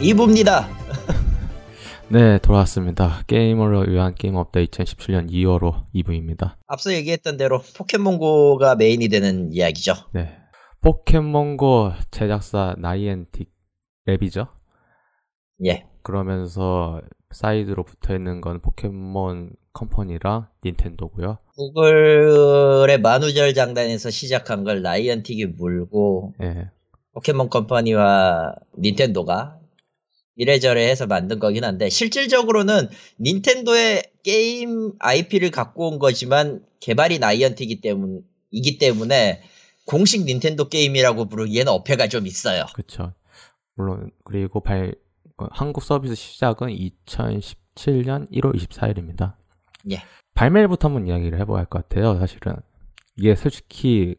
2부입니다. 0.00 0.64
네, 2.08 2.38
돌아왔습니다. 2.38 3.22
게이머를 3.26 3.92
위한 3.92 4.14
게임 4.14 4.34
업데이트 4.34 4.82
2017년 4.82 5.30
2월호 5.30 5.82
2부입니다. 5.94 6.56
앞서 6.66 6.92
얘기했던 6.94 7.36
대로 7.36 7.60
포켓몬고가 7.76 8.76
메인이 8.76 9.06
되는 9.08 9.52
이야기죠. 9.52 9.92
네. 10.14 10.38
포켓몬고 10.80 11.92
제작사 12.10 12.74
Niantic 12.78 13.50
Lab이죠. 14.08 14.48
예. 15.66 15.86
그러면서 16.02 17.02
사이드로 17.32 17.84
붙어 17.84 18.14
있는 18.14 18.40
건 18.40 18.62
포켓몬 18.62 19.52
컴퍼니랑 19.74 20.48
닌텐도고요. 20.64 21.38
구글의 21.56 23.00
만우절 23.02 23.52
장난에서 23.52 24.08
시작한 24.08 24.64
걸 24.64 24.80
Niantic이 24.80 25.44
물고 25.58 26.32
예. 26.42 26.70
포켓몬 27.12 27.50
컴퍼니와 27.50 28.54
닌텐도가 28.78 29.59
이래저래 30.40 30.88
해서 30.88 31.06
만든 31.06 31.38
거긴 31.38 31.64
한데 31.64 31.90
실질적으로는 31.90 32.88
닌텐도의 33.20 34.04
게임 34.22 34.94
IP를 34.98 35.50
갖고 35.50 35.90
온 35.90 35.98
거지만 35.98 36.64
개발이 36.80 37.18
나이언틱이기 37.18 37.82
때문 37.82 38.22
이기 38.50 38.78
때문에 38.78 39.42
공식 39.84 40.24
닌텐도 40.24 40.70
게임이라고 40.70 41.28
부르기에는 41.28 41.70
어폐가 41.70 42.08
좀 42.08 42.26
있어요. 42.26 42.64
그렇죠. 42.72 43.12
물론 43.74 44.10
그리고 44.24 44.62
발 44.62 44.94
어, 45.36 45.46
한국 45.50 45.82
서비스 45.84 46.14
시작은 46.14 46.68
2017년 46.68 48.30
1월 48.32 48.56
24일입니다. 48.56 49.34
예. 49.90 50.02
발매일부터 50.34 50.88
한번 50.88 51.06
이야기를 51.06 51.38
해봐야 51.38 51.58
할 51.58 51.66
것 51.66 51.86
같아요. 51.86 52.18
사실은 52.18 52.56
이게 53.18 53.34
솔직히 53.34 54.14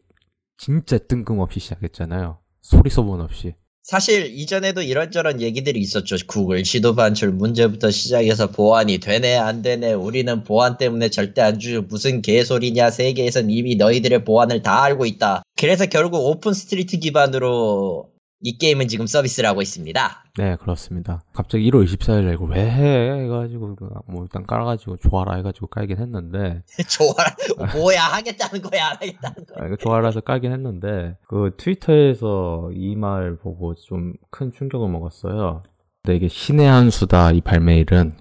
진짜 0.57 0.99
뜬금없이 0.99 1.59
시작했잖아요. 1.59 2.37
소리 2.61 2.91
소문 2.91 3.21
없이. 3.21 3.55
사실 3.83 4.31
이전에도 4.37 4.81
이런저런 4.81 5.41
얘기들이 5.41 5.79
있었죠. 5.79 6.15
구글 6.27 6.63
지도 6.63 6.95
반출 6.95 7.31
문제부터 7.31 7.89
시작해서 7.89 8.51
보안이 8.51 8.99
되네 8.99 9.35
안 9.37 9.61
되네 9.63 9.93
우리는 9.93 10.43
보안 10.43 10.77
때문에 10.77 11.09
절대 11.09 11.41
안 11.41 11.59
주죠. 11.59 11.81
무슨 11.81 12.21
개소리냐 12.21 12.91
세계에선 12.91 13.49
이미 13.49 13.75
너희들의 13.75 14.23
보안을 14.23 14.61
다 14.61 14.83
알고 14.83 15.05
있다. 15.05 15.41
그래서 15.57 15.87
결국 15.87 16.25
Open 16.25 16.53
Street 16.53 16.99
기반으로 16.99 18.09
이 18.43 18.57
게임은 18.57 18.87
지금 18.87 19.05
서비스를 19.05 19.47
하고 19.47 19.61
있습니다. 19.61 20.23
네, 20.37 20.55
그렇습니다. 20.55 21.21
갑자기 21.33 21.69
1월 21.69 21.85
24일에 21.85 22.33
이거 22.33 22.45
왜 22.45 22.59
해? 22.69 23.23
해가지고, 23.23 23.75
그 23.75 23.87
뭐, 24.07 24.23
일단 24.23 24.45
깔아가지고, 24.47 24.97
좋아라 24.97 25.35
해가지고 25.35 25.67
깔긴 25.67 25.99
했는데, 25.99 26.63
좋아라 26.89 27.35
뭐야 27.75 28.01
하겠다는 28.03 28.61
거야 28.63 28.87
안 28.87 28.95
하겠다는 28.95 29.45
거야. 29.45 29.63
아, 29.63 29.67
이거 29.67 29.75
좋아라 29.75 30.07
해서 30.07 30.21
깔긴 30.21 30.51
했는데, 30.51 31.17
그 31.27 31.53
트위터에서 31.57 32.71
이 32.73 32.95
말 32.95 33.35
보고 33.37 33.75
좀 33.75 34.13
큰 34.31 34.51
충격을 34.51 34.89
먹었어요. 34.89 35.61
근데 36.03 36.15
이게 36.17 36.27
신의 36.27 36.65
한 36.67 36.89
수다, 36.89 37.31
이 37.33 37.41
발매일은. 37.41 38.13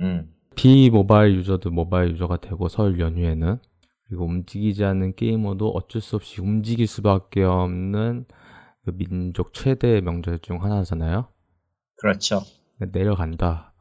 음. 0.00 0.30
비모바일 0.54 1.34
유저도 1.36 1.70
모바일 1.70 2.10
유저가 2.12 2.36
되고, 2.36 2.68
설 2.68 3.00
연휴에는. 3.00 3.58
그리고 4.06 4.24
움직이지 4.26 4.84
않는 4.84 5.14
게이머도 5.14 5.70
어쩔 5.70 6.00
수 6.02 6.16
없이 6.16 6.40
움직일 6.40 6.86
수밖에 6.88 7.42
없는 7.44 8.26
그 8.90 8.96
민족 8.96 9.54
최대 9.54 10.00
명절 10.00 10.40
중 10.40 10.62
하나잖아요. 10.62 11.28
그렇죠. 11.96 12.40
내려간다. 12.78 13.72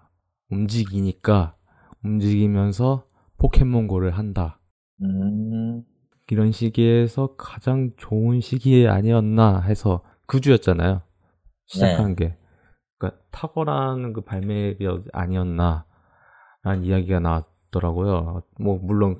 움직이니까 0.51 1.55
움직이면서 2.03 3.05
포켓몬고를 3.37 4.11
한다. 4.11 4.59
음. 5.01 5.83
이런 6.31 6.51
시기에서 6.51 7.35
가장 7.37 7.91
좋은 7.97 8.39
시기에 8.41 8.87
아니었나 8.87 9.61
해서 9.61 10.03
그 10.27 10.41
주였잖아요. 10.41 11.01
시작한 11.65 12.15
게. 12.15 12.37
그러니까 12.97 13.21
탁월한 13.31 14.13
그 14.13 14.21
발매일이 14.21 14.85
아니었나 15.13 15.85
라는 16.63 16.83
이야기가 16.83 17.19
나왔더라고요. 17.19 18.43
뭐 18.59 18.79
물론 18.81 19.17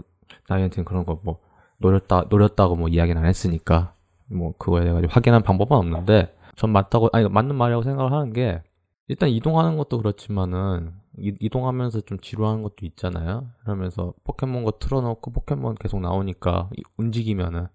나이한테는 0.50 0.86
그런 0.86 1.06
거 1.06 1.20
뭐 1.24 1.40
노렸다 1.80 2.26
노렸다고 2.30 2.76
뭐 2.76 2.90
이야기는 2.90 3.22
안 3.22 3.28
했으니까 3.28 3.96
뭐 4.32 4.54
그거에 4.58 4.84
대해 4.84 5.02
확인한 5.10 5.44
방법은 5.44 5.78
없는데 5.78 6.36
전 6.56 6.72
맞다고 6.72 7.10
아니 7.14 7.28
맞는 7.28 7.56
말이라고 7.56 7.84
생각을 7.84 8.12
하는 8.12 8.34
게 8.34 8.62
일단 9.08 9.30
이동하는 9.30 9.78
것도 9.78 9.98
그렇지만은 9.98 10.94
이, 11.18 11.50
동하면서좀 11.50 12.20
지루한 12.20 12.62
것도 12.62 12.86
있잖아요. 12.86 13.50
그러면서 13.62 14.14
포켓몬고 14.24 14.80
틀어놓고 14.80 15.32
포켓몬 15.32 15.76
계속 15.76 16.00
나오니까 16.00 16.70
움직이면은 16.98 17.68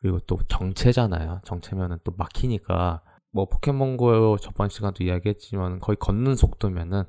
그리고 0.00 0.18
또 0.26 0.38
정체잖아요. 0.48 1.40
정체면은 1.44 1.98
또 2.04 2.12
막히니까 2.16 3.02
뭐 3.32 3.48
포켓몬고 3.48 4.38
저번 4.38 4.68
시간도 4.68 5.04
이야기했지만 5.04 5.80
거의 5.80 5.96
걷는 5.96 6.36
속도면은 6.36 7.04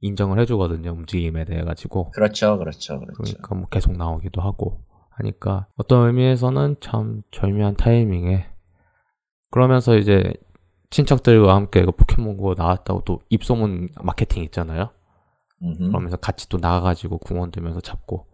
인정을 0.00 0.38
해주거든요. 0.40 0.90
움직임에 0.90 1.44
대해 1.44 1.62
가지고. 1.62 2.10
그렇죠, 2.10 2.58
그렇죠, 2.58 3.00
그렇죠. 3.00 3.22
그러니까 3.22 3.54
뭐 3.54 3.68
계속 3.68 3.92
나오기도 3.92 4.40
하고. 4.40 4.84
하니까 5.16 5.66
어떤 5.76 6.06
의미에서는 6.06 6.76
참 6.80 7.22
절묘한 7.30 7.76
타이밍에 7.76 8.46
그러면서 9.50 9.96
이제 9.96 10.34
친척들과 10.90 11.54
함께 11.54 11.84
그 11.84 11.92
포켓몬고 11.92 12.54
나왔다고 12.56 13.02
또 13.04 13.20
입소문 13.28 13.88
마케팅 14.02 14.42
있잖아요. 14.44 14.90
음흠. 15.62 15.88
그러면서 15.88 16.16
같이 16.16 16.48
또 16.48 16.58
나가가지고 16.58 17.18
공원 17.18 17.50
돌면서 17.50 17.80
잡고. 17.80 18.26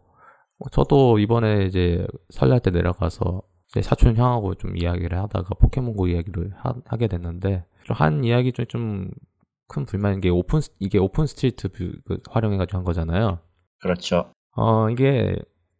뭐 0.58 0.68
저도 0.70 1.18
이번에 1.18 1.64
이제 1.66 2.06
설날 2.30 2.60
때 2.60 2.70
내려가서 2.70 3.42
사촌 3.82 4.16
형하고 4.16 4.54
좀 4.56 4.76
이야기를 4.76 5.18
하다가 5.18 5.54
포켓몬고 5.54 6.08
이야기를 6.08 6.52
하, 6.56 6.96
게 6.96 7.06
됐는데 7.06 7.64
좀한 7.84 8.24
이야기 8.24 8.52
중에 8.52 8.66
좀큰 8.66 9.86
불만인 9.86 10.20
게 10.20 10.28
오픈 10.28 10.60
이게 10.78 10.98
Open 10.98 11.26
Street 11.26 11.68
View 11.68 11.99
그 11.99 12.22
활용해가지고 12.28 12.78
한 12.78 12.84
거잖아요. 12.84 13.38
그렇죠. 13.80 14.32
어 14.54 14.90
이게 14.90 15.36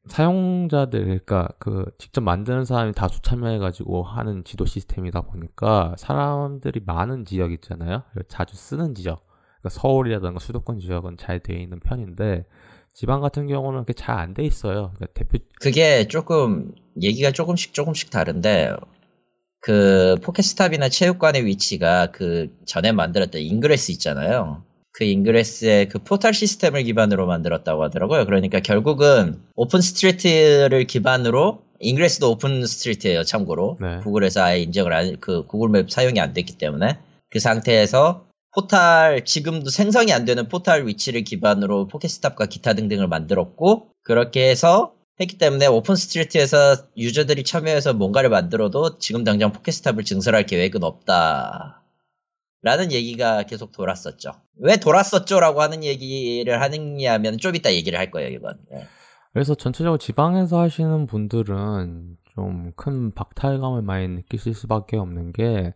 사용자들 0.08 1.04
그러니까 1.04 1.48
그 1.58 1.86
직접 1.98 2.20
만드는 2.22 2.64
사람이 2.64 2.92
다수 2.92 3.22
참여해 3.22 3.58
가지고 3.58 4.02
하는 4.02 4.42
지도 4.44 4.64
시스템이다 4.66 5.22
보니까 5.22 5.94
사람들이 5.98 6.80
많은 6.84 7.24
지역 7.24 7.52
있잖아요. 7.52 8.02
자주 8.28 8.56
쓰는 8.56 8.94
지역. 8.94 9.24
그러니까 9.60 9.80
서울이라든가 9.80 10.40
수도권 10.40 10.80
지역은 10.80 11.16
잘 11.18 11.40
되어 11.40 11.56
있는 11.56 11.78
편인데 11.80 12.44
지방 12.94 13.20
같은 13.20 13.46
경우는 13.46 13.80
그게 13.80 13.92
잘 13.94 14.18
안 14.18 14.34
돼 14.34 14.44
있어요. 14.44 14.92
그러니까 14.96 15.06
대표 15.14 15.38
그게 15.60 16.06
조금 16.08 16.72
얘기가 17.00 17.30
조금씩 17.30 17.72
조금씩 17.72 18.10
다른데 18.10 18.74
그 19.60 20.16
포켓스탑이나 20.22 20.88
체육관의 20.88 21.46
위치가 21.46 22.10
그 22.10 22.48
전에 22.66 22.90
만들었던 22.92 23.40
Ingress 23.40 23.92
있잖아요. 23.92 24.64
그 24.92 25.04
Ingress의 25.04 25.88
그 25.88 25.98
포탈 25.98 26.34
시스템을 26.34 26.82
기반으로 26.84 27.26
만들었다고 27.26 27.82
하더라고요. 27.84 28.26
그러니까 28.26 28.60
결국은 28.60 29.40
Open 29.56 29.80
Street를 29.80 30.84
기반으로 30.86 31.62
Ingress도 31.80 32.30
Open 32.30 32.64
Street예요. 32.64 33.24
참고로 33.24 33.78
네. 33.80 33.98
구글에서 34.02 34.42
아예 34.42 34.60
인정을 34.60 34.92
안, 34.92 35.16
그 35.20 35.46
구글 35.46 35.70
맵 35.70 35.90
사용이 35.90 36.20
안 36.20 36.32
됐기 36.32 36.58
때문에 36.58 36.98
그 37.30 37.40
상태에서 37.40 38.26
포탈 38.54 39.24
지금도 39.24 39.70
생성이 39.70 40.12
안 40.12 40.26
되는 40.26 40.46
포탈 40.48 40.86
위치를 40.86 41.22
기반으로 41.24 41.88
포켓스탑과 41.88 42.46
기타 42.46 42.74
등등을 42.74 43.08
만들었고 43.08 43.88
그렇게 44.02 44.50
해서 44.50 44.92
했기 45.20 45.38
때문에 45.38 45.66
Open 45.66 45.96
Street에서 45.96 46.88
유저들이 46.96 47.44
참여해서 47.44 47.94
뭔가를 47.94 48.28
만들어도 48.28 48.98
지금 48.98 49.24
당장 49.24 49.52
포켓스탑을 49.52 50.04
증설할 50.04 50.46
계획은 50.46 50.82
없다. 50.84 51.81
라는 52.62 52.92
얘기가 52.92 53.42
계속 53.42 53.72
돌았었죠. 53.72 54.30
왜 54.58 54.76
돌았었죠? 54.76 55.40
라고 55.40 55.60
하는 55.62 55.82
얘기를 55.84 56.60
하느냐 56.60 57.14
하면 57.14 57.38
좀 57.38 57.56
이따 57.56 57.72
얘기를 57.72 57.98
할 57.98 58.10
거예요, 58.10 58.28
이건. 58.28 58.58
네. 58.70 58.84
그래서 59.32 59.54
전체적으로 59.54 59.98
지방에서 59.98 60.60
하시는 60.60 61.06
분들은 61.06 62.16
좀 62.34 62.72
큰 62.76 63.12
박탈감을 63.12 63.82
많이 63.82 64.08
느끼실 64.08 64.54
수밖에 64.54 64.96
없는 64.96 65.32
게, 65.32 65.74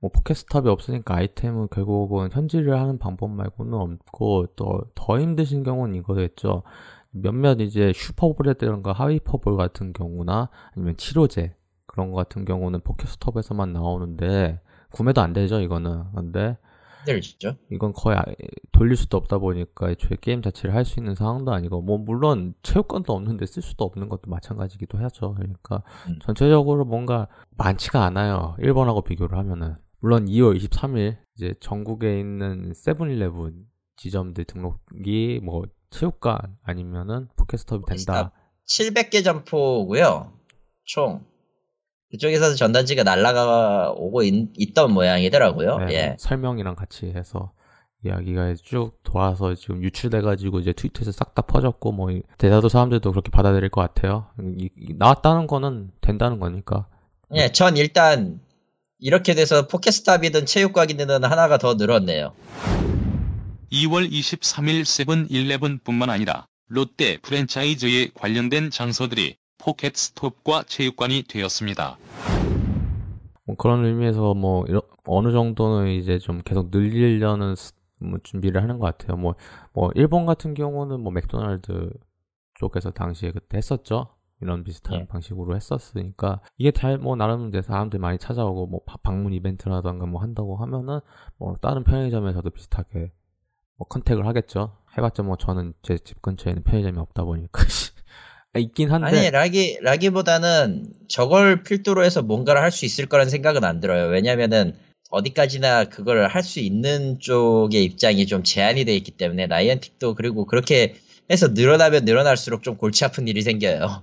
뭐 0.00 0.10
포켓스탑이 0.10 0.68
없으니까 0.68 1.14
아이템은 1.16 1.68
결국은 1.70 2.30
현질을 2.32 2.80
하는 2.80 2.98
방법 2.98 3.30
말고는 3.30 3.74
없고, 3.74 4.46
또 4.56 4.80
더 4.94 5.20
힘드신 5.20 5.62
경우는 5.62 5.94
이거겠죠. 5.96 6.62
몇몇 7.10 7.60
이제 7.60 7.92
슈퍼볼이라든가 7.94 8.92
하이퍼볼 8.92 9.56
같은 9.56 9.92
경우나 9.92 10.48
아니면 10.74 10.96
치료제 10.96 11.54
그런 11.86 12.10
거 12.10 12.16
같은 12.16 12.44
경우는 12.44 12.80
포켓스톱에서만 12.80 13.72
나오는데, 13.72 14.60
구매도 14.92 15.20
안 15.20 15.32
되죠, 15.32 15.60
이거는. 15.60 16.04
근데 16.14 16.56
힘들죠. 17.06 17.56
이건 17.70 17.92
거의 17.92 18.16
아, 18.16 18.24
돌릴 18.72 18.96
수도 18.96 19.16
없다 19.16 19.38
보니까 19.38 19.90
애초에 19.90 20.16
게임 20.20 20.40
자체를 20.42 20.74
할 20.74 20.84
수 20.84 21.00
있는 21.00 21.14
상황도 21.14 21.52
아니고 21.52 21.82
뭐 21.82 21.98
물론 21.98 22.54
체육관도 22.62 23.12
없는데 23.12 23.46
쓸 23.46 23.62
수도 23.62 23.84
없는 23.84 24.08
것도 24.08 24.30
마찬가지기도 24.30 24.98
하죠. 24.98 25.34
그러니까 25.34 25.82
음. 26.08 26.18
전체적으로 26.22 26.84
뭔가 26.84 27.28
많지가 27.56 28.04
않아요. 28.04 28.56
일본하고 28.58 29.02
비교를 29.02 29.36
하면은 29.38 29.76
물론 30.00 30.26
2월 30.26 30.56
23일 30.58 31.16
이제 31.36 31.54
전국에 31.60 32.18
있는 32.20 32.72
세븐일레븐 32.74 33.64
지점들 33.96 34.44
등록이 34.44 35.40
뭐 35.42 35.64
체육관 35.90 36.38
아니면은 36.62 37.28
포켓스톱이 37.36 37.84
된다. 37.86 38.32
700개 38.66 39.22
점포고요. 39.24 40.32
총 40.84 41.24
그쪽에서 42.12 42.54
전단지가 42.54 43.02
날라가 43.02 43.92
오고 43.96 44.22
있, 44.22 44.74
던 44.74 44.92
모양이더라고요. 44.92 45.78
네, 45.78 45.94
예. 45.94 46.16
설명이랑 46.18 46.76
같이 46.76 47.06
해서 47.06 47.52
이야기가 48.04 48.54
쭉 48.62 48.92
돌아서 49.02 49.54
지금 49.54 49.82
유출돼가지고 49.82 50.60
이제 50.60 50.72
트위터에서 50.72 51.12
싹 51.12 51.34
다 51.34 51.42
퍼졌고 51.42 51.92
뭐 51.92 52.10
대다수 52.36 52.68
사람들도 52.68 53.10
그렇게 53.10 53.30
받아들일 53.30 53.70
것 53.70 53.80
같아요. 53.80 54.26
이, 54.58 54.68
이, 54.76 54.94
나왔다는 54.98 55.46
거는 55.46 55.90
된다는 56.02 56.38
거니까. 56.38 56.86
예, 57.34 57.48
전 57.48 57.78
일단 57.78 58.40
이렇게 58.98 59.34
돼서 59.34 59.66
포켓스탑이든 59.66 60.44
체육관이든 60.44 61.24
하나가 61.24 61.56
더 61.56 61.74
늘었네요. 61.74 62.34
2월 63.72 64.10
23일 64.10 64.84
세븐일레븐뿐만 64.84 66.10
아니라 66.10 66.46
롯데 66.68 67.16
프랜차이즈에 67.22 68.10
관련된 68.14 68.70
장소들이 68.70 69.36
포켓 69.62 69.96
스톱과 69.96 70.64
체육관이 70.64 71.22
되었습니다. 71.28 71.96
뭐 73.44 73.56
그런 73.56 73.84
의미에서 73.84 74.34
뭐 74.34 74.64
이런, 74.66 74.82
어느 75.06 75.32
정도는 75.32 75.88
이제 75.92 76.18
좀 76.18 76.40
계속 76.44 76.70
늘리려는 76.70 77.54
뭐 78.00 78.18
준비를 78.22 78.62
하는 78.62 78.78
것 78.78 78.86
같아요. 78.86 79.16
뭐, 79.16 79.34
뭐 79.72 79.90
일본 79.94 80.26
같은 80.26 80.54
경우는 80.54 81.00
뭐 81.00 81.12
맥도날드 81.12 81.90
쪽에서 82.54 82.90
당시에 82.90 83.30
그때 83.32 83.58
했었죠. 83.58 84.08
이런 84.40 84.64
비슷한 84.64 85.00
예. 85.00 85.06
방식으로 85.06 85.54
했었으니까 85.54 86.40
이게 86.58 86.72
잘 86.72 86.98
뭐 86.98 87.14
나름 87.14 87.48
이제 87.48 87.62
사람들 87.62 88.00
많이 88.00 88.18
찾아오고 88.18 88.66
뭐 88.66 88.80
바- 88.84 88.96
방문 88.96 89.32
이벤트라던가 89.32 90.06
뭐 90.06 90.20
한다고 90.20 90.56
하면은 90.56 90.98
뭐 91.38 91.54
다른 91.60 91.84
편의점에서도 91.84 92.50
비슷하게 92.50 93.12
뭐 93.76 93.86
컨택을 93.86 94.26
하겠죠. 94.26 94.76
해봤자 94.98 95.22
뭐 95.22 95.36
저는 95.36 95.74
제 95.82 95.96
집 95.98 96.20
근처에는 96.22 96.64
편의점이 96.64 96.98
없다 96.98 97.22
보니까 97.22 97.62
아, 97.62 97.66
있긴 98.58 98.90
한데 98.90 99.06
아니 99.06 99.30
라기 99.30 99.78
라기보다는 99.80 100.86
저걸 101.08 101.62
필두로 101.62 102.04
해서 102.04 102.22
뭔가를 102.22 102.60
할 102.60 102.70
수 102.70 102.84
있을 102.84 103.06
거란 103.06 103.28
생각은 103.28 103.64
안 103.64 103.80
들어요. 103.80 104.08
왜냐면은 104.08 104.74
어디까지나 105.10 105.84
그걸 105.86 106.26
할 106.26 106.42
수 106.42 106.60
있는 106.60 107.18
쪽의 107.18 107.84
입장이 107.84 108.26
좀 108.26 108.42
제한이 108.42 108.84
돼 108.84 108.94
있기 108.96 109.12
때문에 109.12 109.46
라이언틱도 109.46 110.14
그리고 110.14 110.46
그렇게 110.46 110.94
해서 111.30 111.48
늘어나면 111.48 112.04
늘어날수록 112.04 112.62
좀 112.62 112.76
골치 112.76 113.04
아픈 113.04 113.28
일이 113.28 113.42
생겨요. 113.42 114.02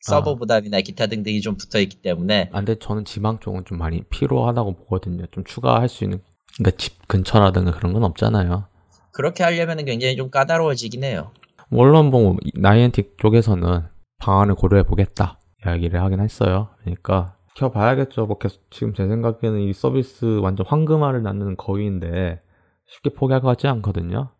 서버 0.00 0.34
부담이나 0.34 0.80
기타 0.82 1.06
등등이 1.06 1.40
좀 1.40 1.56
붙어 1.56 1.78
있기 1.80 1.96
때문에 1.96 2.50
아, 2.52 2.56
근데 2.58 2.76
저는 2.78 3.04
지방 3.04 3.38
쪽은 3.40 3.64
좀 3.64 3.78
많이 3.78 4.02
필요하다고 4.02 4.76
보거든요. 4.76 5.24
좀 5.30 5.44
추가할 5.44 5.88
수 5.88 6.04
있는, 6.04 6.20
그러니까 6.58 6.76
집 6.76 7.08
근처라든가 7.08 7.70
그런 7.72 7.94
건 7.94 8.04
없잖아요. 8.04 8.66
그렇게 9.12 9.42
하려면 9.44 9.82
굉장히 9.86 10.14
좀 10.16 10.28
까다로워지긴 10.30 11.04
해요. 11.04 11.30
물론 11.68 12.10
뭐 12.10 12.36
나이엔틱 12.54 13.18
쪽에서는 13.18 13.82
방안을 14.18 14.54
고려해 14.54 14.84
보겠다 14.84 15.38
이야기를 15.64 16.00
하긴 16.02 16.20
했어요. 16.20 16.68
그러니까 16.80 17.36
지켜봐야겠죠. 17.54 18.26
뭐 18.26 18.38
계속 18.38 18.70
지금 18.70 18.94
제 18.94 19.06
생각에는 19.06 19.60
이 19.60 19.72
서비스 19.72 20.38
완전 20.42 20.66
황금알을 20.66 21.22
낳는 21.22 21.56
거위인데 21.56 22.42
쉽게 22.86 23.10
포기할 23.10 23.40
것 23.40 23.48
같지 23.48 23.66
않거든요. 23.68 24.30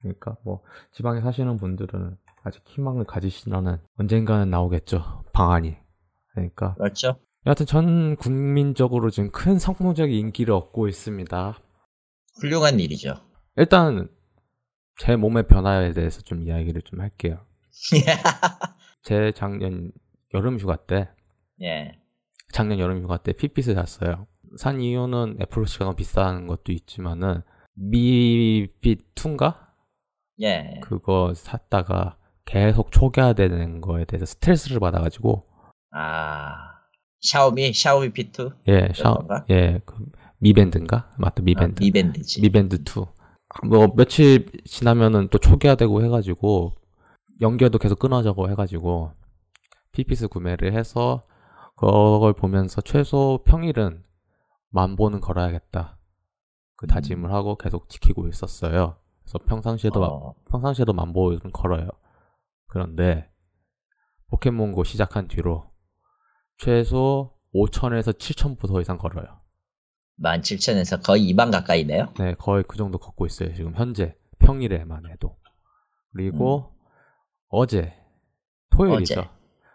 그러니까 0.00 0.36
뭐 0.44 0.62
지방에 0.92 1.20
사시는 1.20 1.56
분들은 1.56 2.16
아직 2.44 2.62
희망을 2.66 3.04
가지시라는 3.04 3.78
언젠가는 3.98 4.48
나오겠죠. 4.50 5.24
방안이. 5.32 5.76
그러니까 6.32 6.74
그렇죠? 6.74 7.16
여하튼 7.46 7.66
전 7.66 8.16
국민적으로 8.16 9.10
지금 9.10 9.30
큰 9.30 9.58
성공적인 9.58 10.14
인기를 10.14 10.54
얻고 10.54 10.88
있습니다. 10.88 11.58
훌륭한 12.40 12.80
일이죠. 12.80 13.14
일단 13.56 14.08
제 14.98 15.16
몸의 15.16 15.46
변화에 15.46 15.92
대해서 15.92 16.20
좀 16.22 16.42
이야기를 16.42 16.82
좀 16.82 17.00
할게요. 17.00 17.44
제 19.02 19.32
작년 19.32 19.92
여름 20.32 20.58
휴가 20.58 20.76
때, 20.76 21.08
예. 21.62 21.98
작년 22.52 22.78
여름 22.78 23.02
휴가 23.02 23.18
때 23.18 23.32
핏빛을 23.32 23.74
샀어요. 23.74 24.26
산 24.56 24.80
이유는 24.80 25.38
애플워치가 25.42 25.84
너무 25.84 25.96
비싼 25.96 26.46
것도 26.46 26.72
있지만은 26.72 27.42
미빛 27.74 29.14
2인가? 29.14 29.66
예. 30.42 30.80
그거 30.82 31.32
샀다가 31.34 32.16
계속 32.44 32.92
초기화되는 32.92 33.80
거에 33.80 34.04
대해서 34.04 34.26
스트레스를 34.26 34.80
받아가지고 34.80 35.42
아. 35.92 36.74
샤오미 37.20 37.72
샤오미 37.72 38.10
P2 38.10 38.54
예, 38.68 38.92
샤, 38.94 39.14
그건가? 39.14 39.44
예, 39.50 39.80
그 39.86 40.04
미밴드인가? 40.38 41.10
맞다, 41.18 41.42
미밴드. 41.42 41.80
아, 41.80 41.84
미밴드지. 41.84 42.42
미밴드 42.42 42.76
2. 42.76 43.06
뭐 43.62 43.88
며칠 43.94 44.46
지나면은 44.64 45.28
또 45.28 45.38
초기화되고 45.38 46.02
해가지고 46.04 46.74
연결도 47.40 47.78
계속 47.78 47.98
끊어져고 47.98 48.50
해가지고 48.50 49.12
PPS 49.92 50.28
구매를 50.28 50.72
해서 50.72 51.22
그걸 51.76 52.32
보면서 52.32 52.80
최소 52.80 53.40
평일은 53.44 54.04
만 54.70 54.96
보는 54.96 55.20
걸어야겠다. 55.20 55.98
그 56.76 56.86
다짐을 56.86 57.32
하고 57.32 57.56
계속 57.56 57.88
지키고 57.88 58.28
있었어요. 58.28 58.96
그래서 59.22 59.38
평상시에도 59.46 60.00
마- 60.00 60.06
어, 60.06 60.34
평상시에도 60.50 60.92
만 60.92 61.12
보는 61.12 61.52
걸어요. 61.52 61.88
그런데 62.66 63.30
포켓몬고 64.28 64.84
시작한 64.84 65.28
뒤로 65.28 65.70
최소 66.58 67.32
5천에서 67.54 68.18
7천 68.18 68.58
보더 68.58 68.80
이상 68.80 68.98
걸어요. 68.98 69.40
17,000에서 70.22 71.02
거의 71.04 71.32
2만 71.32 71.50
가까이네요. 71.50 72.14
네, 72.18 72.34
거의 72.34 72.64
그 72.66 72.76
정도 72.76 72.98
걷고 72.98 73.26
있어요. 73.26 73.54
지금 73.54 73.74
현재 73.74 74.14
평일에만 74.38 75.06
해도. 75.10 75.36
그리고 76.12 76.72
어제 77.48 77.92
토요일이죠. 78.70 79.20
어제. 79.20 79.30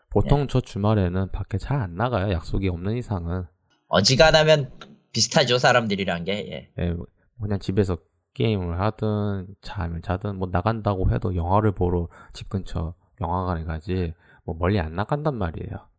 보통 0.10 0.48
저 0.48 0.62
주말에는 0.62 1.32
밖에 1.32 1.58
잘 1.58 1.82
안 1.82 1.96
나가요. 1.96 2.32
약속이 2.32 2.68
없는 2.70 2.98
이상은 2.98 3.46
어지간하면 3.88 4.72
비슷하죠 5.12 5.58
사람들이란 5.58 6.24
게. 6.24 6.34
예. 6.52 6.72
예, 6.84 6.92
뭐 6.92 7.06
그냥 7.42 7.60
집에서 7.60 7.98
게임을 8.34 8.80
하든 8.80 9.48
자면 9.62 10.02
자든 10.02 10.38
뭐 10.38 10.48
나간다고 10.52 11.12
해도 11.12 11.36
영화를 11.36 11.74
보러 11.74 12.08
집 12.34 12.48
근처 12.50 12.96
영화관에 13.22 13.66
가지 13.66 14.14
뭐 14.46 14.56
멀리 14.58 14.80
안 14.80 14.94
나간단 14.94 15.36
말이에요. 15.36 15.90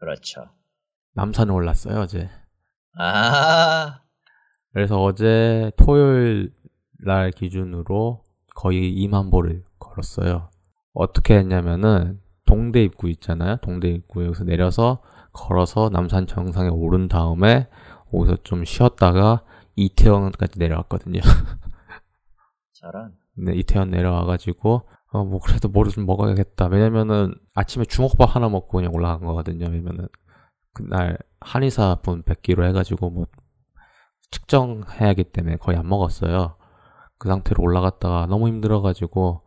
그렇죠. 0.00 0.46
남산에 1.14 1.52
올랐어요 1.52 2.00
어제. 2.00 2.28
아, 2.98 4.00
그래서 4.72 5.02
어제 5.02 5.70
토요일 5.76 6.52
날 7.04 7.30
기준으로 7.30 8.22
거의 8.54 8.94
2만 9.06 9.30
보를 9.30 9.64
걸었어요. 9.78 10.50
어떻게 10.92 11.36
했냐면은 11.38 12.20
동대 12.46 12.82
입구 12.82 13.08
있잖아요. 13.10 13.56
동대 13.62 13.88
입구에서 13.88 14.44
내려서 14.44 15.02
걸어서 15.32 15.88
남산 15.90 16.26
정상에 16.26 16.68
오른 16.68 17.08
다음에 17.08 17.68
거기서 18.10 18.38
좀 18.42 18.64
쉬었다가 18.64 19.44
이태원까지 19.76 20.58
내려왔거든요. 20.58 21.20
저런. 22.72 23.14
근데 23.34 23.54
이태원 23.54 23.90
내려와가지고 23.90 24.82
어 25.12 25.24
뭐 25.24 25.40
그래도 25.40 25.68
뭐를 25.68 25.90
좀 25.92 26.06
먹어야겠다. 26.06 26.66
왜냐면은 26.66 27.34
아침에 27.54 27.84
주먹밥 27.84 28.34
하나 28.36 28.48
먹고 28.48 28.78
그냥 28.78 28.92
올라간 28.94 29.26
거거든요. 29.26 29.66
왜냐면은 29.66 30.06
그날 30.72 31.18
한의사 31.40 31.96
분 32.02 32.22
뵙기로 32.22 32.64
해가지고 32.66 33.10
뭐 33.10 33.26
측정해야 34.30 35.08
하기 35.10 35.24
때문에 35.24 35.56
거의 35.56 35.78
안 35.78 35.88
먹었어요. 35.88 36.56
그 37.18 37.28
상태로 37.28 37.62
올라갔다가 37.62 38.26
너무 38.26 38.48
힘들어가지고 38.48 39.42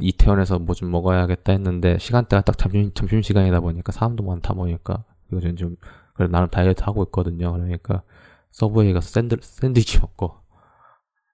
이태원에서 0.00 0.58
뭐 0.58 0.74
좀 0.74 0.90
먹어야겠다 0.90 1.52
했는데 1.52 1.98
시간대가 1.98 2.42
딱 2.42 2.56
점심 2.58 2.92
점심 2.94 3.22
시간이다 3.22 3.60
보니까 3.60 3.92
사람도 3.92 4.24
많다 4.24 4.54
보니까 4.54 5.04
이거 5.30 5.40
좀, 5.40 5.56
좀 5.56 5.76
그래 6.14 6.28
나름 6.28 6.48
다이어트 6.48 6.82
하고 6.84 7.02
있거든요. 7.04 7.52
그러니까 7.52 8.02
서브웨이 8.50 8.92
가서 8.92 9.08
샌드, 9.08 9.36
샌드위치 9.40 10.00
먹고 10.00 10.36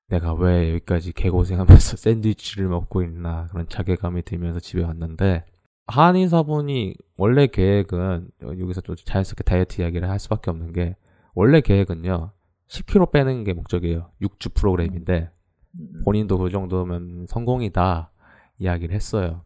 내가 0.09 0.33
왜 0.35 0.71
여기까지 0.71 1.13
개고생하면서 1.13 1.97
샌드위치를 1.99 2.69
먹고 2.69 3.03
있나 3.03 3.47
그런 3.51 3.69
자괴감이 3.69 4.23
들면서 4.23 4.61
집에 4.61 4.83
왔는데 4.83 5.45
한의사분이 5.89 6.95
원래 7.17 7.47
계획은 7.47 8.31
여기서 8.43 8.81
좀 8.83 8.95
자연스럽게 8.97 9.43
다이어트 9.45 9.83
이야기를 9.83 10.09
할 10.09 10.19
수밖에 10.19 10.51
없는 10.51 10.73
게 10.73 10.97
원래 11.35 11.61
계획은요 11.61 12.31
10kg 12.69 13.11
빼는 13.11 13.45
게 13.45 13.55
목적이에요 13.55 14.11
6주 14.21 14.55
프로그램인데 14.55 15.31
음, 15.79 16.03
본인도 16.05 16.39
그 16.39 16.51
정도면 16.51 17.27
성공이다 17.29 18.11
이야기를 18.59 18.95
했어요. 18.95 19.45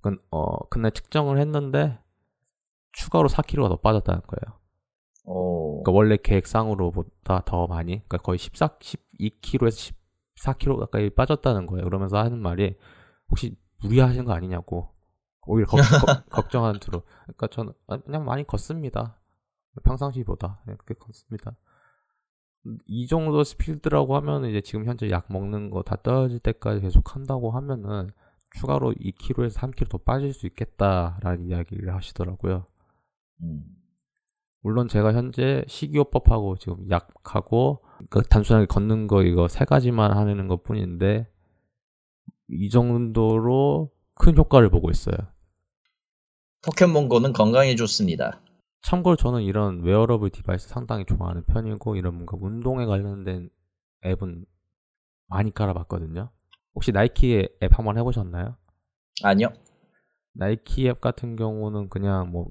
그, 0.00 0.16
어, 0.30 0.58
근데 0.68 0.90
측정을 0.90 1.38
했는데 1.38 1.98
추가로 2.92 3.28
4kg가 3.28 3.68
더 3.68 3.76
빠졌다는 3.76 4.22
거예요. 4.22 4.58
오. 5.24 5.82
그러니까 5.82 5.92
원래 5.92 6.16
계획상으로보다 6.22 7.42
더 7.44 7.66
많이, 7.66 7.92
그러니까 7.92 8.18
거의 8.18 8.38
14, 8.38 8.78
12kg에서 8.78 9.94
14kg 10.38 10.78
가까이 10.78 11.10
빠졌다는 11.10 11.66
거예요. 11.66 11.84
그러면서 11.84 12.18
하는 12.18 12.38
말이 12.38 12.74
혹시 13.30 13.56
무리하신 13.82 14.24
거 14.24 14.32
아니냐고 14.32 14.88
오히려 15.46 15.66
걱, 15.66 15.76
걱- 16.06 16.30
걱정한 16.30 16.78
투로. 16.80 17.02
그러니까 17.24 17.46
저는 17.48 17.72
아, 17.88 17.96
그냥 17.98 18.24
많이 18.24 18.44
걷습니다. 18.46 19.18
평상시보다 19.84 20.60
그렇게 20.66 20.94
걷습니다. 20.94 21.56
이 22.86 23.06
정도 23.08 23.42
스피드라고 23.42 24.14
하면 24.16 24.44
이제 24.44 24.60
지금 24.60 24.84
현재 24.86 25.10
약 25.10 25.26
먹는 25.28 25.70
거 25.70 25.82
다 25.82 25.96
떨어질 25.96 26.38
때까지 26.38 26.80
계속 26.80 27.14
한다고 27.16 27.50
하면은 27.50 28.10
추가로 28.54 28.92
2kg에서 28.92 29.54
3kg 29.58 29.88
더 29.88 29.98
빠질 29.98 30.32
수 30.32 30.46
있겠다라는 30.46 31.46
이야기를 31.48 31.92
하시더라고요. 31.94 32.66
음. 33.42 33.64
물론 34.60 34.86
제가 34.86 35.12
현재 35.14 35.64
식이요법하고 35.66 36.56
지금 36.58 36.88
약하고 36.88 37.82
그 38.10 38.22
단순하게 38.22 38.66
걷는 38.66 39.08
거 39.08 39.22
이거 39.24 39.48
세 39.48 39.64
가지만 39.64 40.12
하는 40.16 40.46
것 40.46 40.62
뿐인데 40.62 41.26
이 42.48 42.68
정도로 42.68 43.90
큰 44.14 44.36
효과를 44.36 44.68
보고 44.70 44.88
있어요. 44.90 45.16
포켓몬고는 46.62 47.32
건강에 47.32 47.74
좋습니다. 47.74 48.40
참고로 48.82 49.16
저는 49.16 49.42
이런 49.42 49.82
wearable 49.82 50.30
device 50.30 50.68
상당히 50.68 51.04
좋아하는 51.04 51.44
편이고 51.44 51.96
이런 51.96 52.14
뭔가 52.14 52.36
운동에 52.40 52.84
관련된 52.86 53.50
앱은 54.04 54.44
많이 55.28 55.52
깔아봤거든요. 55.52 56.30
혹시 56.74 56.92
나이키 56.92 57.48
앱 57.62 57.78
한번 57.78 57.98
해보셨나요? 57.98 58.56
아니요. 59.22 59.48
나이키 60.34 60.88
앱 60.88 61.00
같은 61.00 61.36
경우는 61.36 61.88
그냥 61.88 62.30
뭐 62.30 62.48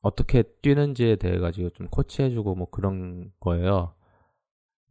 어떻게 0.00 0.42
뛰는지에 0.62 1.16
대해 1.16 1.38
가지고 1.38 1.70
좀 1.70 1.88
코치해주고 1.88 2.54
뭐 2.54 2.70
그런 2.70 3.32
거예요. 3.40 3.94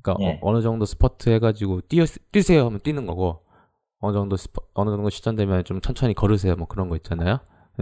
그러니까 0.02 0.24
예. 0.26 0.40
어, 0.42 0.54
느 0.54 0.62
정도 0.62 0.86
스퍼트 0.86 1.30
해가지고 1.30 1.82
뛰 1.82 2.04
뛰세요 2.32 2.66
하면 2.66 2.80
뛰는 2.82 3.06
거고 3.08 3.44
어느 4.00 4.14
정도 4.14 4.36
스퍼, 4.36 4.62
어느 4.74 4.90
정도 4.90 5.10
시점 5.10 5.36
되면 5.36 5.64
좀 5.64 5.82
천천히 5.82 6.14
걸으세요 6.14 6.56
뭐 6.56 6.68
그런 6.68 6.90
거 6.90 6.96
있잖아요. 6.98 7.40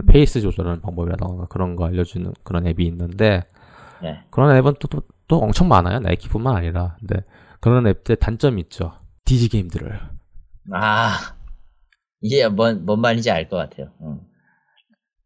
페이스 0.07 0.41
조절하는 0.41 0.81
방법이라던가 0.81 1.45
그런 1.47 1.75
거 1.75 1.85
알려주는 1.85 2.33
그런 2.43 2.67
앱이 2.67 2.85
있는데 2.87 3.43
예. 4.03 4.23
그런 4.31 4.55
앱은 4.55 4.75
또, 4.79 4.87
또, 4.87 5.01
또 5.27 5.39
엄청 5.39 5.67
많아요. 5.67 5.99
나이키뿐만 5.99 6.55
아니라. 6.55 6.97
근데 6.99 7.23
그런 7.59 7.87
앱들 7.87 8.17
단점이 8.17 8.61
있죠. 8.63 8.93
뒤지기 9.25 9.59
힘들어요. 9.59 9.97
아, 10.73 11.35
이게 12.21 12.47
뭔, 12.47 12.85
뭔 12.85 12.99
말인지 13.01 13.31
알 13.31 13.47
것 13.49 13.57
같아요. 13.57 13.91
응. 14.01 14.19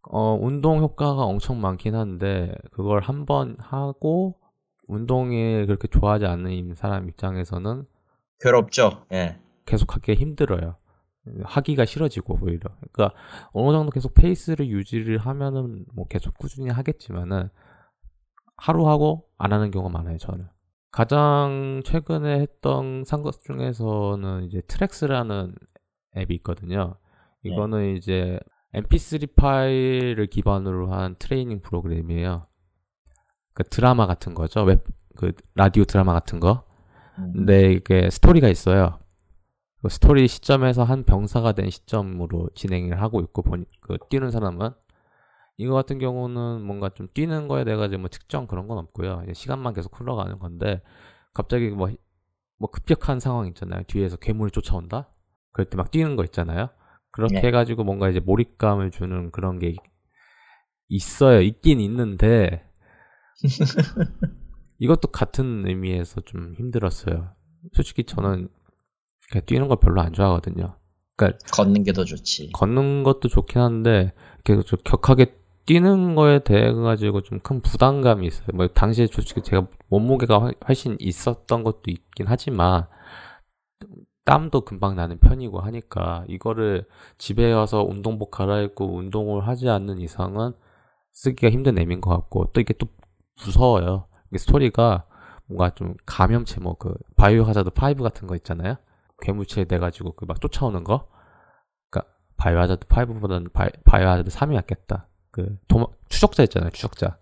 어, 0.10 0.38
운동 0.40 0.80
효과가 0.82 1.24
엄청 1.24 1.60
많긴 1.60 1.96
한데, 1.96 2.54
그걸 2.72 3.02
한 3.02 3.26
번 3.26 3.58
하고, 3.60 4.38
운동에 4.88 5.66
그렇게 5.66 5.88
좋아하지 5.90 6.26
않는 6.26 6.76
사람 6.76 7.10
입장에서는 7.10 7.86
괴롭죠. 8.40 9.06
예. 9.12 9.38
계속하기 9.66 10.14
힘들어요. 10.14 10.76
하기가 11.44 11.86
싫어지고, 11.86 12.40
오히려. 12.42 12.70
그러니까, 12.92 13.18
어느 13.54 13.76
정도 13.76 13.92
계속 13.92 14.14
페이스를 14.14 14.68
유지를 14.68 15.18
하면은, 15.18 15.86
뭐 15.94 16.06
계속 16.08 16.38
꾸준히 16.38 16.70
하겠지만은, 16.70 17.50
하루 18.58 18.88
하고 18.90 19.28
안 19.38 19.54
하는 19.54 19.72
경우가 19.72 19.92
많아요, 19.98 20.18
저는. 20.18 20.48
가장 20.92 21.82
최근에 21.86 22.40
했던 22.40 23.04
산 23.06 23.21
것 23.21 23.42
중에서는 23.44 24.46
이제 24.46 24.62
트랙스라는 24.68 25.54
앱이 26.18 26.36
있거든요. 26.36 26.96
이거는 27.44 27.96
이제 27.96 28.40
mp3 28.74 29.36
파일을 29.36 30.28
기반으로 30.28 30.92
한 30.92 31.16
트레이닝 31.20 31.62
프로그램이에요. 31.62 32.48
그 33.54 33.64
드라마 33.64 34.08
같은 34.08 34.34
거죠. 34.34 34.64
웹, 34.64 34.84
그 35.16 35.34
라디오 35.56 35.84
드라마 35.84 36.14
같은 36.14 36.40
거. 36.40 36.64
음. 37.20 37.34
근데 37.34 37.72
이게 37.74 38.10
스토리가 38.10 38.48
있어요. 38.50 39.00
그 39.82 39.90
스토리 39.90 40.28
시점에서 40.28 40.84
한 40.84 41.04
병사가 41.04 41.52
된 41.54 41.70
시점으로 41.70 42.50
진행을 42.56 43.02
하고 43.02 43.22
있고 43.22 43.42
보니 43.44 43.66
그 43.82 43.98
뛰는 44.10 44.32
사람은 44.32 44.72
이거 45.58 45.74
같은 45.74 45.98
경우는 46.00 46.62
뭔가 46.64 46.90
좀 46.90 47.08
뛰는 47.14 47.48
거에 47.48 47.64
대해 47.64 47.76
가지고 47.78 48.02
뭐 48.02 48.10
특정 48.10 48.48
그런 48.48 48.68
건 48.68 48.78
없고요. 48.80 49.24
시간만 49.34 49.74
계속 49.74 50.00
흘러가는 50.00 50.38
건데 50.40 50.82
갑자기 51.34 51.70
뭐, 51.70 51.90
뭐 52.60 52.70
급격한 52.70 53.20
상황 53.20 53.48
있잖아요. 53.48 53.84
뒤에서 53.88 54.18
괴물이 54.18 54.52
쫓아온다? 54.52 55.10
그럴 55.52 55.66
때 55.70 55.78
막 55.78 55.90
뛰는 55.92 56.16
거 56.16 56.24
있잖아요. 56.26 56.70
그렇게 57.12 57.36
네. 57.36 57.48
해가지고 57.48 57.84
뭔가 57.84 58.10
이제 58.10 58.20
몰입감을 58.20 58.92
주는 58.92 59.32
그런 59.32 59.58
게 59.60 59.76
있어요. 60.90 61.42
있긴 61.42 61.80
있는데 61.82 62.64
이것도 64.80 65.10
같은 65.10 65.66
의미에서 65.68 66.22
좀 66.22 66.54
힘들었어요. 66.56 67.30
솔직히 67.74 68.04
저는 68.04 68.50
그냥 69.32 69.46
뛰는 69.46 69.68
걸 69.68 69.78
별로 69.80 70.02
안 70.02 70.14
좋아하거든요. 70.14 70.68
그러니까 71.16 71.40
걷는 71.52 71.84
게 71.84 71.94
더 71.94 72.04
좋지. 72.06 72.52
걷는 72.54 73.04
것도 73.04 73.28
좋긴 73.28 73.62
한데 73.62 74.14
이렇게 74.46 74.62
좀 74.64 74.80
격하게 74.84 75.36
뛰는 75.66 76.16
거에 76.16 76.40
대해 76.40 76.72
가지고 76.72 77.22
좀 77.22 77.40
큰 77.40 77.62
부담감이 77.62 78.26
있어요. 78.28 78.48
뭐 78.54 78.68
당시에 78.68 79.08
솔직히 79.08 79.42
제가 79.42 79.68
몸무게가 79.90 80.38
훨- 80.40 80.56
훨씬 80.68 80.96
있었던 81.00 81.64
것도 81.64 81.82
있긴 81.88 82.26
하지만 82.28 82.88
땀도 84.26 84.62
금방 84.62 84.96
나는 84.96 85.20
편이고 85.20 85.60
하니까 85.60 86.26
이거를 86.28 86.86
집에 87.18 87.52
와서 87.54 87.84
운동복 87.84 88.32
갈아입고 88.32 88.96
운동을 88.98 89.48
하지 89.48 89.70
않는 89.70 90.00
이상은 90.00 90.54
쓰기가 91.14 91.50
힘든 91.50 91.78
앱인 91.80 92.02
것 92.02 92.10
같고 92.12 92.50
또 92.54 92.60
이게 92.62 92.74
또 92.78 92.88
무서워요. 93.46 94.08
이게 94.30 94.38
스토리가 94.38 95.06
뭔가 95.46 95.70
좀 95.76 95.96
감염체 96.06 96.60
뭐 96.60 96.76
그 96.76 96.94
바이오 97.16 97.44
하자드 97.44 97.72
5 97.74 98.04
같은 98.04 98.28
거 98.28 98.36
있잖아요. 98.36 98.76
괴물체 99.22 99.66
돼가지고 99.66 100.14
그 100.16 100.26
막 100.26 100.40
쫓아오는 100.42 100.84
거. 100.84 101.08
그러니까 101.90 102.14
바이오 102.38 102.60
하자드 102.60 102.88
5보다는 102.88 103.52
바이, 103.54 103.70
바이오 103.86 104.08
하자드 104.08 104.30
3이 104.30 104.54
낫겠다. 104.54 105.08
그 105.32 105.58
도마, 105.68 105.86
추적자 106.10 106.44
있잖아요. 106.44 106.70
추적자. 106.72 107.18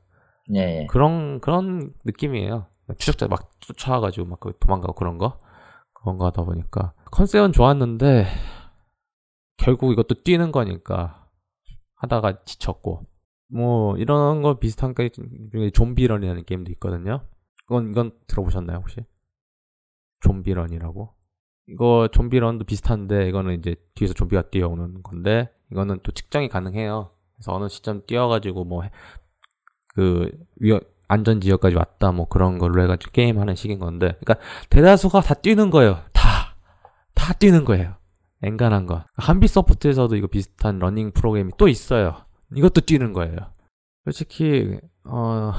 예, 0.56 0.82
예. 0.82 0.88
그런 0.88 1.40
그런 1.42 1.94
느낌이에요. 2.04 2.68
추적자 2.98 3.28
막 3.28 3.50
쫓아와가지고 3.62 4.28
막그 4.28 4.54
도망가고 4.60 4.94
그런 4.94 5.18
거 5.18 5.40
그런 5.94 6.18
거 6.18 6.26
하다 6.28 6.44
보니까 6.44 6.94
컨셉은 7.12 7.52
좋았는데 7.52 8.28
결국 9.58 9.92
이것도 9.92 10.22
뛰는 10.24 10.52
거니까 10.52 11.28
하다가 11.96 12.44
지쳤고 12.46 13.02
뭐 13.48 13.98
이런 13.98 14.42
거 14.44 14.60
비슷한 14.60 14.94
게 14.94 15.10
중에 15.10 15.72
좀비런이라는 15.72 16.46
게임도 16.46 16.72
있거든요. 16.74 17.26
이건 17.66 17.90
이건 17.90 18.12
들어보셨나요 18.28 18.78
혹시? 18.78 19.02
좀비런이라고? 20.22 21.15
이거 21.68 22.08
좀비런도 22.12 22.66
비슷한데 22.66 23.28
이거는 23.30 23.58
이제 23.60 23.76
뒤에서 23.96 24.14
좀비가 24.14 24.44
뛰어오는 24.50 25.02
건데 25.04 25.50
이거는 25.72 26.00
또 26.04 26.12
측정이 26.12 26.50
가능해요. 26.50 27.12
그래서 27.36 27.54
어느 27.54 27.68
시점 27.70 28.06
뛰어가지고 28.06 28.66
뭐 28.66 28.84
그 29.96 30.30
위험 30.58 30.82
안전 31.08 31.40
지역까지 31.40 31.76
왔다 31.76 32.12
뭐 32.12 32.28
그런 32.28 32.58
걸로 32.60 32.84
해가지고 32.84 33.12
게임 33.12 33.40
하는 33.40 33.56
식인 33.56 33.80
건데 33.80 34.18
그러니까 34.20 34.36
대다수가 34.70 35.22
다 35.22 35.34
뛰는 35.34 35.70
거예요. 35.70 36.02
다 36.14 36.56
다 37.16 37.34
뛰는 37.34 37.66
거예요. 37.66 37.96
엔간한 38.44 38.86
거. 38.86 39.04
한빛소프트에서도 39.16 40.16
이거 40.16 40.28
비슷한 40.28 40.78
러닝 40.78 41.12
프로그램이 41.12 41.54
또 41.58 41.68
있어요. 41.68 42.26
이것도 42.56 42.82
뛰는 42.82 43.14
거예요. 43.14 43.36
솔직히 44.04 44.78
어 45.08 45.54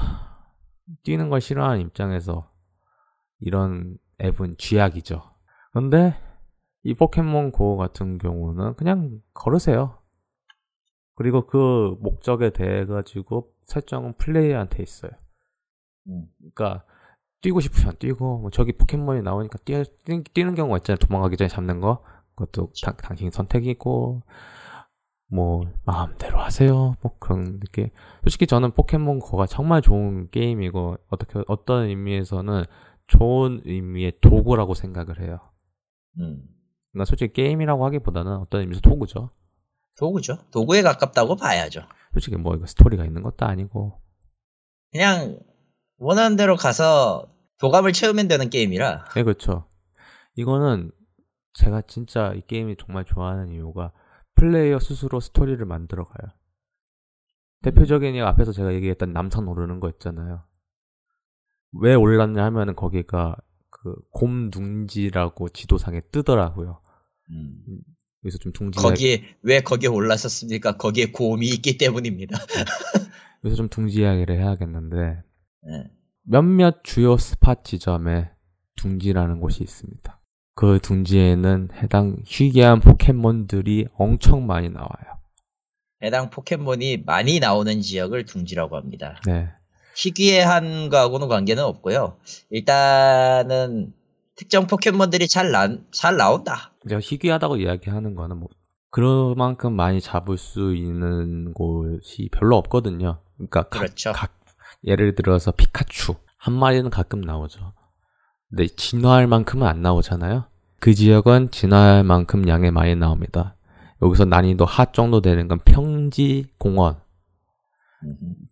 뛰는 1.02 1.28
걸 1.30 1.40
싫어하는 1.40 1.80
입장에서 1.80 2.48
이런 3.40 3.98
앱은 4.20 4.56
쥐약이죠 4.58 5.22
근데 5.76 6.14
이 6.84 6.94
포켓몬 6.94 7.52
고 7.52 7.76
같은 7.76 8.16
경우는 8.16 8.76
그냥 8.76 9.20
걸으세요 9.34 9.98
그리고 11.16 11.46
그 11.46 11.98
목적에 12.00 12.48
대해 12.48 12.86
가지고 12.86 13.52
설정은 13.64 14.14
플레이어한테 14.14 14.82
있어요. 14.82 15.10
음. 16.08 16.28
그러니까 16.54 16.86
뛰고 17.42 17.60
싶으면 17.60 17.94
뛰고 17.98 18.38
뭐 18.38 18.50
저기 18.50 18.72
포켓몬이 18.72 19.20
나오니까 19.20 19.58
뛰, 19.66 19.84
뛰, 20.04 20.24
뛰는 20.24 20.54
경우가 20.54 20.78
있잖아요. 20.78 20.96
도망가기 20.96 21.36
전에 21.36 21.48
잡는 21.48 21.80
거. 21.80 22.02
그것도 22.36 22.72
당, 22.82 22.96
당신 22.96 23.30
선택이고 23.30 24.22
뭐 25.30 25.62
마음대로 25.84 26.38
하세요. 26.38 26.94
뭐 27.02 27.18
그런 27.18 27.60
느낌. 27.60 27.90
솔직히 28.22 28.46
저는 28.46 28.70
포켓몬 28.70 29.18
고가 29.18 29.44
정말 29.44 29.82
좋은 29.82 30.30
게임이고 30.30 30.96
어떻게 31.10 31.42
어떤 31.48 31.84
의미에서는 31.84 32.64
좋은 33.08 33.60
의미의 33.66 34.20
도구라고 34.22 34.72
생각을 34.72 35.20
해요. 35.20 35.40
음. 36.20 36.42
그러니까 36.92 37.04
솔직히 37.04 37.32
게임이라고 37.32 37.84
하기보다는 37.86 38.36
어떤 38.36 38.62
의미에서 38.62 38.80
도구죠. 38.80 39.30
도구죠. 39.98 40.38
도구에 40.50 40.82
가깝다고 40.82 41.36
봐야죠. 41.36 41.82
솔직히 42.12 42.36
뭐 42.36 42.54
이거 42.54 42.66
스토리가 42.66 43.04
있는 43.04 43.22
것도 43.22 43.46
아니고 43.46 44.00
그냥 44.92 45.38
원하는 45.98 46.36
대로 46.36 46.56
가서 46.56 47.32
도감을 47.58 47.92
채우면 47.92 48.28
되는 48.28 48.50
게임이라. 48.50 49.04
네, 49.14 49.22
그렇죠. 49.22 49.66
이거는 50.34 50.90
제가 51.54 51.82
진짜 51.82 52.32
이 52.34 52.42
게임이 52.46 52.76
정말 52.76 53.04
좋아하는 53.04 53.50
이유가 53.50 53.92
플레이어 54.34 54.78
스스로 54.78 55.20
스토리를 55.20 55.64
만들어 55.64 56.04
가요. 56.04 56.32
대표적인 57.62 58.14
이 58.14 58.20
앞에서 58.20 58.52
제가 58.52 58.74
얘기했던 58.74 59.12
남산 59.12 59.48
오르는 59.48 59.80
거 59.80 59.88
있잖아요. 59.88 60.44
왜 61.80 61.94
올랐냐 61.94 62.44
하면은 62.44 62.76
거기가 62.76 63.36
그 63.86 63.94
곰둥지라고 64.10 65.48
지도상에 65.50 66.00
뜨더라고요. 66.10 66.80
음. 67.30 67.62
그래서 68.20 68.36
좀 68.38 68.52
둥지가 68.52 68.82
거기에 68.82 69.22
왜 69.42 69.60
거기에 69.60 69.88
올랐었습니까? 69.88 70.76
거기에 70.76 71.12
곰이 71.12 71.46
있기 71.46 71.78
때문입니다. 71.78 72.36
그래서 73.40 73.56
좀 73.56 73.68
둥지 73.68 74.00
이야기를 74.00 74.36
해야겠는데 74.36 75.22
예. 75.68 75.90
몇몇 76.22 76.82
주요 76.82 77.16
스팟 77.16 77.62
지점에 77.62 78.30
둥지라는 78.74 79.38
곳이 79.38 79.62
있습니다. 79.62 80.20
그 80.56 80.80
둥지에는 80.82 81.68
해당 81.74 82.16
희귀한 82.24 82.80
포켓몬들이 82.80 83.86
엄청 83.94 84.48
많이 84.48 84.68
나와요. 84.68 85.20
해당 86.02 86.30
포켓몬이 86.30 87.04
많이 87.06 87.38
나오는 87.38 87.80
지역을 87.80 88.24
둥지라고 88.24 88.76
합니다. 88.76 89.20
네. 89.26 89.48
희귀한 89.96 90.88
거하고는 90.90 91.28
관계는 91.28 91.64
없고요. 91.64 92.16
일단은 92.50 93.92
특정 94.36 94.66
포켓몬들이 94.66 95.28
잘, 95.28 95.50
나, 95.50 95.68
잘 95.90 96.16
나온다. 96.16 96.72
제가 96.88 97.00
희귀하다고 97.02 97.56
이야기하는 97.56 98.14
거는 98.14 98.36
뭐 98.38 98.48
그만큼 98.90 99.72
많이 99.74 100.00
잡을 100.00 100.36
수 100.38 100.74
있는 100.74 101.52
곳이 101.54 102.28
별로 102.32 102.56
없거든요. 102.56 103.20
그러니까 103.36 103.62
각- 103.64 103.70
그렇죠. 103.70 104.12
각, 104.12 104.32
예를 104.84 105.14
들어서 105.14 105.50
피카츄 105.52 106.14
한 106.38 106.54
마리는 106.54 106.88
가끔 106.90 107.20
나오죠. 107.22 107.72
근데 108.50 108.66
진화할 108.68 109.26
만큼은 109.26 109.66
안 109.66 109.82
나오잖아요. 109.82 110.44
그 110.80 110.94
지역은 110.94 111.50
진화할 111.50 112.04
만큼 112.04 112.46
양이 112.48 112.70
많이 112.70 112.94
나옵니다. 112.94 113.56
여기서 114.02 114.26
난이도 114.26 114.66
하 114.66 114.84
정도 114.92 115.20
되는 115.22 115.48
건 115.48 115.58
평지 115.64 116.44
공원, 116.58 116.94
음, 116.94 117.00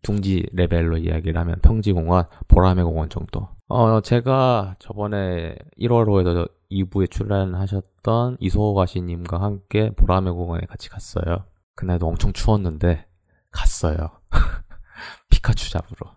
둥지 0.02 0.46
레벨로 0.52 0.98
이야기를 0.98 1.38
하면 1.40 1.56
평지 1.62 1.92
공원, 1.92 2.24
보라매 2.48 2.82
공원 2.82 3.08
정도. 3.08 3.48
어, 3.68 4.00
제가 4.00 4.76
저번에 4.78 5.56
1월호에서 5.78 6.48
2부에 6.70 7.10
출연하셨던 7.10 8.38
이소가시님과 8.40 9.40
함께 9.40 9.90
보라매 9.96 10.30
공원에 10.30 10.66
같이 10.66 10.88
갔어요. 10.88 11.44
그날도 11.76 12.06
엄청 12.06 12.32
추웠는데 12.32 13.06
갔어요. 13.50 14.20
피카츄 15.30 15.70
잡으러. 15.70 16.16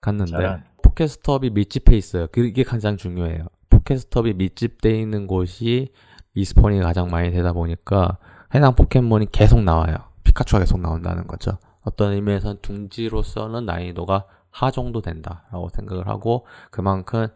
갔는데 0.00 0.30
저런. 0.30 0.64
포켓스톱이 0.82 1.50
밀집해 1.50 1.96
있어요. 1.96 2.26
그게 2.28 2.62
가장 2.62 2.96
중요해요. 2.96 3.46
포켓스톱이 3.70 4.34
밀집돼 4.34 4.98
있는 4.98 5.26
곳이 5.26 5.92
respawn이 6.34 6.80
가장 6.80 7.08
많이 7.08 7.30
되다 7.30 7.52
보니까 7.52 8.18
해당 8.54 8.74
포켓몬이 8.74 9.26
계속 9.30 9.62
나와요. 9.62 9.96
피카츄가 10.24 10.60
계속 10.60 10.80
나온다는 10.80 11.26
거죠. 11.26 11.58
어떤 11.82 12.12
의미에서는 12.12 12.60
둥지로서는 12.62 13.66
난이도가 13.66 14.26
하 14.50 14.70
정도 14.70 15.00
된다라고 15.00 15.68
생각을 15.70 16.08
하고 16.08 16.46
그만큼 16.70 17.28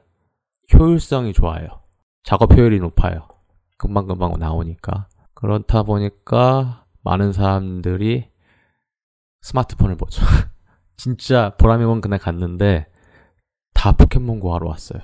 효율성이 0.73 1.33
좋아요. 1.33 1.81
작업 2.23 2.53
효율이 2.53 2.81
높아요. 2.81 3.29
금방금방 3.79 4.39
나오니까. 4.39 5.09
그렇다 5.35 5.83
보니까 5.83 6.87
많은 7.03 7.33
사람들이 7.33 8.31
스마트폰을 9.43 9.97
보죠. 9.97 10.23
진짜 10.97 11.55
보라매몬 11.57 12.01
그날 12.01 12.19
갔는데 12.19 12.87
다 13.75 13.93
포켓몬고 13.93 14.55
하러 14.55 14.69
왔어요. 14.69 15.01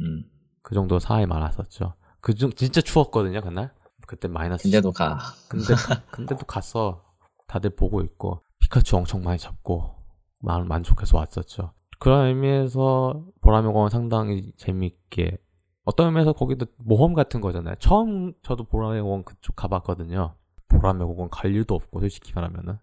음. 0.00 0.24
그 0.62 0.74
정도 0.74 0.98
사람이 0.98 1.26
많았었죠. 1.26 1.94
그중 2.20 2.52
진짜 2.52 2.80
추웠거든요 2.80 3.40
그날. 3.42 3.72
그때 4.06 4.28
마이너스. 4.28 4.64
근데도 4.64 4.92
가. 4.92 5.18
근데 5.48 5.66
근데도 6.10 6.46
갔어. 6.46 7.04
다들 7.46 7.70
보고 7.70 8.00
있고 8.00 8.42
피카츄 8.70 8.98
엄청 8.98 9.22
많이 9.22 9.36
잡고 9.36 9.96
마음 10.38 10.68
만족해서 10.68 11.18
왔었죠. 11.18 11.72
그런 11.98 12.28
의미에서 12.28 13.26
보라매 13.40 13.66
공원 13.66 13.90
상당히 13.90 14.52
재밌게 14.56 15.38
어떤 15.84 16.06
의미에서 16.06 16.32
거기도 16.32 16.66
모험 16.78 17.12
같은 17.12 17.40
거잖아요. 17.40 17.74
처음 17.80 18.32
저도 18.42 18.64
보라매 18.64 19.00
공원 19.00 19.24
그쪽 19.24 19.56
가봤거든요. 19.56 20.36
보라매 20.68 21.04
공원 21.04 21.28
갈 21.30 21.52
일도 21.52 21.74
없고 21.74 22.00
솔직히 22.00 22.32
말하면은. 22.34 22.78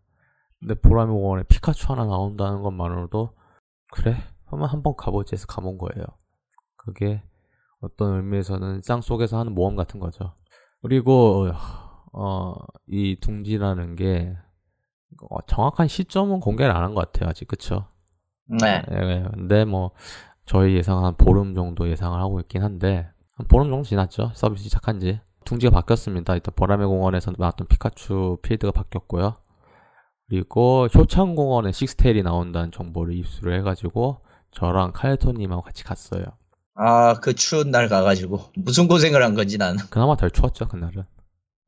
근데 0.59 0.75
보라매 0.75 1.11
공원에 1.11 1.43
피카츄 1.43 1.93
하나 1.93 2.05
나온다는 2.05 2.61
것만으로도 2.61 3.31
그래 3.91 4.17
한번 4.45 4.69
한번 4.69 4.93
가보지 4.97 5.33
해서 5.33 5.47
가본 5.47 5.77
거예요. 5.77 6.05
그게 6.75 7.23
어떤 7.79 8.17
의미에서는 8.17 8.81
쌍 8.81 9.01
속에서 9.01 9.39
하는 9.39 9.53
모험 9.53 9.77
같은 9.77 10.01
거죠. 10.01 10.33
그리고 10.81 11.49
어, 12.11 12.55
이 12.87 13.17
둥지라는 13.21 13.95
게 13.95 14.35
어, 15.29 15.37
정확한 15.47 15.87
시점은 15.87 16.39
공개를 16.39 16.75
안 16.75 16.83
한 16.83 16.93
것 16.95 17.11
같아요 17.11 17.29
아직 17.29 17.47
그쵸? 17.47 17.87
네. 18.47 18.81
예, 18.91 19.25
근데 19.33 19.65
뭐 19.65 19.91
저희 20.45 20.75
예상 20.75 21.03
한 21.05 21.15
보름 21.15 21.53
정도 21.55 21.89
예상을 21.89 22.17
하고 22.19 22.39
있긴 22.39 22.63
한데 22.63 23.07
한 23.35 23.47
보름 23.47 23.69
정도 23.69 23.83
지났죠 23.83 24.31
서비스 24.33 24.63
시작한 24.65 24.99
지 24.99 25.19
둥지가 25.45 25.71
바뀌었습니다 25.71 26.33
일단 26.35 26.53
보라매 26.55 26.85
공원에서 26.85 27.33
나왔던 27.37 27.67
피카츄 27.67 28.37
필드가 28.41 28.71
바뀌었고요 28.71 29.35
그리고 30.29 30.87
효창 30.93 31.35
공원에 31.35 31.71
식스테일이 31.71 32.23
나온다는 32.23 32.71
정보를 32.71 33.13
입수를 33.15 33.57
해가지고 33.59 34.17
저랑 34.51 34.91
칼토님하고 34.93 35.61
같이 35.61 35.83
갔어요 35.83 36.23
아, 36.79 37.15
그 37.19 37.33
추운 37.33 37.71
날 37.71 37.89
가가지고. 37.89 38.39
무슨 38.55 38.87
고생을 38.87 39.23
한 39.23 39.33
건지 39.33 39.57
나는. 39.57 39.79
그나마 39.89 40.15
덜 40.15 40.29
추웠죠 40.29 40.67
그날은 40.67 41.01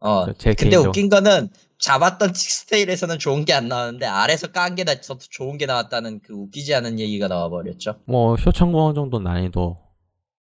어. 0.02 0.32
제 0.34 0.54
근데 0.54 0.76
개인적- 0.78 0.88
웃긴 0.90 1.10
거는 1.10 1.50
잡았던 1.80 2.34
칙스테일에서는 2.34 3.20
좋은 3.20 3.46
게 3.46 3.54
안 3.54 3.68
나왔는데 3.68 4.06
아래서 4.06 4.52
깐게더 4.52 4.96
좋은 5.30 5.58
게 5.58 5.66
나왔다는 5.66 6.20
그 6.22 6.34
웃기지 6.34 6.74
않은 6.76 7.00
얘기가 7.00 7.28
나와버렸죠. 7.28 8.02
뭐 8.06 8.36
효창공원 8.36 8.96
정도 8.96 9.20
난이도 9.20 9.78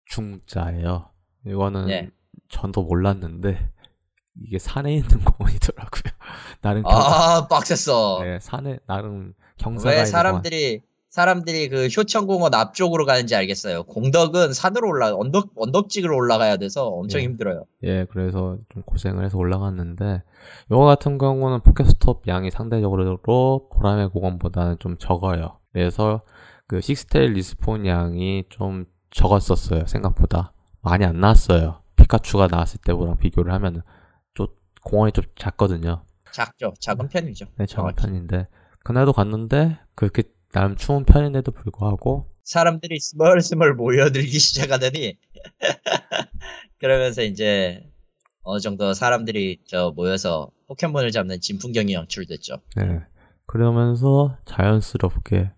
중자예요. 0.06 1.10
이거는 1.46 1.86
네. 1.88 2.10
전도 2.50 2.84
몰랐는데 2.84 3.70
이게 4.44 4.58
산에 4.60 4.94
있는 4.96 5.08
공원이더라고요. 5.24 6.14
나름 6.62 6.84
경, 6.84 6.92
아, 6.94 7.48
빡셌어. 7.48 8.22
네, 8.24 8.40
산에 8.40 8.80
나름 8.88 9.34
경사가 9.58 9.90
왜 9.90 9.96
있는 9.98 10.06
사람들이 10.12 10.82
사람들이 11.10 11.70
그 11.70 11.88
효천공원 11.88 12.54
앞쪽으로 12.54 13.06
가는지 13.06 13.36
알겠어요. 13.36 13.84
공덕은 13.84 14.54
산으로 14.54 14.88
올라 14.88 15.16
언덕 15.16 15.52
언덕직으로 15.56 16.16
올라가야 16.16 16.58
돼서 16.58 16.88
엄청 16.88 17.22
예. 17.22 17.26
힘들어요. 17.26 17.66
예, 17.84 18.06
그래서 18.12 18.58
좀 18.70 18.84
고생을 18.84 19.26
해서 19.26 19.38
올라갔는데 19.38 20.22
이거 20.68 20.86
같은 20.86 21.18
경우는 21.18 21.62
포켓스톱 21.62 22.28
양이 22.28 22.52
상대적으로 22.52 23.18
보라매 23.72 24.08
공원보다는 24.08 24.78
좀 24.80 24.98
적어요. 24.98 25.58
그래서 25.74 26.22
그 26.68 26.80
식스테일 26.80 27.34
respawn 27.34 27.88
양이 27.88 28.44
좀 28.50 28.86
적었었어요. 29.10 29.88
생각보다 29.88 30.54
많이 30.82 31.06
안 31.06 31.20
나왔어요. 31.20 31.82
피카츄가 31.96 32.48
나왔을 32.48 32.80
때보다 32.86 33.16
비교를 33.16 33.52
하면 33.54 33.82
좀 34.36 34.48
공원이 34.84 35.12
좀 35.14 35.24
작거든요. 35.36 36.04
작죠. 36.32 36.76
작은 36.80 37.10
편이죠. 37.10 37.46
네, 37.58 37.66
작은 37.66 37.68
정확히. 37.68 37.96
편인데 38.04 38.48
그날도 38.84 39.14
갔는데 39.14 39.80
그렇게 39.96 40.24
나름 40.52 40.76
추운 40.76 41.06
편인데도 41.06 41.52
불구하고 41.52 42.26
사람들이 42.44 43.00
스멀스멀 43.00 43.76
모여들기 43.76 44.28
시작하더니 44.40 45.18
그러면서 46.80 47.24
이제 47.24 47.84
어느 48.42 48.60
정도 48.60 48.94
사람들이 48.94 49.60
저 49.68 49.92
모여서 49.96 50.50
포켓몬을 50.68 51.12
잡는 51.12 51.40
진풍경이 51.42 51.94
연출됐죠. 51.94 52.58
네 52.78 53.02
그러면서 53.46 54.38
자연스럽게 54.46 55.52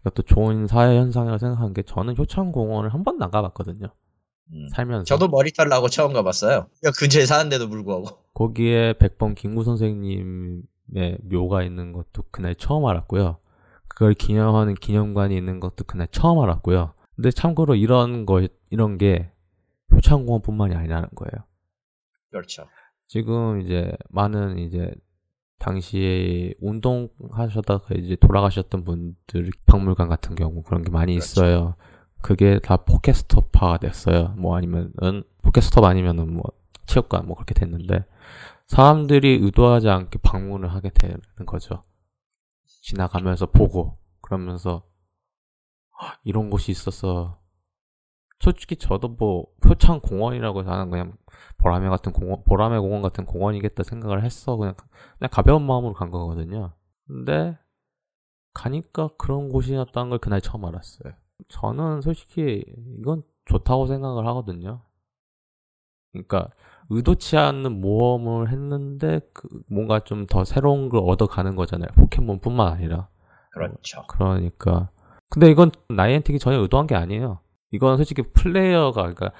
이것도 0.00 0.22
좋은 0.22 0.66
사회 0.66 0.96
현상이라고 0.96 1.38
생각한 1.38 1.74
게 1.74 1.82
저는 1.82 2.16
효창공원을 2.16 2.92
한 2.94 3.04
번도 3.04 3.24
안 3.24 3.30
가봤거든요. 3.30 3.88
음. 4.52 4.68
살면서 4.74 5.04
저도 5.04 5.28
머리털 5.28 5.68
나고 5.68 5.88
처음 5.88 6.12
가봤어요. 6.12 6.68
야, 6.84 6.90
근처에 6.98 7.26
사는데도 7.26 7.68
불구하고. 7.68 8.06
거기에 8.34 8.94
백범 8.98 9.34
김구 9.34 9.64
선생님의 9.64 11.18
묘가 11.22 11.62
있는 11.64 11.92
것도 11.92 12.24
그날 12.30 12.54
처음 12.54 12.86
알았고요. 12.86 13.38
그걸 13.98 14.14
기념하는 14.14 14.74
기념관이 14.74 15.36
있는 15.36 15.58
것도 15.58 15.82
그날 15.82 16.06
처음 16.12 16.38
알았고요. 16.38 16.94
근데 17.16 17.32
참고로 17.32 17.74
이런 17.74 18.26
거 18.26 18.46
이런 18.70 18.96
게 18.96 19.32
효창공원뿐만이 19.92 20.76
아니라는 20.76 21.08
거예요. 21.16 21.44
그렇죠. 22.30 22.68
지금 23.08 23.60
이제 23.60 23.90
많은 24.10 24.60
이제 24.60 24.94
당시에 25.58 26.54
운동하셨다가 26.60 27.96
이제 27.96 28.14
돌아가셨던 28.14 28.84
분들 28.84 29.50
박물관 29.66 30.08
같은 30.08 30.36
경우 30.36 30.62
그런 30.62 30.84
게 30.84 30.92
많이 30.92 31.14
그렇죠. 31.14 31.26
있어요. 31.26 31.74
그게 32.22 32.60
다 32.60 32.76
포켓스톱화가 32.76 33.78
됐어요. 33.78 34.32
뭐 34.36 34.56
아니면은 34.56 35.24
포켓스톱 35.42 35.82
아니면은 35.82 36.32
뭐 36.34 36.44
체육관 36.86 37.26
뭐 37.26 37.34
그렇게 37.34 37.52
됐는데 37.52 38.04
사람들이 38.68 39.40
의도하지 39.42 39.88
않게 39.88 40.20
방문을 40.22 40.72
하게 40.72 40.90
되는 40.90 41.20
거죠. 41.46 41.82
지나가면서 42.80 43.46
보고 43.46 43.98
그러면서 44.20 44.84
"헉, 46.00 46.18
이런 46.24 46.50
곳이 46.50 46.70
있었어. 46.72 47.40
솔직히 48.40 48.76
저도 48.76 49.08
뭐 49.08 49.46
표창 49.62 50.00
공원이라고 50.00 50.62
하는 50.62 50.90
그냥 50.90 51.16
보라매 51.58 51.88
같은 51.88 52.12
공원, 52.12 52.44
보라매 52.44 52.78
공원 52.78 53.02
같은 53.02 53.26
공원이겠다 53.26 53.82
생각을 53.82 54.24
했어. 54.24 54.56
그냥 54.56 54.74
그냥 55.18 55.30
가벼운 55.30 55.66
마음으로 55.66 55.94
간 55.94 56.10
거거든요. 56.10 56.72
근데 57.06 57.58
가니까 58.54 59.10
그런 59.18 59.48
곳이었다는 59.48 60.10
걸 60.10 60.18
그날 60.18 60.40
처음 60.40 60.64
알았어요. 60.64 61.14
저는 61.48 62.00
솔직히 62.00 62.64
이건 62.98 63.22
좋다고 63.46 63.86
생각을 63.86 64.26
하거든요. 64.28 64.82
그러니까 66.12 66.50
의도치 66.90 67.36
않는 67.36 67.80
모험을 67.80 68.50
했는데 68.50 69.20
그 69.34 69.48
뭔가 69.68 70.00
좀 70.00 70.26
더 70.26 70.44
새로운 70.44 70.88
걸 70.88 71.02
얻어가는 71.04 71.54
거잖아요. 71.56 71.88
포켓몬뿐만 71.96 72.72
아니라. 72.72 73.08
그렇죠. 73.50 74.04
그러니까 74.08 74.90
근데 75.30 75.50
이건 75.50 75.70
나이엔틱이 75.88 76.38
전혀 76.38 76.58
의도한 76.60 76.86
게 76.86 76.94
아니에요. 76.94 77.40
이건 77.70 77.96
솔직히 77.98 78.22
플레이어가 78.22 79.02
그러니까 79.02 79.32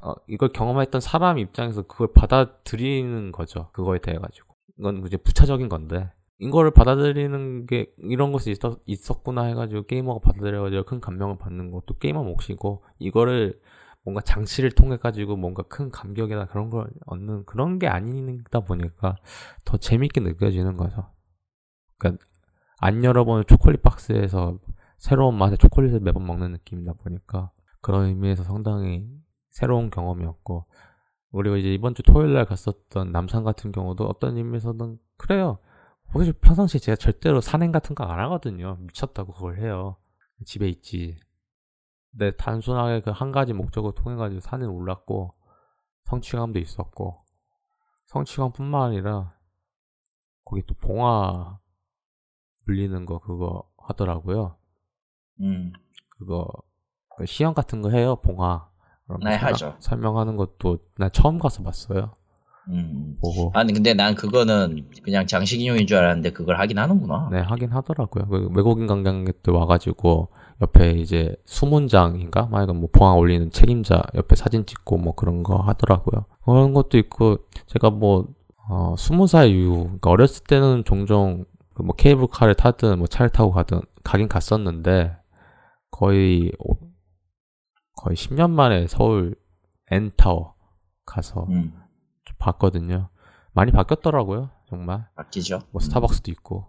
어, 0.00 0.14
이걸 0.28 0.50
경험했던 0.52 1.00
사람 1.00 1.38
입장에서 1.38 1.82
그걸 1.82 2.12
받아들이는 2.14 3.32
거죠. 3.32 3.70
그거에 3.72 3.98
대해 3.98 4.18
가지고 4.18 4.54
이건 4.78 5.04
이제 5.06 5.16
부차적인 5.16 5.68
건데 5.68 6.10
이거를 6.38 6.72
받아들이는 6.72 7.66
게 7.66 7.92
이런 7.98 8.32
것이 8.32 8.50
있었, 8.50 8.78
있었구나 8.86 9.44
해가지고 9.44 9.84
게이머가 9.84 10.20
받아들여가지고 10.20 10.84
큰 10.84 11.00
감명을 11.00 11.38
받는 11.38 11.70
것도 11.70 11.98
게이머 11.98 12.22
몫이고 12.24 12.82
이거를 12.98 13.60
뭔가 14.04 14.20
장치를 14.20 14.72
통해 14.72 14.96
가지고 14.96 15.36
뭔가 15.36 15.62
큰 15.62 15.90
감격이나 15.90 16.46
그런 16.46 16.70
걸 16.70 16.90
얻는 17.06 17.44
그런 17.46 17.78
게 17.78 17.86
아니다 17.88 18.60
보니까 18.60 19.16
더 19.64 19.76
재밌게 19.76 20.20
느껴지는 20.20 20.76
거죠. 20.76 21.06
그러니까 21.98 22.24
안 22.78 23.04
열어본 23.04 23.44
초콜릿 23.46 23.82
박스에서 23.82 24.58
새로운 24.98 25.36
맛의 25.38 25.58
초콜릿을 25.58 26.00
매번 26.00 26.26
먹는 26.26 26.52
느낌이다 26.52 26.94
보니까 26.94 27.50
그런 27.80 28.06
의미에서 28.06 28.42
상당히 28.44 29.08
새로운 29.50 29.90
경험이었고 29.90 30.66
그리고 31.34 31.56
이제 31.56 31.72
이번 31.72 31.94
주 31.94 32.02
토요일 32.02 32.34
날 32.34 32.44
갔었던 32.44 33.12
남산 33.12 33.44
같은 33.44 33.72
경우도 33.72 34.04
어떤 34.06 34.36
의미에서는 34.36 34.98
그래요. 35.16 35.58
사실 36.12 36.32
평상시에 36.34 36.78
제가 36.80 36.96
절대로 36.96 37.40
산행 37.40 37.72
같은 37.72 37.94
거 37.94 38.04
안 38.04 38.18
하거든요. 38.20 38.76
미쳤다고 38.80 39.32
그걸 39.32 39.58
해요. 39.60 39.96
집에 40.44 40.68
있지. 40.68 41.18
네, 42.14 42.30
단순하게 42.32 43.00
그 43.02 43.10
한 43.10 43.32
가지 43.32 43.52
목적을 43.52 43.92
통해 43.94 44.16
가지고 44.16 44.40
산에 44.40 44.66
올랐고 44.66 45.30
성취감도 46.04 46.58
있었고 46.58 47.22
성취감뿐만 48.06 48.82
아니라 48.82 49.30
거기 50.44 50.62
또 50.66 50.74
봉화 50.74 51.58
물리는 52.66 53.06
거 53.06 53.18
그거 53.18 53.64
하더라고요. 53.78 54.56
음. 55.40 55.72
그거 56.10 56.46
그 57.16 57.26
시험 57.26 57.54
같은 57.54 57.80
거 57.82 57.90
해요 57.90 58.16
봉화. 58.16 58.68
네, 59.24 59.32
설명- 59.38 59.42
하죠. 59.42 59.76
설명하는 59.80 60.36
것도 60.36 60.78
나 60.96 61.08
처음 61.08 61.38
가서 61.38 61.62
봤어요. 61.62 62.14
음. 62.68 63.16
보고 63.20 63.50
아니 63.54 63.72
근데 63.72 63.92
난 63.94 64.14
그거는 64.14 64.88
그냥 65.02 65.26
장식인용인 65.26 65.86
줄 65.86 65.96
알았는데 65.98 66.30
그걸 66.32 66.58
하긴 66.60 66.78
하는구나. 66.78 67.28
네 67.32 67.40
하긴 67.40 67.70
하더라고요. 67.72 68.28
그 68.28 68.48
외국인 68.54 68.86
관광객들 68.86 69.52
와가지고 69.52 70.28
옆에 70.62 70.92
이제 70.92 71.34
수문장인가, 71.44 72.46
만약에 72.46 72.72
뭐 72.72 72.88
봉화 72.92 73.14
올리는 73.14 73.50
책임자 73.50 74.00
옆에 74.14 74.36
사진 74.36 74.64
찍고 74.64 74.96
뭐 74.96 75.14
그런 75.14 75.42
거 75.42 75.56
하더라고요. 75.56 76.24
그런 76.44 76.72
것도 76.72 76.98
있고 76.98 77.38
제가 77.66 77.90
뭐 77.90 78.28
어, 78.68 78.94
스무 78.96 79.26
살 79.26 79.48
이후 79.48 79.82
그러니까 79.84 80.10
어렸을 80.10 80.44
때는 80.44 80.84
종종 80.84 81.44
그뭐 81.74 81.94
케이블카를 81.96 82.54
타든 82.54 82.98
뭐 82.98 83.06
차를 83.08 83.30
타고 83.30 83.50
가든 83.50 83.80
가긴 84.04 84.28
갔었는데 84.28 85.16
거의 85.90 86.52
오- 86.60 86.78
거의 87.96 88.16
10년 88.16 88.50
만에 88.50 88.86
서울 88.86 89.34
N타워 89.90 90.54
가서 91.04 91.46
음. 91.50 91.72
좀 92.24 92.36
봤거든요. 92.38 93.08
많이 93.52 93.72
바뀌었더라고요, 93.72 94.50
정말. 94.68 95.08
바뀌죠. 95.16 95.58
뭐 95.72 95.80
스타벅스도 95.80 96.30
있고 96.30 96.66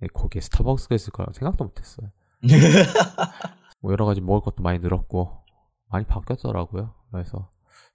네, 0.00 0.08
거기에 0.12 0.40
스타벅스가 0.40 0.94
있을 0.96 1.12
거라 1.12 1.32
생각도 1.32 1.64
못했어요. 1.64 2.10
뭐 3.80 3.92
여러 3.92 4.04
가지 4.04 4.20
먹을 4.20 4.40
것도 4.40 4.62
많이 4.62 4.78
늘었고 4.78 5.30
많이 5.90 6.04
바뀌었더라고요. 6.04 6.94
그래서 7.10 7.50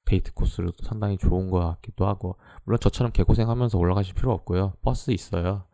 데이트 0.05 0.33
코스도 0.33 0.71
상당히 0.83 1.17
좋은 1.17 1.49
것 1.49 1.59
같기도 1.59 2.07
하고 2.07 2.37
물론 2.65 2.79
저처럼 2.79 3.11
개고생하면서 3.11 3.77
올라가실 3.77 4.15
필요 4.15 4.31
없고요. 4.33 4.73
버스 4.81 5.11
있어요. 5.11 5.65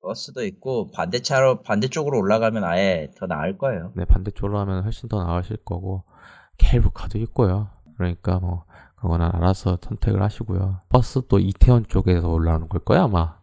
버스도 0.00 0.44
있고 0.44 0.90
반대차로 0.92 1.62
반대쪽으로 1.62 2.18
올라가면 2.18 2.64
아예 2.64 3.10
더 3.18 3.26
나을 3.26 3.58
거예요. 3.58 3.92
네 3.96 4.04
반대쪽으로 4.04 4.58
하면 4.60 4.84
훨씬 4.84 5.08
더 5.08 5.22
나으실 5.22 5.58
거고 5.64 6.04
케이블카도 6.58 7.18
있고요. 7.18 7.70
그러니까 7.96 8.38
뭐 8.38 8.64
그거는 8.96 9.26
알아서 9.32 9.78
선택을 9.82 10.22
하시고요. 10.22 10.80
버스도 10.88 11.38
이태원 11.38 11.86
쪽에서 11.86 12.28
올라오는 12.28 12.68
걸 12.68 12.80
거야 12.80 13.04
아마. 13.04 13.37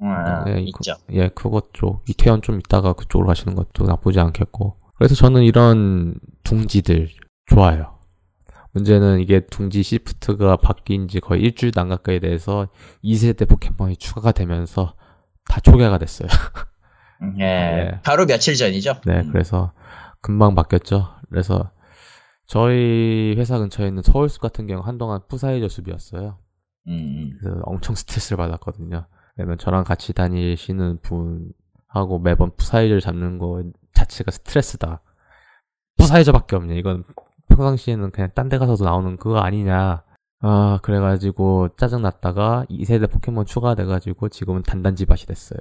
음, 0.00 0.08
예, 0.48 0.60
있죠. 0.60 0.94
예, 1.10 1.28
그것 1.28 1.72
쪽 1.72 2.08
이태원 2.08 2.42
좀 2.42 2.58
있다가 2.58 2.92
그쪽으로 2.92 3.26
가시는 3.26 3.54
것도 3.54 3.84
나쁘지 3.84 4.20
않겠고. 4.20 4.76
그래서 4.96 5.14
저는 5.14 5.42
이런 5.42 6.14
둥지들 6.44 7.08
좋아요. 7.46 7.98
문제는 8.72 9.20
이게 9.20 9.40
둥지 9.40 9.82
시프트가 9.82 10.56
바뀐 10.56 11.08
지 11.08 11.20
거의 11.20 11.42
일주일도 11.42 11.80
안 11.80 11.88
가까이 11.88 12.20
돼서 12.20 12.68
2세대 13.02 13.48
포켓몬이 13.48 13.96
추가가 13.96 14.32
되면서 14.32 14.94
다 15.48 15.60
초기화가 15.60 15.98
됐어요. 15.98 16.28
음, 17.22 17.36
예. 17.40 17.44
예. 17.44 18.00
바로 18.04 18.26
며칠 18.26 18.54
전이죠. 18.54 19.00
네, 19.06 19.20
음. 19.20 19.32
그래서 19.32 19.72
금방 20.20 20.54
바뀌었죠. 20.54 21.08
그래서 21.28 21.70
저희 22.46 23.34
회사 23.36 23.58
근처에 23.58 23.88
있는 23.88 24.02
서울숲 24.02 24.40
같은 24.40 24.66
경우 24.66 24.82
한동안 24.82 25.20
푸사이저 25.28 25.68
숲이었어요. 25.68 26.38
음, 26.88 27.30
그래서 27.40 27.60
엄청 27.64 27.94
스트레스를 27.94 28.36
받았거든요. 28.36 29.06
왜냐면 29.38 29.56
저랑 29.58 29.84
같이 29.84 30.12
다니시는 30.12 30.98
분하고 31.02 32.18
매번 32.18 32.50
푸사이저를 32.56 33.00
잡는 33.00 33.38
거 33.38 33.62
자체가 33.94 34.30
스트레스다. 34.32 35.00
푸사이저밖에 35.96 36.56
없냐. 36.56 36.74
이건 36.74 37.04
평상시에는 37.48 38.10
그냥 38.10 38.30
딴 38.34 38.48
데 38.48 38.58
가서도 38.58 38.84
나오는 38.84 39.16
그거 39.16 39.38
아니냐. 39.38 40.02
아, 40.40 40.78
그래가지고 40.82 41.70
짜증났다가 41.76 42.64
2세대 42.70 43.10
포켓몬 43.10 43.44
추가돼가지고 43.46 44.28
지금은 44.28 44.62
단단지밭이 44.62 45.22
됐어요. 45.26 45.60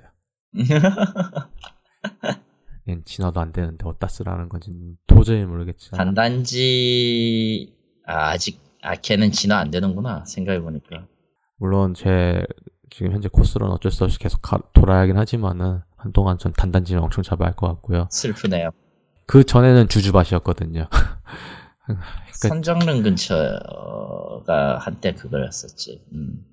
얘는 2.88 3.04
진화도 3.06 3.40
안 3.40 3.52
되는데 3.52 3.86
어디다 3.86 4.08
쓰라는 4.08 4.50
건지 4.50 4.72
도저히 5.08 5.46
모르겠지만. 5.46 5.98
단단지 5.98 7.76
아, 8.06 8.30
아직 8.30 8.62
아 8.82 8.96
걔는 8.96 9.32
진화 9.32 9.58
안 9.58 9.72
되는구나 9.72 10.24
생각해 10.26 10.62
보니까. 10.62 11.08
물론 11.58 11.94
제 11.94 12.46
지금 12.90 13.12
현재 13.12 13.28
코스로는 13.30 13.74
어쩔 13.74 13.92
수 13.92 14.04
없이 14.04 14.18
계속 14.20 14.42
가- 14.42 14.60
돌아야 14.74 15.02
하긴 15.02 15.18
하지만은 15.18 15.82
한동안 15.98 16.38
전 16.38 16.54
단단지는 16.54 17.02
엄청 17.04 17.24
잡아야 17.24 17.48
할 17.50 17.56
것 17.56 17.68
같고요. 17.68 18.08
슬프네요. 18.12 18.70
그 19.26 19.44
전에는 19.44 19.88
주주밭이었거든요. 19.90 20.88
선정릉 22.34 23.02
근처가 23.04 24.78
한때 24.80 25.14
그거였었지. 25.14 26.06
음. 26.14 26.44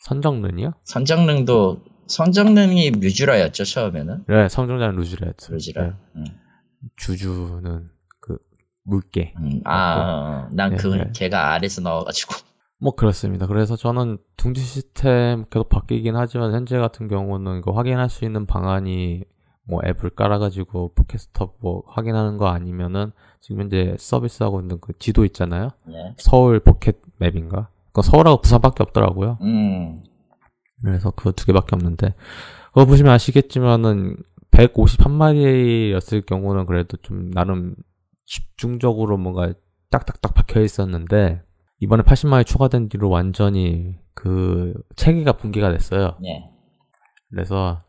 선정른이요? 0.00 0.72
선정릉도 0.84 1.84
선정릉이 2.06 2.92
뮤주라였죠 2.92 3.64
처음에는. 3.64 4.24
네, 4.28 4.48
성종자는 4.48 4.96
루즈레였어요. 4.96 5.54
루지라. 5.54 5.82
네, 5.84 5.92
음. 6.16 6.24
주주는 6.96 7.88
그 8.20 8.38
물개. 8.84 9.32
음, 9.38 9.60
아, 9.64 10.48
난 10.52 10.70
네, 10.72 10.76
그 10.76 10.88
네. 10.88 11.10
걔가 11.14 11.52
아래서 11.52 11.80
나와가지고. 11.80 12.34
뭐 12.80 12.94
그렇습니다. 12.94 13.46
그래서 13.46 13.76
저는 13.76 14.18
둥지 14.36 14.60
시스템 14.60 15.44
계속 15.50 15.68
바뀌긴 15.68 16.16
하지만 16.16 16.52
현재 16.52 16.78
같은 16.78 17.08
경우는 17.08 17.58
이거 17.58 17.72
확인할 17.72 18.10
수 18.10 18.24
있는 18.24 18.46
방안이 18.46 19.24
뭐 19.66 19.80
앱을 19.84 20.10
깔아가지고 20.10 20.92
포켓스톱 20.94 21.56
뭐 21.60 21.82
확인하는 21.86 22.36
거 22.36 22.48
아니면은 22.48 23.12
지금 23.40 23.62
현재 23.62 23.96
서비스하고 23.98 24.60
있는 24.60 24.78
그 24.80 24.92
지도 24.98 25.24
있잖아요. 25.24 25.70
네. 25.86 26.14
서울 26.18 26.60
포켓 26.60 26.96
맵인가? 27.18 27.68
그 27.92 28.02
서울하고 28.02 28.42
부산밖에 28.42 28.82
없더라고요. 28.82 29.38
음. 29.42 30.02
그래서 30.82 31.10
그 31.12 31.32
두 31.32 31.46
개밖에 31.46 31.76
없는데 31.76 32.14
그거 32.68 32.84
보시면 32.84 33.12
아시겠지만은 33.12 34.16
151마리였을 34.50 36.26
경우는 36.26 36.66
그래도 36.66 36.96
좀 36.98 37.30
나름 37.30 37.74
집중적으로 38.26 39.16
뭔가 39.16 39.52
딱딱딱 39.90 40.34
박혀 40.34 40.60
있었는데 40.60 41.42
이번에 41.84 42.02
80마리 42.02 42.46
추가된 42.46 42.88
뒤로 42.88 43.10
완전히 43.10 43.98
그 44.14 44.74
체계가 44.96 45.32
붕괴가 45.32 45.70
됐어요. 45.70 46.16
네. 46.20 46.50
그래서 47.28 47.82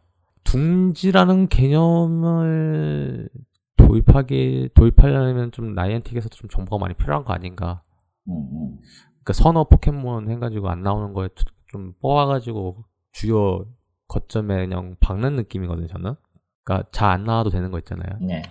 둥지라는 0.44 1.48
개념을 1.48 3.30
도입하기 3.78 4.70
도입하려면 4.74 5.52
좀 5.52 5.74
나이엔틱에서도 5.76 6.36
좀 6.36 6.50
정보가 6.50 6.82
많이 6.84 6.94
필요한 6.94 7.24
거 7.24 7.34
아닌가? 7.34 7.82
음, 8.28 8.34
음. 8.52 8.80
그 9.24 9.32
선어 9.34 9.64
포켓몬 9.64 10.30
해가지고 10.30 10.70
안 10.70 10.84
나오는 10.84 11.14
거에 11.14 11.30
좀 11.72 11.94
뽑아가지고 12.02 12.84
주요 13.14 13.66
거점에 14.08 14.68
그냥 14.68 14.98
박는 15.00 15.36
느낌이거든요, 15.38 15.88
저는. 15.88 16.16
그니까 16.64 16.84
잘 16.92 17.10
안 17.12 17.24
나와도 17.24 17.50
되는 17.50 17.72
거 17.72 17.80
있잖아요. 17.80 18.18
네. 18.22 18.42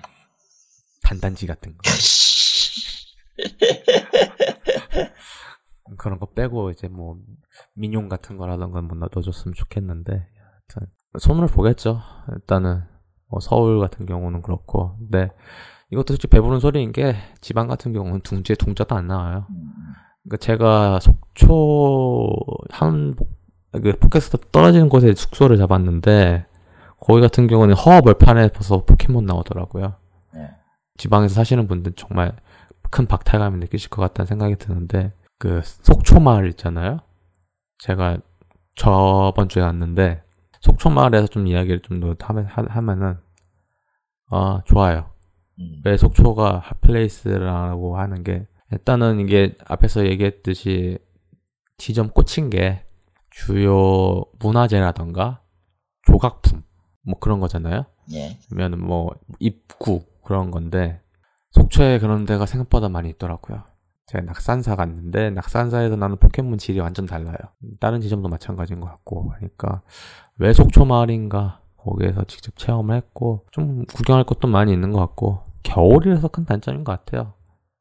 단단지 1.03 1.47
같은 1.47 1.73
거. 1.77 1.79
그런 6.05 6.19
거 6.19 6.27
빼고 6.27 6.71
이제 6.71 6.87
뭐 6.87 7.17
민용 7.73 8.11
같은 8.11 8.37
거라던가 8.37 8.83
뭐 8.83 8.95
넣어줬으면 8.99 9.55
좋겠는데 9.55 10.13
하여튼 10.13 10.93
손을 11.19 11.47
보겠죠. 11.47 11.99
일단은 12.31 12.83
뭐 13.31 13.41
서울 13.41 13.81
같은 13.81 14.05
경우는 14.05 14.43
그렇고 14.43 14.99
근데 14.99 15.31
이것도 15.91 16.13
솔직히 16.13 16.33
배부른 16.33 16.61
소리인 16.61 16.93
게 16.93 17.17
지방 17.41 17.69
같은 17.69 17.95
경우는 17.95 18.21
둥지에 18.21 18.55
둥자도 18.57 18.95
안 18.95 19.07
나와요. 19.07 19.47
음, 19.49 19.73
그러니까 20.25 20.37
제가 20.45 21.01
속초 21.01 22.29
한그 22.69 23.97
포켓스톱 23.99 24.53
떨어지는 24.53 24.91
곳에 24.91 25.15
숙소를 25.15 25.57
잡았는데 25.57 26.45
거기 27.01 27.23
같은 27.23 27.47
경우는 27.47 27.77
허허 27.77 28.03
벌판에서 28.03 28.85
포켓몬 28.85 29.25
나오더라고요. 29.25 29.95
네. 30.35 30.51
지방에서 30.99 31.35
사시는 31.35 31.67
분들 31.67 31.93
정말 31.97 32.37
큰 32.91 33.07
박탈감을 33.07 33.61
느끼실 33.61 33.89
것 33.89 34.03
같다는 34.03 34.27
생각이 34.27 34.57
드는데 34.57 35.15
그 35.45 35.61
속초 35.63 36.21
마을 36.21 36.49
있잖아요. 36.49 37.01
제가 37.81 38.17
저번 38.77 39.51
주에 39.51 39.61
갔는데 39.61 40.23
속초 40.63 40.89
마을에서 40.89 41.27
좀 41.27 41.47
이야기를 41.47 41.83
좀더 41.83 42.17
하면은 42.19 43.19
아 44.31 44.63
좋아요. 44.65 45.11
음. 45.59 45.83
왜 45.85 45.99
속초가 45.99 46.61
핫플레이스라고 46.61 47.99
하는 47.99 48.25
게 48.25 48.47
일단은 48.73 49.21
이게 49.21 49.55
앞에서 49.67 50.07
얘기했듯이 50.07 50.99
지점 51.77 52.09
꽂힌 52.09 52.49
게 52.49 52.87
주요 53.29 54.25
문화재라던가 54.39 55.43
조각품 56.07 56.63
뭐 57.03 57.19
그런 57.19 57.39
거잖아요. 57.39 57.85
예. 58.15 58.39
그러면 58.49 58.81
뭐 58.81 59.11
입구 59.41 60.07
그런 60.25 60.51
건데 60.51 61.03
속초에 61.51 61.99
그런 61.99 62.25
데가 62.25 62.47
생각보다 62.47 62.89
많이 62.89 63.11
있더라고요. 63.11 63.74
제가 64.07 64.25
낙산사 64.25 64.77
갔는데 64.77 65.31
낙산사에서 65.31 65.97
나는 65.97 66.17
포켓몬 66.17 66.59
질이 66.59 66.81
완전 66.81 67.07
달라요. 67.07 67.37
다른 67.81 68.01
지점도 68.01 68.29
마찬가지인 68.29 68.81
것 68.81 68.89
같고 68.89 69.31
그러니까 69.31 69.83
왜 70.39 70.53
속초 70.53 70.85
마을인가 70.85 71.61
거기에서 71.79 72.25
직접 72.25 72.57
체험을 72.57 72.97
했고 72.97 73.47
좀 73.51 73.85
구경할 73.87 74.25
것도 74.25 74.49
많이 74.49 74.73
있는 74.73 74.93
것 74.93 75.01
같고 75.01 75.45
겨울이라서 75.63 76.29
큰 76.29 76.45
단점인 76.45 76.85
것 76.85 76.93
같아요. 76.93 77.35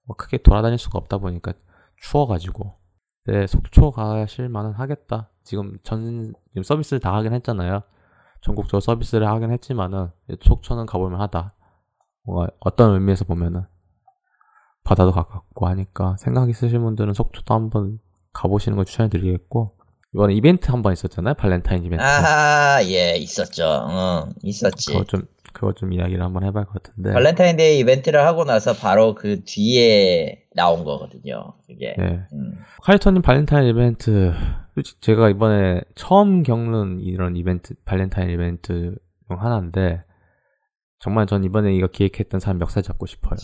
뭐 0.05 0.15
크게 0.15 0.37
돌아다닐 0.37 0.77
수가 0.77 0.97
없다 0.99 1.17
보니까 1.17 1.53
추워가지고 1.97 2.71
네, 3.25 3.47
속초 3.47 3.91
가실 3.91 4.49
만은 4.49 4.73
하겠다. 4.73 5.29
지금 5.43 5.77
전 5.83 6.33
지금 6.49 6.63
서비스를 6.63 6.99
다 6.99 7.13
하긴 7.15 7.33
했잖아요. 7.33 7.81
전국적으로 8.41 8.81
서비스를 8.81 9.27
하긴 9.27 9.51
했지만은 9.51 10.09
속초는 10.41 10.85
가볼만 10.85 11.21
하다. 11.21 11.53
뭐 12.25 12.47
어떤 12.59 12.93
의미에서 12.93 13.25
보면은 13.25 13.65
바다도 14.83 15.11
가깝고 15.11 15.67
하니까 15.67 16.15
생각 16.19 16.49
있으신 16.49 16.81
분들은 16.81 17.13
속초도 17.13 17.53
한번 17.53 17.99
가보시는 18.33 18.75
걸 18.75 18.85
추천해드리겠고 18.85 19.71
이번에 20.13 20.33
이벤트 20.35 20.69
한 20.71 20.81
번 20.83 20.93
있었잖아요. 20.93 21.33
발렌타인 21.35 21.83
이벤트. 21.85 22.03
아, 22.03 22.79
예, 22.83 23.15
있었죠. 23.17 23.65
어, 23.65 24.29
있었지. 24.43 24.91
그거 24.91 25.03
좀 25.05 25.21
그거 25.53 25.71
좀 25.73 25.93
이야기를 25.93 26.21
한번 26.23 26.43
해볼 26.43 26.65
것 26.65 26.81
같은데. 26.83 27.13
발렌타인데이 27.13 27.79
이벤트를 27.79 28.25
하고 28.25 28.43
나서 28.43 28.73
바로 28.73 29.15
그 29.15 29.43
뒤에 29.45 30.43
나온 30.55 30.83
거거든요. 30.83 31.53
그게. 31.67 31.95
네. 31.97 32.21
음. 32.33 32.59
카이터님 32.83 33.21
발렌타인 33.21 33.65
이벤트 33.67 34.33
솔직히 34.75 34.99
제가 35.01 35.29
이번에 35.29 35.81
처음 35.95 36.43
겪는 36.43 36.99
이런 37.01 37.35
이벤트 37.35 37.73
발렌타인 37.85 38.29
이벤트 38.31 38.95
중 39.27 39.41
하나인데 39.41 40.01
정말 41.03 41.27
전 41.27 41.43
이번에 41.43 41.75
이거 41.75 41.87
기획했던 41.87 42.39
사람 42.39 42.59
멱살 42.59 42.81
잡고 42.81 43.07
싶어요. 43.07 43.35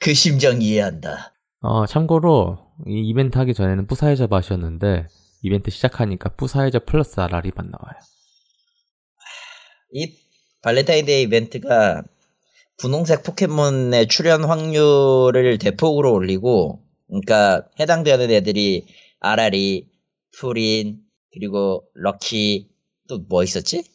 그 0.00 0.14
심정 0.14 0.60
이해한다. 0.60 1.32
어, 1.60 1.86
참고로 1.86 2.58
이 2.88 3.08
이벤트 3.08 3.38
하기 3.38 3.54
전에는 3.54 3.86
뿌사이저 3.86 4.26
맛이었는데 4.26 5.06
이벤트 5.42 5.70
시작하니까 5.70 6.30
뿌사이저 6.30 6.80
플러스 6.84 7.20
아라리만 7.20 7.70
나와요. 7.70 8.00
이 9.92 10.12
발렌타인데이 10.62 11.22
이벤트가 11.22 12.02
분홍색 12.78 13.22
포켓몬의 13.22 14.08
출현 14.08 14.42
확률을 14.42 15.56
대폭으로 15.58 16.12
올리고, 16.12 16.82
그러니까 17.06 17.68
해당되는 17.78 18.28
애들이 18.32 18.86
아라리, 19.20 19.88
푸린, 20.36 20.98
그리고 21.32 21.84
럭키, 21.94 22.72
또 23.08 23.18
뭐 23.28 23.44
있었지? 23.44 23.91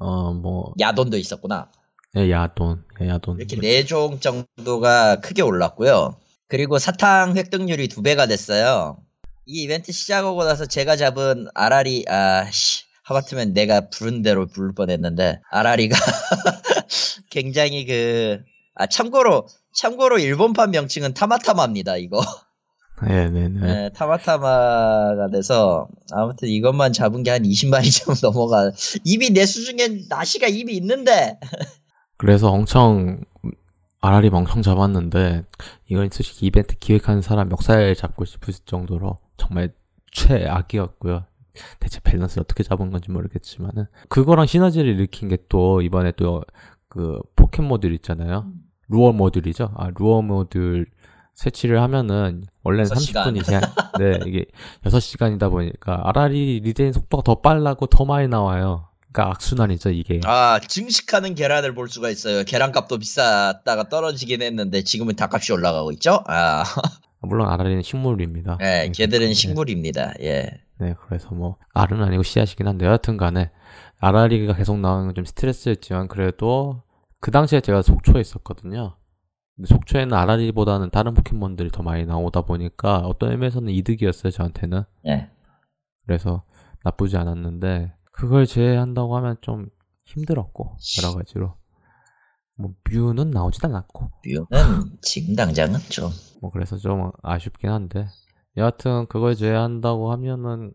어, 0.00 0.32
뭐, 0.32 0.72
야돈도 0.80 1.16
있었구나. 1.18 1.70
예, 2.16 2.30
야돈, 2.30 2.82
예, 3.02 3.08
야돈. 3.08 3.38
이렇게 3.38 3.56
네 3.56 3.84
종 3.84 4.18
정도가 4.18 5.20
크게 5.20 5.42
올랐고요. 5.42 6.16
그리고 6.48 6.78
사탕 6.80 7.36
획득률이 7.36 7.86
두 7.88 8.02
배가 8.02 8.26
됐어요. 8.26 8.98
이 9.46 9.62
이벤트 9.62 9.92
시작하고 9.92 10.42
나서 10.44 10.66
제가 10.66 10.96
잡은 10.96 11.46
아라리, 11.54 12.04
아 12.08 12.50
씨, 12.50 12.84
하마터면 13.04 13.52
내가 13.52 13.88
부른 13.90 14.22
대로 14.22 14.46
부를 14.46 14.74
뻔 14.74 14.90
했는데 14.90 15.40
아라리가 15.50 15.96
굉장히 17.30 17.86
그, 17.86 18.40
아 18.74 18.86
참고로 18.86 19.46
참고로 19.74 20.18
일본판 20.18 20.70
명칭은 20.72 21.14
타마타마입니다. 21.14 21.96
이거. 21.98 22.20
예, 23.08 23.28
네, 23.28 23.48
네. 23.48 23.60
네, 23.60 23.90
타마타마가 23.94 25.28
돼서 25.30 25.88
아무튼 26.12 26.48
이것만 26.48 26.92
잡은 26.92 27.22
게 27.22 27.30
한 27.30 27.42
20마리 27.42 27.90
좀 28.04 28.14
넘어가. 28.22 28.70
입이 29.04 29.30
내 29.30 29.46
수중엔 29.46 30.06
나시가 30.08 30.46
입이 30.48 30.74
있는데. 30.76 31.38
그래서 32.18 32.50
엄청 32.50 33.20
아라리 34.02 34.28
엄청 34.32 34.62
잡았는데 34.62 35.44
이건 35.88 36.08
솔직히 36.10 36.46
이벤트 36.46 36.76
기획하는 36.78 37.22
사람 37.22 37.48
멱살 37.48 37.94
잡고 37.94 38.24
싶을 38.24 38.52
정도로 38.64 39.18
정말 39.36 39.72
최악이었고요. 40.12 41.24
대체 41.80 42.00
밸런스를 42.02 42.42
어떻게 42.42 42.62
잡은 42.62 42.90
건지 42.90 43.10
모르겠지만은 43.10 43.86
그거랑 44.08 44.46
시너지를 44.46 44.94
일으킨 44.94 45.28
게 45.28 45.36
또 45.48 45.80
이번에 45.82 46.12
또 46.12 46.42
그 46.88 47.20
포켓 47.36 47.62
모듈 47.62 47.92
있잖아요. 47.94 48.50
루어 48.88 49.12
모듈이죠. 49.12 49.70
아 49.76 49.90
루어 49.96 50.22
모듈 50.22 50.86
설치를 51.40 51.80
하면은 51.80 52.44
원래는 52.64 52.90
6시간. 52.90 53.24
30분이 53.24 53.44
제한 53.46 53.62
네 53.98 54.18
이게 54.26 54.44
6시간이다 54.84 55.50
보니까 55.50 56.02
아라리 56.04 56.60
regen 56.60 56.92
속도가 56.92 57.22
더 57.22 57.40
빨라고 57.40 57.86
더 57.86 58.04
많이 58.04 58.28
나와요. 58.28 58.88
그러니까 59.10 59.32
악순환이죠 59.34 59.90
이게. 59.90 60.20
아, 60.24 60.60
증식하는 60.60 61.34
계란을 61.34 61.74
볼 61.74 61.88
수가 61.88 62.10
있어요. 62.10 62.44
계란값도 62.44 62.98
비쌌다가 62.98 63.88
떨어지긴 63.88 64.42
했는데 64.42 64.82
지금은 64.84 65.16
닭값이 65.16 65.52
올라가고 65.54 65.92
있죠? 65.92 66.22
아, 66.26 66.62
물론 67.22 67.48
아라리는 67.48 67.82
식물입니다. 67.82 68.58
네, 68.60 68.92
걔들은 68.94 69.28
네. 69.28 69.32
식물입니다. 69.32 70.12
예. 70.20 70.50
네, 70.78 70.94
그래서 71.06 71.30
뭐 71.34 71.56
알은 71.74 72.02
아니고 72.02 72.22
씨앗이긴 72.22 72.68
한데 72.68 72.84
여하튼 72.86 73.16
간에 73.16 73.50
아라리가 73.98 74.54
계속 74.54 74.78
나오는 74.78 75.06
건 75.06 75.14
좀 75.14 75.24
스트레스였지만 75.24 76.06
그래도 76.08 76.82
그 77.20 77.30
당시에 77.30 77.60
제가 77.62 77.80
속초에 77.82 78.20
있었거든요. 78.20 78.94
속초에는 79.64 80.16
아라리보다는 80.16 80.90
다른 80.90 81.14
포켓몬들이 81.14 81.70
더 81.70 81.82
많이 81.82 82.06
나오다 82.06 82.42
보니까 82.42 82.98
어떤 83.00 83.32
의미에서는 83.32 83.72
이득이었어요 83.72 84.30
저한테는. 84.30 84.84
예. 85.06 85.30
그래서 86.06 86.44
나쁘지 86.84 87.16
않았는데 87.16 87.94
그걸 88.12 88.46
제외한다고 88.46 89.16
하면 89.16 89.36
좀 89.40 89.68
힘들었고 90.04 90.76
여러 91.02 91.14
가지로 91.14 91.54
뭐 92.56 92.74
뮤는 92.90 93.30
나오지도 93.30 93.68
않았고 93.68 94.10
뷰는 94.22 94.98
지금 95.02 95.36
당장은 95.36 95.78
좀. 95.90 96.10
뭐 96.40 96.50
그래서 96.50 96.76
좀 96.76 97.10
아쉽긴 97.22 97.70
한데 97.70 98.08
여하튼 98.56 99.06
그걸 99.06 99.34
제외한다고 99.34 100.10
하면은 100.12 100.72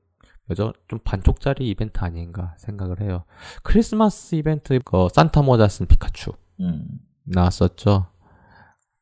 여전 0.49 0.73
좀 0.87 0.99
반쪽짜리 1.03 1.67
이벤트 1.69 1.99
아닌가 1.99 2.55
생각을 2.59 3.01
해요. 3.01 3.25
크리스마스 3.63 4.35
이벤트 4.35 4.79
그 4.85 5.07
산타 5.11 5.41
모자 5.41 5.67
쓴 5.67 5.87
피카츄 5.87 6.33
음. 6.59 6.99
나왔었죠. 7.23 8.07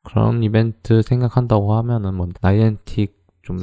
그런 0.03 0.43
이벤트 0.43 1.01
생각한다고 1.01 1.73
하면은 1.75 2.13
뭐 2.15 2.27
Niantic 2.41 3.23
좀 3.41 3.57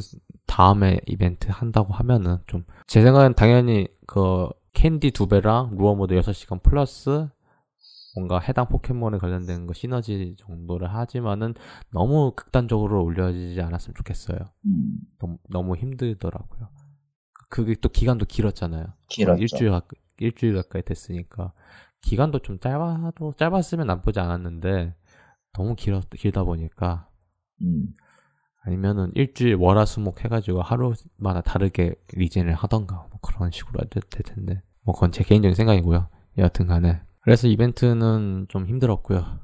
다음에 0.46 1.00
이벤트 1.06 1.48
한다고 1.50 1.92
하면은 1.94 2.38
좀 2.46 2.64
제 2.86 3.02
생각엔 3.02 3.34
당연히 3.34 3.86
그 4.06 4.48
캔디 4.72 5.12
두 5.12 5.28
배랑 5.28 5.76
루어 5.76 5.94
모드 5.94 6.14
6시간 6.14 6.62
플러스 6.62 7.28
뭔가 8.16 8.40
해당 8.40 8.66
포켓몬에 8.66 9.18
관련된 9.18 9.66
거 9.68 9.72
시너지 9.72 10.34
정도를 10.38 10.92
하지만은 10.92 11.54
너무 11.92 12.32
극단적으로 12.34 13.04
올려지지 13.04 13.60
않았으면 13.60 13.94
좋겠어요. 13.94 14.38
음. 14.66 14.98
너무, 15.20 15.38
너무 15.48 15.76
힘들더라고요. 15.76 16.68
그게 17.48 17.74
또 17.80 17.88
기간도 17.88 18.26
길었잖아요. 18.26 18.86
길었죠. 19.08 19.40
일주일 19.40 19.70
가 19.70 19.82
일주일 20.18 20.54
가까이 20.54 20.82
됐으니까 20.82 21.52
기간도 22.02 22.40
좀 22.40 22.58
짧아도 22.58 23.32
짧았으면 23.36 23.86
나쁘지 23.86 24.18
않았는데 24.18 24.94
너무 25.52 25.74
길어 25.74 26.00
길다 26.16 26.44
보니까 26.44 27.08
음. 27.62 27.88
아니면은 28.62 29.10
일주일 29.14 29.54
월화수목 29.54 30.24
해가지고 30.24 30.62
하루마다 30.62 31.40
다르게 31.42 31.94
리젠을 32.12 32.54
하던가 32.54 33.06
뭐 33.10 33.18
그런 33.22 33.50
식으로 33.50 33.80
해도 33.82 34.00
될 34.00 34.22
텐데 34.22 34.62
뭐 34.82 34.94
그건 34.94 35.12
제 35.12 35.24
개인적인 35.24 35.54
생각이고요. 35.54 36.08
여하튼간에 36.38 37.00
그래서 37.22 37.48
이벤트는 37.48 38.46
좀 38.48 38.66
힘들었고요. 38.66 39.38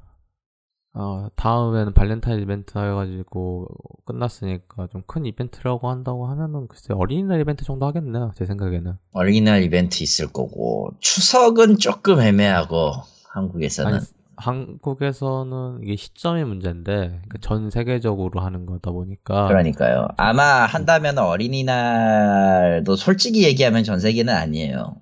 어, 0.99 1.29
다음에는 1.37 1.93
발렌타인 1.93 2.41
이벤트 2.41 2.79
해가지고 2.79 3.69
끝났으니까 4.07 4.87
좀 4.87 5.03
큰 5.07 5.27
이벤트라고 5.27 5.91
한다고 5.91 6.27
하면은 6.27 6.69
글쎄 6.69 6.95
어린이날 6.95 7.39
이벤트 7.41 7.65
정도 7.65 7.85
하겠네요. 7.85 8.33
제 8.35 8.47
생각에는. 8.47 8.95
어린이날 9.13 9.63
이벤트 9.63 10.03
있을 10.03 10.33
거고 10.33 10.91
추석은 11.01 11.77
조금 11.79 12.21
애매하고 12.21 12.93
한국에서는 13.29 13.95
아니, 13.95 14.05
한국에서는 14.37 15.81
이게 15.83 15.97
시점이 15.97 16.45
문제인데 16.45 16.93
그러니까 16.93 17.39
전 17.41 17.71
세계적으로 17.71 18.41
하는 18.41 18.67
거다 18.67 18.91
보니까 18.91 19.49
그러니까요. 19.49 20.09
아마 20.17 20.67
한다면 20.67 21.19
어린이날도 21.19 22.97
솔직히 22.97 23.45
얘기하면 23.45 23.85
전 23.85 23.99
세계는 24.01 24.33
아니에요. 24.33 24.97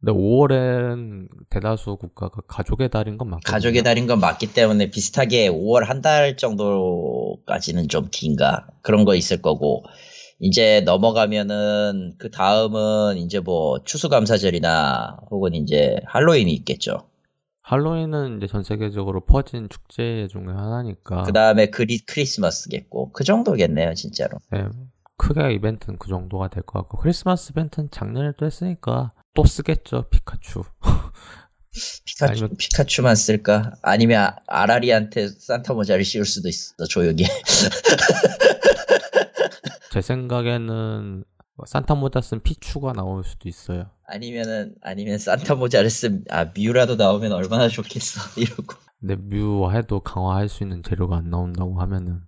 근데 0.00 0.12
5월엔 0.12 1.28
대다수 1.50 1.96
국가가 1.96 2.40
가족의 2.48 2.88
달인 2.88 3.18
건 3.18 3.28
맞거든요. 3.28 3.52
가족의 3.52 3.82
달인 3.82 4.06
건 4.06 4.18
맞기 4.20 4.54
때문에 4.54 4.90
비슷하게 4.90 5.50
5월 5.50 5.84
한 5.84 6.00
달 6.00 6.38
정도까지는 6.38 7.88
좀 7.88 8.08
긴가 8.10 8.66
그런 8.80 9.04
거 9.04 9.14
있을 9.14 9.42
거고 9.42 9.84
이제 10.38 10.80
넘어가면은 10.86 12.14
그 12.16 12.30
다음은 12.30 13.18
이제 13.18 13.40
뭐 13.40 13.82
추수감사절이나 13.84 15.18
혹은 15.30 15.54
이제 15.54 15.96
할로윈이 16.06 16.50
있겠죠. 16.54 17.09
할로윈은 17.70 18.38
이제 18.38 18.48
전 18.48 18.64
세계적으로 18.64 19.20
퍼진 19.24 19.68
축제 19.68 20.26
중에 20.28 20.42
하나니까. 20.46 21.22
그 21.22 21.32
다음에 21.32 21.66
크리, 21.66 22.00
크리스마스겠고 22.04 23.12
그 23.12 23.22
정도겠네요 23.22 23.94
진짜로. 23.94 24.38
네, 24.50 24.64
크게 25.16 25.52
이벤트는 25.54 25.96
그 26.00 26.08
정도가 26.08 26.48
될 26.48 26.64
것 26.64 26.80
같고 26.80 26.98
크리스마스 26.98 27.52
이벤트는 27.52 27.88
작년에 27.92 28.32
또 28.38 28.44
했으니까 28.46 29.12
또 29.34 29.44
쓰겠죠 29.44 30.06
피카츄. 30.10 30.64
피카츄, 32.04 32.32
아니면- 32.46 32.56
피카츄만 32.58 33.14
쓸까? 33.14 33.74
아니면 33.82 34.24
아- 34.24 34.36
아라리한테 34.48 35.28
산타 35.28 35.74
모자를 35.74 36.02
씌울 36.04 36.24
수도 36.24 36.48
있어 36.48 36.74
조용히. 36.88 37.24
제 39.92 40.00
생각에는 40.00 41.22
산타 41.66 41.94
모자 41.94 42.20
쓴 42.20 42.40
피추가 42.40 42.92
나올 42.92 43.24
수도 43.24 43.48
있어요. 43.48 43.90
아니면은 44.06 44.74
아니면 44.82 45.18
산타 45.18 45.54
모자를 45.56 45.90
쓴아 45.90 46.52
뮤라도 46.56 46.96
나오면 46.96 47.32
얼마나 47.32 47.68
좋겠어 47.68 48.20
이러고 48.40 48.74
근데 49.00 49.16
뮤 49.16 49.70
해도 49.72 50.00
강화할 50.00 50.48
수 50.48 50.62
있는 50.62 50.82
재료가 50.82 51.16
안 51.16 51.30
나온다고 51.30 51.80
하면은 51.80 52.20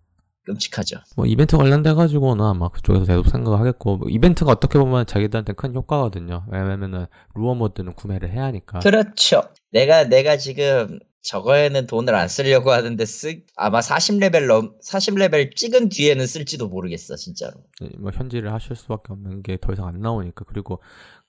끔찍하죠. 0.44 0.98
뭐 1.16 1.26
이벤트 1.26 1.56
관련돼 1.56 1.94
가지고는 1.94 2.44
아마 2.44 2.68
그쪽에서 2.68 3.04
계속 3.04 3.28
생각하겠고 3.28 3.96
뭐 3.98 4.08
이벤트가 4.08 4.50
어떻게 4.52 4.78
보면 4.78 5.06
자기들한테 5.06 5.52
큰 5.52 5.74
효과거든요. 5.74 6.44
왜냐면은 6.50 7.06
루어 7.34 7.54
모드는 7.54 7.92
구매를 7.92 8.32
해야 8.32 8.44
하니까. 8.44 8.80
그렇죠. 8.80 9.42
내가 9.70 10.04
내가 10.04 10.36
지금 10.36 10.98
저거에는 11.22 11.86
돈을 11.86 12.14
안 12.14 12.28
쓰려고 12.28 12.72
하는데 12.72 13.04
쓰 13.06 13.42
아마 13.56 13.80
40레벨 13.80 14.46
넘 14.46 14.78
40레벨 14.80 15.54
찍은 15.54 15.88
뒤에는 15.88 16.26
쓸지도 16.26 16.68
모르겠어 16.68 17.16
진짜로. 17.16 17.54
뭐 17.98 18.10
현질을 18.12 18.52
하실 18.52 18.74
수밖에 18.76 19.12
없는 19.12 19.42
게 19.42 19.56
더 19.56 19.72
이상 19.72 19.86
안 19.86 20.00
나오니까 20.00 20.44
그리고 20.46 20.82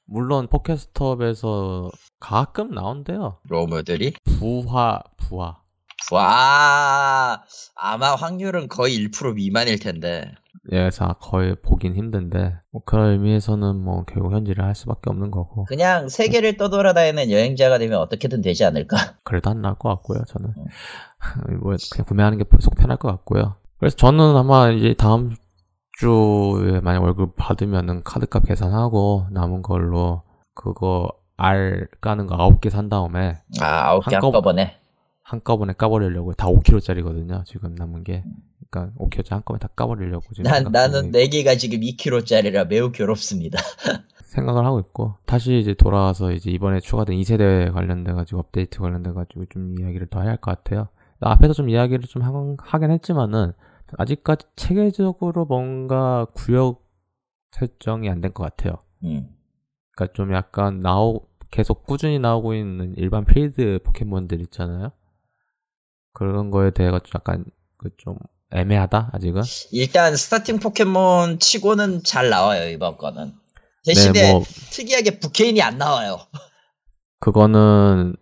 물론 0.06 0.48
포켓스톱에서 0.48 1.92
가끔 2.20 2.72
나온대요. 2.72 3.40
루어 3.48 3.72
모듈이 3.72 4.14
부화 4.40 5.02
부화. 5.18 5.58
와 6.12 7.44
아마 7.76 8.16
확률은 8.16 8.68
거의 8.68 8.98
1% 9.10 9.36
미만일 9.36 9.80
텐데. 9.80 10.34
예사 10.72 11.14
거의 11.20 11.56
보긴 11.62 11.94
힘든데 11.94 12.56
뭐 12.72 12.82
그런 12.86 13.12
의미에서는 13.12 13.76
뭐 13.76 14.06
결국 14.06 14.32
현질을 14.32 14.64
할 14.64 14.76
수밖에 14.76 15.10
없는 15.10 15.30
거고. 15.30 15.66
그냥 15.66 16.08
세계를 16.08 16.56
떠돌아다니는 16.58 17.32
여행자가 17.32 17.78
되면 17.80 18.00
어떻게든 18.00 18.42
되지 18.42 18.64
않을까? 18.64 18.96
그래도 19.26 19.50
안 19.50 19.62
나을 19.62 19.76
것 19.76 19.90
같고요 19.90 20.24
저는. 20.28 20.54
뭐 21.62 21.76
그냥 21.92 22.06
구매하는 22.08 22.38
게속 22.38 22.76
편할 22.76 22.98
것 22.98 23.10
같고요. 23.10 23.56
그래서 23.80 23.98
저는 23.98 24.36
아마 24.38 24.70
이제 24.70 24.94
다음 24.94 25.36
주에 26.00 26.80
만약 26.80 27.04
월급 27.04 27.36
받으면은 27.36 28.04
카드값 28.04 28.46
계산하고 28.46 29.28
남은 29.32 29.62
걸로 29.64 30.24
그거 30.56 31.10
알 31.36 31.88
까는 32.00 32.26
거 32.28 32.38
9개 32.38 32.70
산 32.70 32.88
다음에 32.90 33.38
아 33.62 33.90
아홉 33.90 34.06
개 34.08 34.16
한꺼- 34.16 34.28
한꺼번에. 34.28 34.78
한꺼번에 35.24 35.74
까버리려고 35.74 36.34
다 36.34 36.48
5kg짜리거든요 36.48 37.46
지금 37.46 37.76
남은 37.76 38.04
게 38.04 38.24
그러니까 38.74 38.98
5kg짜리 39.00 39.30
한꺼번에 39.32 39.60
다 39.60 39.68
까버리려고 39.76 40.26
지금 40.34 40.50
난 40.50 40.64
나는 40.72 41.12
중에 41.12 41.12
네 41.12 41.28
개가 41.28 41.56
지금 41.56 41.80
2kg짜리라 41.82 42.68
매우 42.68 42.92
괴롭습니다. 42.92 43.60
생각을 44.26 44.66
하고 44.66 44.80
있고 44.80 45.16
다시 45.28 45.60
이제 45.60 45.74
돌아와서 45.76 46.32
이제 46.32 46.50
이번에 46.50 46.80
추가된 46.80 47.16
2세대 47.18 47.72
관련돼 47.72 48.14
가지고 48.14 48.40
업데이트 48.40 48.80
관련돼 48.80 49.12
가지고 49.14 49.46
좀 49.46 49.76
이야기를 49.80 50.08
더 50.08 50.22
해야 50.22 50.32
할 50.32 50.38
것 50.38 50.52
같아요. 50.52 50.88
앞에서 51.20 51.54
좀 51.54 51.70
이야기를 51.70 52.06
좀 52.08 52.24
하- 52.24 52.56
하긴 52.60 52.90
했지만은 52.92 53.54
아직까지 53.96 54.48
체계적으로 54.56 55.46
뭔가 55.46 56.26
구역 56.34 56.84
설정이 57.52 58.10
안 58.10 58.22
된 58.22 58.34
것 58.34 58.44
같아요. 58.44 58.78
음. 59.04 59.30
그러니까 59.96 60.14
좀 60.16 60.34
약간 60.34 60.82
나오 60.82 61.28
계속 61.52 61.84
꾸준히 61.86 62.18
나오고 62.18 62.56
있는 62.56 62.96
일반 62.98 63.26
필드 63.26 63.82
포켓몬들 63.84 64.42
있잖아요. 64.42 64.92
그런 66.14 66.50
거에 66.50 66.72
대해 66.72 66.90
가지고 66.90 67.18
약간 67.20 67.46
그 67.78 67.90
좀 67.98 68.16
애매하다 68.54 69.10
아직은. 69.14 69.42
일단 69.72 70.16
스타팅 70.16 70.60
포켓몬 70.60 71.40
치고는 71.40 72.04
잘 72.04 72.30
나와요 72.30 72.70
이번 72.70 72.98
거는. 72.98 73.34
대신에 73.86 74.12
네, 74.22 74.32
뭐 74.32 74.44
특이하게 74.72 75.20
부케인이 75.20 75.62
안 75.62 75.78
나와요. 75.78 76.20
그거는 77.20 78.16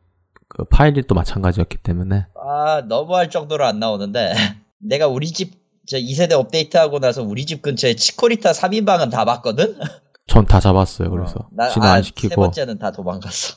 그 0.48 0.64
파일이 0.66 1.04
또 1.08 1.16
마찬가지였기 1.16 1.78
때문에 1.78 2.26
아 2.36 2.82
너무할 2.88 3.30
정도로 3.30 3.66
안 3.66 3.80
나오는데 3.80 4.34
내가 4.80 5.08
우리 5.08 5.28
집 5.32 5.60
저 5.88 5.98
2세대 5.98 6.34
업데이트하고 6.34 7.00
나서 7.00 7.24
우리 7.24 7.46
집 7.46 7.64
근처에 7.64 7.96
치코리타 7.96 8.52
3인방은 8.52 9.10
다 9.12 9.26
봤거든? 9.26 9.78
전 10.28 10.46
다 10.46 10.60
잡았어요. 10.60 11.10
그래서 11.10 11.40
어, 11.40 11.48
나- 11.52 11.70
진화 11.70 11.88
아, 11.88 11.94
안세 11.96 12.08
시키고 12.10 12.36
번째는 12.40 12.78
다 12.78 12.92
도망갔어. 12.92 13.56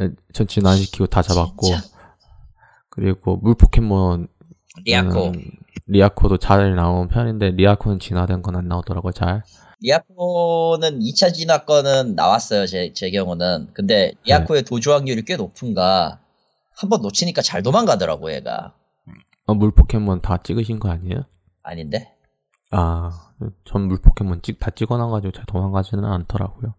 예, 0.00 0.10
전 0.34 0.46
진화 0.46 0.72
안 0.72 0.76
시키고 0.76 1.06
다 1.06 1.22
잡았고 1.24 1.66
진짜. 1.66 1.82
그리고 2.90 3.36
물 3.38 3.54
포켓몬 3.56 4.28
리아코. 4.84 5.32
음, 5.88 5.92
리아코도 5.92 6.38
잘 6.38 6.74
나온 6.74 7.08
편인데 7.08 7.50
리아코는 7.52 7.98
진화된 7.98 8.42
건 8.42 8.56
안 8.56 8.68
나오더라고요. 8.68 9.12
잘. 9.12 9.42
리아코는 9.80 11.00
2차 11.00 11.32
진화 11.34 11.64
거는 11.64 12.14
나왔어요 12.14 12.66
제, 12.66 12.92
제 12.94 13.10
경우는. 13.10 13.68
근데 13.74 14.12
리아코의 14.24 14.62
네. 14.62 14.68
도주 14.68 14.92
확률이 14.92 15.22
꽤 15.24 15.36
높은가. 15.36 16.20
한 16.78 16.90
번 16.90 17.00
놓치니까 17.02 17.40
잘 17.42 17.62
도망가더라고 17.62 18.32
얘가. 18.32 18.74
어, 19.46 19.54
물 19.54 19.72
포켓몬 19.74 20.20
다 20.20 20.38
찍으신 20.42 20.78
거 20.78 20.90
아니에요? 20.90 21.22
아닌데? 21.62 22.12
아, 22.70 23.10
전 23.64 23.82
물 23.88 23.98
포켓몬 24.00 24.42
찍, 24.42 24.58
다 24.58 24.70
찍어놔가지고 24.70 25.32
잘 25.32 25.46
도망가지는 25.46 26.04
않더라고요. 26.04 26.74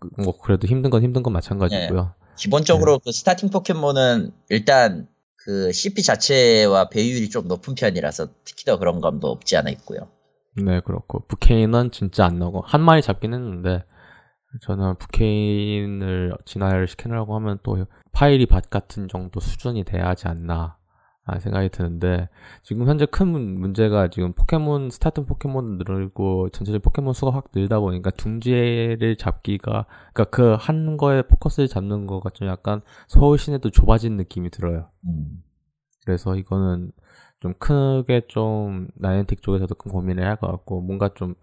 그, 0.00 0.10
뭐, 0.22 0.36
그래도 0.38 0.66
힘든 0.66 0.90
건 0.90 1.02
힘든 1.02 1.22
건 1.22 1.32
마찬가지고요. 1.32 2.14
기본적으로 2.36 2.94
네. 2.98 3.00
그 3.04 3.12
starting 3.12 3.48
포켓몬은 3.50 4.32
일단 4.50 5.06
그 5.44 5.72
CP 5.72 6.02
자체와 6.02 6.88
배율이 6.88 7.28
좀 7.28 7.46
높은 7.48 7.74
편이라서 7.74 8.28
특히 8.44 8.64
더 8.64 8.78
그런 8.78 9.02
감도 9.02 9.28
없지 9.28 9.58
않아 9.58 9.68
있고요. 9.70 10.08
네, 10.56 10.80
그렇고. 10.80 11.26
브케인은 11.26 11.90
진짜 11.90 12.24
안 12.24 12.38
나오고, 12.38 12.62
한 12.62 12.80
마리 12.80 13.02
잡긴 13.02 13.34
했는데, 13.34 13.84
저는 14.62 14.96
브케인을 14.96 16.34
진화를 16.46 16.88
시키려고 16.88 17.34
하면 17.36 17.58
또 17.62 17.84
파이리 18.12 18.46
밭 18.46 18.70
같은 18.70 19.08
정도 19.08 19.40
수준이 19.40 19.84
돼야 19.84 20.08
하지 20.08 20.28
않나, 20.28 20.78
생각이 21.40 21.70
드는데, 21.70 22.28
지금 22.62 22.86
현재 22.86 23.06
큰 23.06 23.28
문- 23.28 23.58
문제가 23.60 24.08
지금 24.08 24.32
포켓몬, 24.34 24.90
스타트 24.90 25.24
포켓몬 25.24 25.78
늘고, 25.78 26.50
전체적인 26.50 26.82
포켓몬 26.82 27.14
수가 27.14 27.32
확 27.32 27.46
늘다 27.54 27.80
보니까 27.80 28.10
둥지를 28.10 29.16
잡기가, 29.16 29.86
그니까 30.12 30.30
그 30.30 30.56
한 30.56 30.96
거에 30.96 31.22
포커스를 31.22 31.68
잡는 31.68 32.06
거가 32.06 32.30
좀 32.30 32.48
약간 32.48 32.82
서울 33.08 33.38
시내도 33.38 33.70
좁아진 33.70 34.16
느낌이 34.16 34.50
들어요. 34.50 34.90
음. 35.06 35.42
그래서 36.04 36.36
이거는 36.36 36.92
좀 37.40 37.54
크게 37.58 38.22
좀 38.28 38.88
나이언틱 38.96 39.42
쪽에서도 39.42 39.74
큰 39.74 39.90
고민을 39.92 40.24
할 40.26 40.36
것 40.36 40.46
같고 40.50 40.80
뭔가 40.82 41.10
좀 41.14 41.34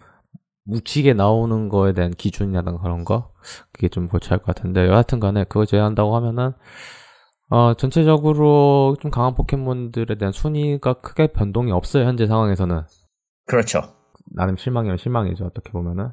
묻히게 0.66 1.14
나오는 1.14 1.70
거에 1.70 1.94
대한 1.94 2.12
기준이라든가 2.12 2.82
그런 2.82 3.04
거 3.04 3.34
그게 3.72 3.90
좀 3.90 4.08
고쳐야 4.08 4.34
할것 4.38 4.46
같은데 4.56 4.88
여하튼 4.88 5.20
간에 5.20 5.44
그거 5.46 5.66
제외한다고 5.66 6.16
하면은 6.18 6.54
어 7.52 7.74
전체적으로 7.76 8.96
좀 9.02 9.12
강한 9.12 9.36
포켓몬들에 9.36 10.16
대한 10.18 10.32
순위가 10.32 11.02
크게 11.02 11.28
변동이 11.28 11.72
없어요 11.72 12.06
현재 12.06 12.26
상황에서는 12.26 12.82
그렇죠. 13.46 13.82
나름 14.34 14.58
실망이면 14.58 14.98
실망이죠 14.98 15.46
어떻게 15.46 15.72
보면은 15.72 16.10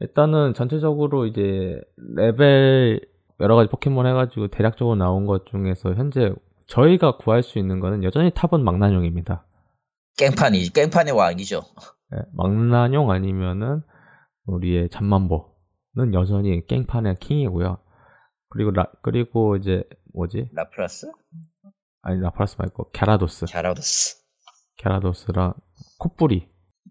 일단은 0.00 0.54
전체적으로 0.54 1.26
이제 1.26 1.80
레벨 2.14 3.00
여러 3.40 3.56
가지 3.56 3.70
포켓몬 3.70 4.06
해가지고 4.06 4.48
대략적으로 4.48 4.96
나온 4.96 5.26
것 5.26 5.46
중에서 5.46 5.94
현재 5.94 6.32
저희가 6.68 7.16
구할 7.18 7.42
수 7.42 7.58
있는 7.58 7.80
거는 7.80 8.02
여전히 8.02 8.30
top은 8.34 8.64
망나뇽입니다. 8.64 9.44
깽판이 10.18 10.72
깽판의 10.72 11.14
왕이죠. 11.14 11.62
예, 12.14 12.18
망나뇽 12.32 13.10
아니면은 13.10 13.82
우리의 14.46 14.88
잠만보는 14.90 16.14
여전히 16.14 16.66
깽판의 16.66 17.16
킹이고요. 17.16 17.78
그리고 18.48 18.70
라, 18.70 18.86
그리고 19.02 19.56
이제 19.56 19.84
뭐지? 20.16 20.48
라플라스? 20.52 21.10
아니 22.02 22.20
라파라스 22.20 22.56
말고 22.58 22.90
갸라도스, 22.92 23.46
갸라도스. 23.52 24.16
갸라도스랑 24.82 25.54
콧뿌리. 25.98 26.48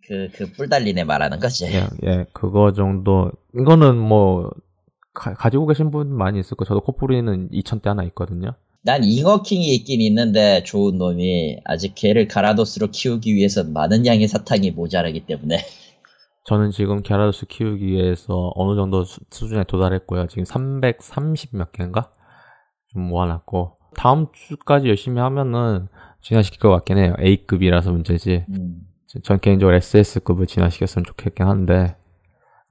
그, 0.07 0.29
그 0.33 0.51
뿔 0.53 0.69
달린 0.69 0.97
애 0.97 1.03
말하는 1.03 1.39
거지. 1.39 1.65
예, 1.65 1.87
예, 2.05 2.25
그거 2.33 2.73
정도. 2.73 3.31
이거는 3.57 3.97
뭐 3.97 4.51
가, 5.13 5.49
지고 5.49 5.65
계신 5.65 5.89
분 5.89 6.15
많이 6.15 6.39
있을 6.39 6.55
거. 6.57 6.65
저도 6.65 6.81
콧뿌리는 6.81 7.49
2000대 7.49 7.85
하나 7.85 8.03
있거든요. 8.03 8.53
난 8.83 9.03
잉어킹이 9.03 9.73
있긴 9.75 10.01
있는데 10.01 10.61
좋은 10.63 10.97
놈이 10.99 11.59
아직 11.65 11.95
걔를 11.95 12.27
가라도스로 12.27 12.89
키우기 12.91 13.33
위해선 13.33 13.73
많은 13.73 14.05
양의 14.05 14.27
사탕이 14.27 14.71
모자라기 14.71 15.25
때문에 15.25 15.57
저는 16.45 16.69
지금 16.69 17.01
갸라도스 17.01 17.47
키우기 17.47 17.83
위해서 17.87 18.51
어느 18.53 18.75
정도 18.75 19.03
수, 19.03 19.19
수준에 19.31 19.63
도달했고요. 19.63 20.27
지금 20.27 20.45
330 20.45 21.55
몇 21.55 21.71
개인가? 21.71 22.11
좀 22.95 23.03
모아놨고. 23.03 23.77
다음 23.95 24.27
주까지 24.33 24.87
열심히 24.87 25.21
하면은 25.21 25.87
진화시킬 26.21 26.59
것 26.59 26.69
같긴 26.69 26.97
해요. 26.97 27.13
A급이라서 27.19 27.91
문제지. 27.91 28.45
음. 28.49 28.81
전 29.23 29.39
개인적으로 29.39 29.75
SS급을 29.77 30.47
진화시켰으면 30.47 31.05
좋겠긴 31.05 31.45
한데 31.45 31.95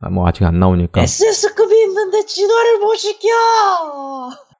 아, 0.00 0.10
뭐 0.10 0.26
아직 0.26 0.44
안 0.44 0.58
나오니까 0.58 1.00
SS급이 1.00 1.84
있는데 1.84 2.26
진화를 2.26 2.80
못 2.80 2.94
시켜! 2.96 3.28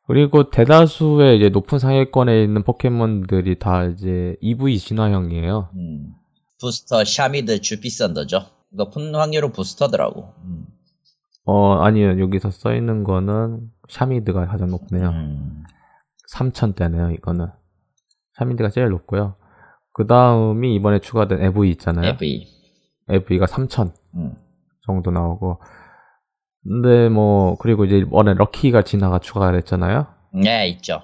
그리고 0.07 0.49
대다수의 0.51 1.37
이제 1.39 1.49
높은 1.51 1.79
상위권에 1.79 2.43
있는 2.43 2.63
포켓몬들이 2.63 3.59
다 3.59 3.85
이제 3.85 4.37
EV 4.41 4.79
진화형이에요. 4.79 5.71
음. 5.75 6.15
부스터 6.61 7.05
샤미드 7.05 7.61
주피썬더죠. 7.61 8.47
높은 8.71 9.15
확률은 9.15 9.53
부스터더라고. 9.53 10.33
음. 10.45 10.67
어 11.47 11.75
아니요 11.83 12.19
여기서 12.21 12.51
써 12.51 12.75
있는 12.75 13.05
거는 13.05 13.71
샤미드가 13.89 14.47
가장 14.47 14.71
높네요. 14.71 15.09
음. 15.11 15.65
3,000대네요 16.33 17.15
이거는. 17.15 17.49
샤미드가 18.39 18.71
제일 18.71 18.89
높고요. 18.89 19.37
그 19.93 20.07
다음이 20.07 20.75
이번에 20.75 20.99
추가된 21.01 21.43
에브이 21.51 21.71
있잖아요. 21.73 22.13
에브이. 22.15 22.47
에브이가 23.11 23.47
3,000 23.47 23.93
음. 24.17 24.35
정도 24.87 25.11
나오고. 25.11 25.61
근데 26.63 27.09
뭐 27.11 27.57
그리고 27.59 27.85
이제 27.85 27.99
이번에 27.99 28.35
럭키가 28.35 28.83
진화가 28.83 29.19
추가가 29.19 29.53
됐잖아요. 29.53 30.07
네, 30.33 30.69
있죠. 30.69 31.03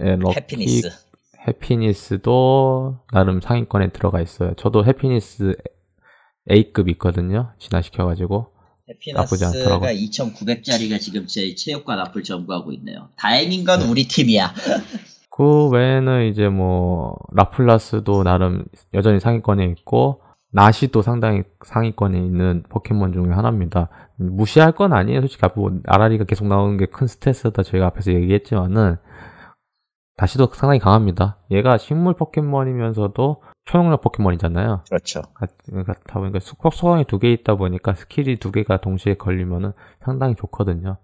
예, 0.00 0.16
럭키 0.16 0.36
해피니스. 0.36 0.88
해피니스도 1.46 3.00
나름 3.12 3.40
상위권에 3.40 3.88
들어가 3.88 4.20
있어요. 4.20 4.54
저도 4.54 4.84
해피니스 4.86 5.54
A급 6.50 6.88
있거든요. 6.90 7.52
진화시켜가지고. 7.58 8.51
않더라고. 9.46 9.86
2,900짜리가 9.86 11.00
지금 11.00 11.26
제 11.26 11.54
체육관 11.54 11.98
앞을 12.00 12.22
점거하고 12.22 12.72
있네요. 12.72 13.08
다행인 13.16 13.64
건 13.64 13.82
우리 13.82 14.06
팀이야. 14.08 14.52
그 15.30 15.68
외에는 15.70 16.28
이제 16.28 16.48
뭐 16.48 17.16
라플라스도 17.32 18.22
나름 18.22 18.64
여전히 18.92 19.18
상위권에 19.18 19.64
있고 19.78 20.20
나시도 20.52 21.00
상당히 21.00 21.42
상위권에 21.64 22.18
있는 22.18 22.62
포켓몬 22.68 23.12
중에 23.14 23.32
하나입니다. 23.32 23.88
무시할 24.16 24.72
건 24.72 24.92
아니에요. 24.92 25.20
솔직히 25.20 25.46
뭐 25.56 25.72
아라리가 25.86 26.24
계속 26.24 26.46
나오는 26.46 26.76
게 26.76 26.86
큰 26.86 27.06
스트레스다 27.06 27.62
저희가 27.62 27.86
앞에서 27.86 28.12
얘기했지만은 28.12 28.96
다시도 30.18 30.48
상당히 30.52 30.78
강합니다. 30.78 31.38
얘가 31.50 31.78
식물 31.78 32.14
포켓몬이면서도 32.14 33.42
초능력 33.64 34.00
포켓몬이잖아요. 34.00 34.84
그렇죠. 34.88 35.22
그렇다 35.70 36.18
보니까 36.18 36.40
속속 36.40 36.74
소강이 36.74 37.04
두 37.04 37.18
개 37.18 37.30
있다 37.32 37.54
보니까 37.54 37.94
스킬이 37.94 38.36
두 38.36 38.50
개가 38.50 38.80
동시에 38.80 39.14
걸리면은 39.14 39.72
상당히 40.04 40.34
좋거든요. 40.34 40.96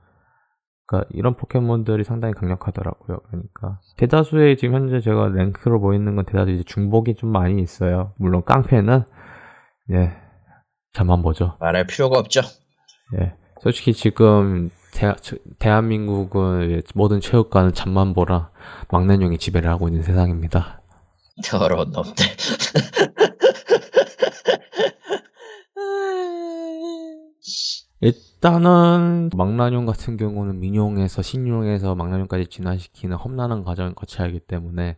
그러니까 0.86 1.08
이런 1.12 1.36
포켓몬들이 1.36 2.02
상당히 2.02 2.34
강력하더라고요. 2.34 3.18
그러니까 3.28 3.78
대다수의 3.98 4.56
지금 4.56 4.74
현재 4.74 5.00
제가 5.00 5.28
랭크로 5.28 5.80
보이는 5.80 6.16
건 6.16 6.24
대다수 6.24 6.50
이제 6.50 6.62
중복이 6.64 7.14
좀 7.14 7.30
많이 7.30 7.60
있어요. 7.62 8.14
물론 8.16 8.42
깡패는 8.44 9.04
예 9.92 10.12
잠만보죠. 10.94 11.56
말할 11.60 11.86
필요가 11.86 12.18
없죠. 12.18 12.40
예 13.20 13.34
솔직히 13.60 13.92
지금 13.92 14.70
대, 14.94 15.12
대한민국은 15.58 16.82
모든 16.94 17.20
체육관은 17.20 17.72
잠만보랑 17.72 18.50
망나뇽이 18.90 19.38
지배를 19.38 19.70
하고 19.70 19.88
있는 19.88 20.02
세상입니다. 20.02 20.77
더러운 21.44 21.90
놈들. 21.90 22.26
일단은 28.00 29.30
망나뇽 29.34 29.84
같은 29.86 30.16
경우는 30.16 30.60
민용에서 30.60 31.22
신용에서 31.22 31.96
망나뇽까지 31.96 32.46
진화시키는 32.46 33.16
험난한 33.16 33.64
과정을 33.64 33.94
거쳐야 33.94 34.28
하기 34.28 34.38
때문에 34.40 34.96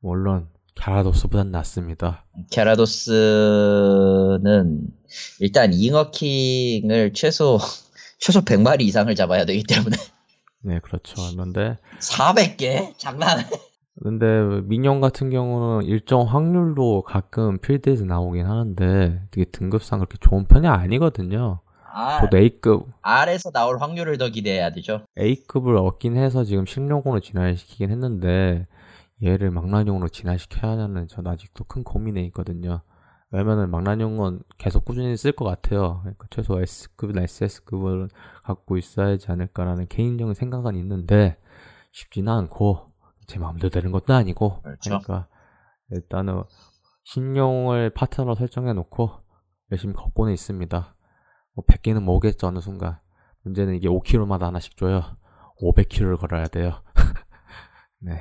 물론 0.00 0.48
갸라도스보단 0.76 1.50
낫습니다. 1.50 2.24
캐라도스는 2.50 3.60
일단 5.40 5.72
잉어킹을 5.72 7.12
최소 7.12 7.58
최소 8.18 8.40
100마리 8.40 8.82
이상을 8.82 9.14
잡아야 9.14 9.44
되기 9.44 9.62
때문에 9.64 9.96
네, 10.62 10.80
그렇죠. 10.80 11.16
그런데 11.32 11.78
400개? 12.00 12.96
장난해. 12.96 13.44
근데 14.02 14.60
민용 14.64 15.00
같은 15.00 15.30
경우는 15.30 15.86
일정 15.86 16.22
확률로 16.22 17.02
가끔 17.02 17.58
필드에서 17.58 18.04
나오긴 18.04 18.46
하는데 18.46 19.22
되게 19.30 19.44
등급상 19.50 20.00
그렇게 20.00 20.18
좋은 20.20 20.46
편이 20.46 20.66
아니거든요. 20.66 21.60
아, 21.92 22.20
저도 22.20 22.38
A급 22.38 22.88
R에서 23.02 23.52
나올 23.52 23.78
확률을 23.78 24.18
더 24.18 24.28
기대해야 24.28 24.70
되죠. 24.70 25.02
A급을 25.16 25.76
얻긴 25.76 26.16
해서 26.16 26.42
지금 26.42 26.66
식용으로 26.66 27.20
진화시키긴 27.20 27.92
했는데 27.92 28.64
얘를 29.22 29.52
망나뇽으로 29.52 30.08
진화시켜야 30.08 30.72
하냐는 30.72 31.06
전 31.06 31.26
아직도 31.28 31.64
큰 31.64 31.84
고민에 31.84 32.20
있거든요. 32.24 32.80
왜냐면은 33.30 33.70
망나뇽은 33.70 34.40
계속 34.58 34.84
꾸준히 34.84 35.16
쓸 35.16 35.30
것 35.32 35.44
같아요. 35.44 36.00
그러니까 36.02 36.26
최소 36.30 36.60
S급이나 36.60 37.22
SS급을 37.22 38.08
갖고 38.42 38.76
있어야지 38.76 39.30
않을까라는 39.30 39.86
개인적인 39.88 40.34
생각은 40.34 40.74
있는데 40.74 41.36
쉽지는 41.92 42.32
않고 42.32 42.93
제 43.26 43.38
마음대로 43.38 43.70
되는 43.70 43.92
것도 43.92 44.14
아니고 44.14 44.62
그렇죠. 44.62 45.00
그러니까 45.00 45.28
일단은 45.90 46.42
신용을 47.04 47.90
파트너로 47.90 48.34
설정해 48.34 48.72
놓고 48.72 49.10
열심히 49.70 49.94
걷고는 49.94 50.32
있습니다. 50.32 50.94
뭐 51.54 51.64
100개는 51.64 52.02
모으겠죠 52.02 52.48
어느 52.48 52.60
순간 52.60 52.98
문제는 53.42 53.74
이게 53.74 53.88
5km마다 53.88 54.42
하나씩 54.42 54.76
줘요 54.76 55.02
500km를 55.60 56.18
걸어야 56.18 56.46
돼요 56.46 56.82
네 58.00 58.20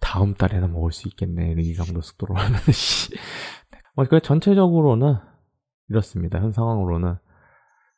다음 0.00 0.34
달에는 0.34 0.72
모을 0.72 0.92
수 0.92 1.08
있겠네 1.08 1.54
이 1.58 1.74
정도 1.74 2.00
속도로 2.00 2.34
하면 2.34 2.60
씨. 2.72 3.14
뭐, 3.94 4.04
그 4.06 4.20
전체적으로는 4.20 5.16
이렇습니다 5.88 6.38
현 6.38 6.52
상황으로는 6.52 7.16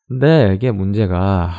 근데 0.08 0.54
이게 0.54 0.70
문제가 0.70 1.52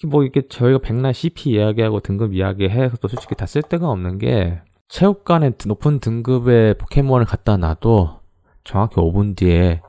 솔직히 0.00 0.06
뭐 0.06 0.24
이게 0.24 0.42
저희가 0.48 0.78
백날 0.78 1.12
CP 1.12 1.50
이야기하고 1.50 2.00
등급 2.00 2.34
이야기해서 2.34 2.96
또 2.98 3.08
솔직히 3.08 3.34
다 3.34 3.44
쓸 3.46 3.62
데가 3.62 3.88
없는 3.90 4.18
게 4.18 4.60
체육관에 4.88 5.52
높은 5.66 6.00
등급의 6.00 6.74
포켓몬을 6.78 7.26
갖다 7.26 7.56
놔도 7.56 8.20
정확히 8.64 8.96
5분 8.96 9.36
뒤에 9.36 9.82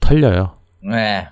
털려요 0.00 0.54
네. 0.88 1.28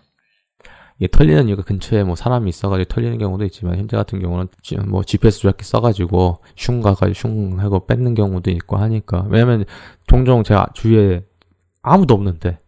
이게 0.99 1.09
털리는 1.09 1.49
이유가 1.49 1.63
근처에 1.63 2.05
뭐 2.05 2.15
사람이 2.17 2.49
있어가지고 2.49 2.89
털리는 2.89 3.19
경우도 3.19 3.45
있지만 3.47 3.79
현재 3.79 3.97
같은 3.97 4.19
경우는 4.21 4.49
지- 4.63 4.77
뭐 4.77 5.03
GPS 5.03 5.39
조작기 5.41 5.65
써가지고 5.65 6.39
슝 6.57 6.81
가가지고 6.83 7.15
슝 7.15 7.61
하고 7.61 7.87
뺏는 7.87 8.15
경우도 8.15 8.51
있고 8.51 8.77
하니까 8.77 9.27
왜냐면 9.29 9.65
종종 10.07 10.43
제가 10.45 10.69
주위에 10.75 11.25
아무도 11.83 12.15
없는데 12.15 12.59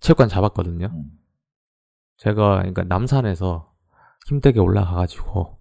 체육관 0.00 0.28
잡았거든요. 0.28 0.86
음. 0.92 1.04
제가 2.18 2.58
그러니까 2.58 2.84
남산에서 2.84 3.72
힘들게 4.26 4.60
올라가가지고 4.60 5.58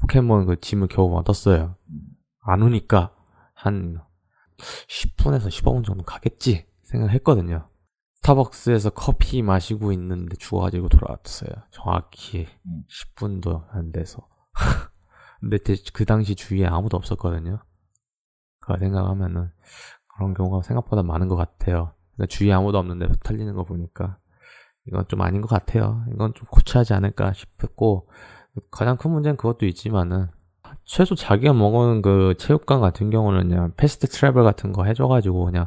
포켓몬 0.00 0.46
그 0.46 0.58
짐을 0.60 0.88
겨우 0.88 1.14
얻었어요. 1.14 1.76
안 2.40 2.62
오니까 2.62 3.14
한 3.54 4.00
10분에서 4.88 5.48
15분 5.48 5.84
정도 5.84 6.02
가겠지 6.02 6.66
생각했거든요. 6.82 7.68
스타벅스에서 8.16 8.90
커피 8.90 9.42
마시고 9.42 9.92
있는데 9.92 10.36
죽어가지고 10.36 10.88
돌아왔어요. 10.88 11.50
정확히 11.70 12.46
음. 12.66 12.84
10분도 12.88 13.66
안 13.70 13.92
돼서. 13.92 14.26
근데 15.40 15.58
대- 15.58 15.74
그 15.92 16.04
당시 16.04 16.34
주위에 16.34 16.66
아무도 16.66 16.96
없었거든요. 16.96 17.62
그 18.60 18.78
생각하면은 18.78 19.50
그런 20.14 20.34
경우가 20.34 20.62
생각보다 20.62 21.02
많은 21.02 21.28
것 21.28 21.36
같아요. 21.36 21.94
그러니까 22.14 22.26
주위에 22.32 22.52
아무도 22.52 22.78
없는데 22.78 23.08
털리는 23.24 23.52
거 23.54 23.64
보니까 23.64 24.18
이건 24.86 25.04
좀 25.08 25.20
아닌 25.22 25.40
것 25.40 25.48
같아요. 25.48 26.04
이건 26.12 26.34
좀 26.34 26.46
고쳐야지 26.50 26.92
않을까 26.94 27.32
싶었고 27.32 28.08
가장 28.70 28.96
큰 28.96 29.10
문제는 29.10 29.36
그것도 29.36 29.66
있지만은 29.66 30.28
최소 30.84 31.14
자기가 31.14 31.52
먹은 31.52 32.02
그 32.02 32.34
체육관 32.38 32.80
같은 32.80 33.10
경우는 33.10 33.48
그냥 33.48 33.72
fast 33.76 34.08
travel 34.08 34.42
같은 34.42 34.72
거 34.72 34.84
해줘가지고 34.84 35.44
그냥 35.46 35.66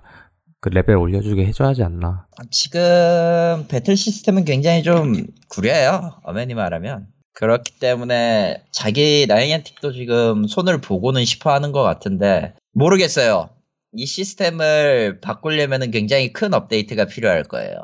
그 0.60 0.70
레벨 0.70 0.98
올려주게 0.98 1.46
해줘야지 1.46 1.84
않나. 1.84 2.28
지금 2.50 3.66
배틀 3.68 3.96
시스템은 3.96 4.46
굉장히 4.46 4.84
좀 4.84 5.14
구려요. 5.48 6.20
엄밀히 6.24 6.54
말하면. 6.54 7.08
그렇기 7.34 7.80
때문에 7.80 8.64
자기 8.72 9.26
나이언틱도 9.28 9.92
지금 9.92 10.48
손을 10.48 10.80
보고는 10.80 11.26
싶어 11.26 11.52
하는 11.52 11.72
것 11.72 11.84
같은데 11.84 12.54
모르겠어요. 12.74 13.50
이 13.94 14.06
시스템을 14.06 15.20
바꾸려면 15.22 15.92
굉장히 15.92 16.34
큰 16.34 16.54
업데이트가 16.54 17.06
필요할 17.06 17.44
거예요. 17.44 17.76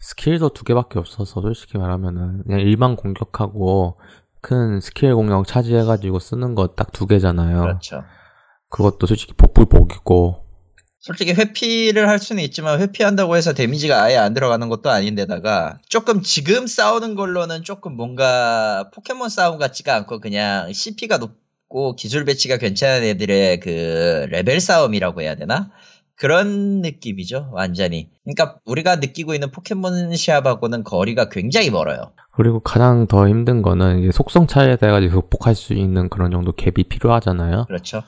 스킬도 0.00 0.50
두 0.50 0.64
개밖에 0.64 0.98
없어서 0.98 1.40
솔직히 1.40 1.78
말하면은 1.78 2.42
그냥 2.44 2.60
일반 2.60 2.96
공격하고 2.96 3.98
큰 4.40 4.80
스킬 4.80 5.14
공격 5.14 5.46
charge해가지고 5.46 6.18
쓰는 6.18 6.54
거 6.54 6.74
딱 6.74 6.92
두 6.92 7.06
개잖아요. 7.06 7.60
그렇죠. 7.60 8.04
그것도 8.70 9.06
솔직히 9.06 9.32
복불복이고 9.34 10.44
솔직히 11.00 11.32
회피를 11.34 12.08
할 12.08 12.18
수는 12.18 12.42
있지만 12.44 12.80
회피한다고 12.80 13.36
해서 13.36 13.52
데미지가 13.54 14.02
아예 14.02 14.16
안 14.16 14.34
들어가는 14.34 14.68
것도 14.68 14.90
아닌데다가 14.90 15.78
조금 15.88 16.20
지금 16.22 16.66
싸우는 16.66 17.14
걸로는 17.14 17.62
조금 17.62 17.96
뭔가 17.96 18.90
포켓몬 18.92 19.28
싸움 19.28 19.58
같지가 19.58 19.94
않고 19.94 20.20
그냥 20.20 20.72
CP가 20.72 21.18
높고 21.18 21.94
기술 21.94 22.24
배치가 22.24 22.56
괜찮은 22.56 23.04
애들의 23.04 23.60
그 23.60 24.26
레벨 24.30 24.60
싸움이라고 24.60 25.22
해야 25.22 25.36
되나? 25.36 25.70
그런 26.16 26.80
느낌이죠, 26.80 27.50
완전히. 27.52 28.10
그러니까 28.24 28.58
우리가 28.64 28.96
느끼고 28.96 29.34
있는 29.34 29.50
포켓몬샵하고는 29.50 30.82
거리가 30.82 31.28
굉장히 31.28 31.70
멀어요. 31.70 32.12
그리고 32.32 32.60
가장 32.60 33.06
더 33.06 33.28
힘든 33.28 33.62
거는 33.62 34.10
속성 34.12 34.46
차이에 34.46 34.76
대해 34.76 34.92
가지고 34.92 35.20
극복할 35.20 35.54
수 35.54 35.74
있는 35.74 36.08
그런 36.08 36.30
정도 36.30 36.52
갭이 36.52 36.88
필요하잖아요. 36.88 37.64
그렇죠. 37.66 38.02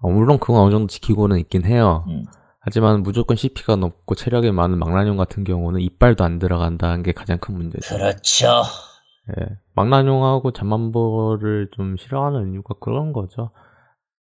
어, 0.00 0.10
물론 0.10 0.38
그건 0.38 0.62
어느 0.62 0.70
정도 0.72 0.88
지키고는 0.88 1.38
있긴 1.38 1.64
해요. 1.64 2.04
음. 2.08 2.24
하지만 2.58 3.02
무조건 3.02 3.36
CP가 3.36 3.76
높고 3.76 4.14
체력이 4.14 4.50
많은 4.50 4.78
망나뇽 4.78 5.16
같은 5.16 5.44
경우는 5.44 5.80
이빨도 5.80 6.24
안 6.24 6.38
들어간다는 6.38 7.02
게 7.02 7.12
가장 7.12 7.38
큰 7.38 7.56
문제죠. 7.56 7.94
그렇죠. 7.94 8.62
예. 9.38 9.46
망나뇽하고 9.74 10.52
잠만보를 10.52 11.68
좀 11.72 11.96
싫어하는 11.96 12.52
이유가 12.52 12.74
그런 12.80 13.12
거죠. 13.12 13.50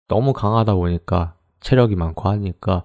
너무 0.08 0.34
강하다 0.34 0.76
보니까 0.76 1.34
체력이 1.62 1.96
많고 1.96 2.30
하니까 2.30 2.84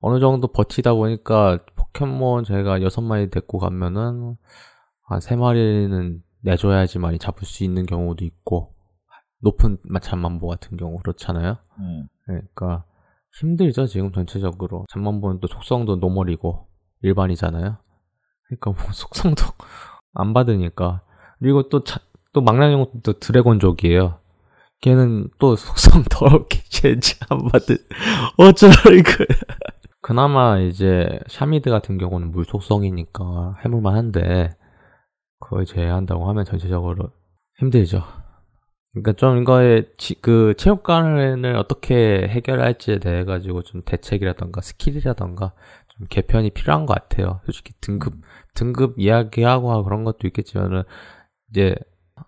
어느 0.00 0.20
정도 0.20 0.48
버티다 0.48 0.94
보니까 0.94 1.58
포켓몬 1.74 2.44
제가 2.44 2.82
여섯 2.82 3.00
마리 3.00 3.30
데리고 3.30 3.58
가면은 3.58 4.36
한 5.08 5.20
세 5.20 5.36
마리는 5.36 6.22
내줘야지만이 6.42 7.18
잡을 7.18 7.44
수 7.44 7.64
있는 7.64 7.86
경우도 7.86 8.24
있고 8.24 8.74
높은 9.40 9.78
잠만보 10.02 10.48
같은 10.48 10.76
경우 10.76 10.98
그렇잖아요. 10.98 11.56
음. 11.78 12.08
그러니까 12.24 12.84
힘들죠 13.38 13.86
지금 13.86 14.12
전체적으로 14.12 14.86
잠만보는 14.90 15.40
또 15.40 15.46
속성도 15.48 15.96
노멀이고 15.96 16.66
일반이잖아요. 17.02 17.76
그러니까 18.48 18.70
뭐 18.70 18.76
속성도 18.92 19.44
안 20.14 20.32
받으니까 20.32 21.02
그리고 21.38 21.68
또또 21.68 22.40
망나뇽은 22.42 23.02
또 23.02 23.12
드래곤족이에요. 23.18 24.18
걔는 24.80 25.28
또 25.38 25.56
속성 25.56 26.04
더럽게 26.10 26.60
젠지 26.68 27.16
안 27.28 27.38
받을 27.48 27.78
어쩌라는 28.38 29.02
거야. 29.02 29.26
그나마 30.06 30.60
이제 30.60 31.18
샤미드 31.26 31.68
같은 31.68 31.98
경우는 31.98 32.30
물 32.30 32.44
속성이니까 32.44 33.54
해볼만 33.64 33.96
한데 33.96 34.54
그걸 35.40 35.64
제외한다고 35.64 36.28
하면 36.28 36.44
전체적으로 36.44 37.10
힘들죠. 37.58 38.04
그러니까 38.92 39.14
좀 39.14 39.38
이거의 39.38 39.88
지, 39.98 40.14
그 40.22 40.54
체육관을 40.58 41.56
어떻게 41.56 42.28
해결할지에 42.28 43.00
대해 43.00 43.24
가지고 43.24 43.62
좀 43.62 43.82
대책이라던가 43.84 44.60
스킬이라던가 44.60 45.54
좀 45.88 46.06
개편이 46.08 46.50
필요한 46.50 46.86
것 46.86 46.94
같아요. 46.94 47.40
솔직히 47.44 47.72
등급 47.80 48.14
등급 48.54 48.94
이야기하고 48.98 49.82
그런 49.82 50.04
것도 50.04 50.28
있겠지만은 50.28 50.84
이제 51.50 51.74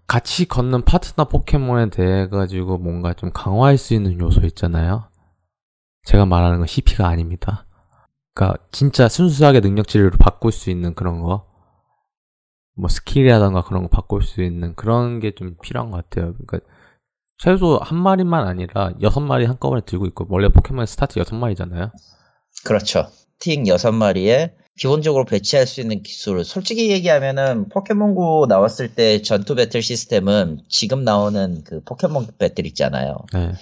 같이 0.08 0.48
걷는 0.48 0.82
파트너 0.82 1.28
포켓몬에 1.28 1.90
대해 1.90 2.26
가지고 2.26 2.78
뭔가 2.78 3.14
좀 3.14 3.30
강화할 3.32 3.78
수 3.78 3.94
있는 3.94 4.18
요소 4.18 4.46
있잖아요. 4.46 5.04
제가 6.06 6.26
말하는 6.26 6.58
건 6.58 6.66
CP가 6.66 7.06
아닙니다. 7.06 7.66
그러니까 8.38 8.62
진짜 8.70 9.08
순수하게 9.08 9.58
능력치를 9.60 10.12
바꿀 10.12 10.52
수 10.52 10.70
있는 10.70 10.94
그런 10.94 11.20
거. 11.22 11.44
뭐 12.76 12.88
스킬이라던가 12.88 13.62
그런 13.64 13.82
거 13.82 13.88
바꿀 13.88 14.22
수 14.22 14.42
있는 14.42 14.76
그런 14.76 15.18
게 15.18 15.32
좀 15.34 15.56
필요한 15.60 15.90
것 15.90 16.08
같아요. 16.08 16.34
그러니까 16.34 16.60
최소 17.36 17.78
한 17.82 17.98
마리만 17.98 18.46
아니라 18.46 18.92
여섯 19.02 19.18
마리 19.20 19.44
한꺼번에 19.44 19.82
들고 19.84 20.06
있고 20.06 20.26
원래 20.30 20.48
포켓몬 20.48 20.86
스타트 20.86 21.18
여섯 21.18 21.34
마리잖아요. 21.34 21.90
그렇죠. 22.64 23.08
팅 23.40 23.66
여섯 23.66 23.90
마리에 23.90 24.54
기본적으로 24.78 25.24
배치할 25.24 25.66
수 25.66 25.80
있는 25.80 26.04
기술. 26.04 26.44
솔직히 26.44 26.90
얘기하면은 26.90 27.68
포켓몬고 27.68 28.46
나왔을 28.48 28.94
때 28.94 29.20
전투 29.22 29.56
배틀 29.56 29.82
시스템은 29.82 30.60
지금 30.68 31.02
나오는 31.02 31.64
그 31.64 31.82
포켓몬 31.82 32.28
배틀 32.38 32.66
있잖아요. 32.66 33.16
네. 33.32 33.52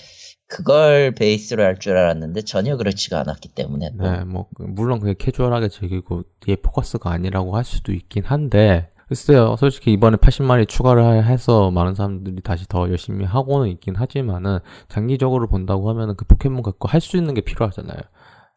그걸 0.49 1.13
베이스로 1.13 1.63
할 1.63 1.79
줄 1.79 1.97
알았는데 1.97 2.43
전혀 2.43 2.77
그렇지가 2.77 3.21
않았기 3.21 3.51
때문에. 3.51 3.91
또. 3.99 4.11
네, 4.11 4.25
뭐 4.25 4.49
물론 4.59 5.01
그게 5.01 5.15
캐주얼하게 5.15 5.69
즐기고 5.69 6.23
뒤에 6.41 6.57
포커스가 6.57 7.11
아니라고 7.11 7.57
할 7.57 7.65
수도 7.65 7.93
있긴 7.93 8.25
한데 8.25 8.89
글쎄요, 9.09 9.55
솔직히 9.57 9.93
이번에 9.93 10.17
80마리 10.17 10.67
추가를 10.69 11.25
해서 11.25 11.71
많은 11.71 11.95
사람들이 11.95 12.43
다시 12.43 12.67
더 12.69 12.89
열심히 12.89 13.25
하고는 13.25 13.69
있긴 13.69 13.95
하지만은 13.95 14.59
장기적으로 14.89 15.47
본다고 15.49 15.89
하면은 15.91 16.17
그 16.17 16.25
포켓몬 16.25 16.63
갖고 16.63 16.89
할 16.89 17.01
수 17.01 17.17
있는 17.17 17.35
게 17.35 17.41
필요하잖아요. 17.41 17.99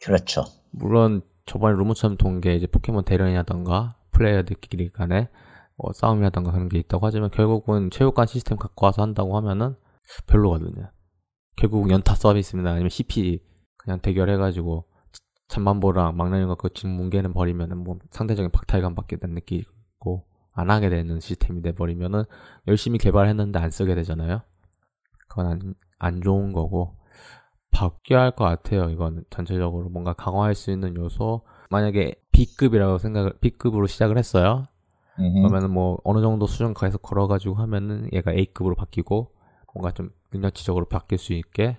그렇죠. 0.02 0.46
물론 0.72 1.22
저번에 1.46 1.76
루모처럼 1.78 2.18
동게 2.18 2.56
이제 2.56 2.66
포켓몬 2.66 3.04
대련이라던가 3.04 3.96
플레이어들끼리 4.12 4.90
간에 4.92 5.30
뭐 5.76 5.92
싸움이라던가 5.94 6.52
그런 6.52 6.68
게 6.68 6.80
있다고 6.80 7.06
하지만 7.06 7.30
결국은 7.30 7.90
체육관 7.92 8.26
시스템 8.28 8.58
갖고 8.58 8.86
와서 8.88 9.02
한다고 9.04 9.38
하면은 9.38 9.76
별로거든요. 10.28 10.90
결국 11.60 11.90
연타 11.92 12.16
서비스나 12.16 12.72
아니면 12.72 12.90
CP 12.90 13.42
그냥 13.78 14.00
대결해가지고 14.00 14.86
잠만보랑 15.50 16.16
막내는 16.16 16.48
갖고 16.48 16.70
지금 16.70 16.92
뭉개는 16.92 17.34
버리면은 17.34 17.84
뭐 17.84 17.98
상대적인 18.12 18.52
박탈감 18.52 18.96
받게 18.96 19.18
된 19.18 19.32
느끼고 19.34 20.26
안 20.54 20.70
하게 20.70 20.90
되는 20.90 21.20
시스템이 21.20 21.62
돼버리면은 21.62 22.24
열심히 22.68 22.98
개발했는데 22.98 23.60
안 23.60 23.72
쓰게 23.72 23.94
되잖아요. 23.96 24.42
그건 25.28 25.48
안, 25.48 25.74
안 26.00 26.22
좋은 26.22 26.54
거고 26.54 26.96
바뀌어야 27.72 28.22
할 28.22 28.32
것 28.32 28.46
같아요. 28.46 28.90
이건 28.90 29.26
전체적으로 29.30 29.90
뭔가 29.90 30.14
강화할 30.14 30.56
수 30.56 30.72
있는 30.72 30.96
요소. 30.96 31.42
만약에 31.70 32.16
B급이라고 32.32 32.98
생각을 33.00 33.34
B급으로 33.42 33.86
시작을 33.88 34.18
했어요. 34.18 34.66
그러면은 35.44 35.72
뭐 35.72 36.00
어느 36.04 36.22
정도 36.22 36.48
수준 36.48 36.74
계속 36.74 37.02
걸어가지고 37.02 37.56
하면은 37.56 38.10
얘가 38.14 38.32
A급으로 38.32 38.76
바뀌고 38.76 39.34
뭔가 39.74 39.92
좀 39.92 40.12
능력치적으로 40.34 40.86
바뀔 40.86 41.18
수 41.18 41.34
있게 41.34 41.78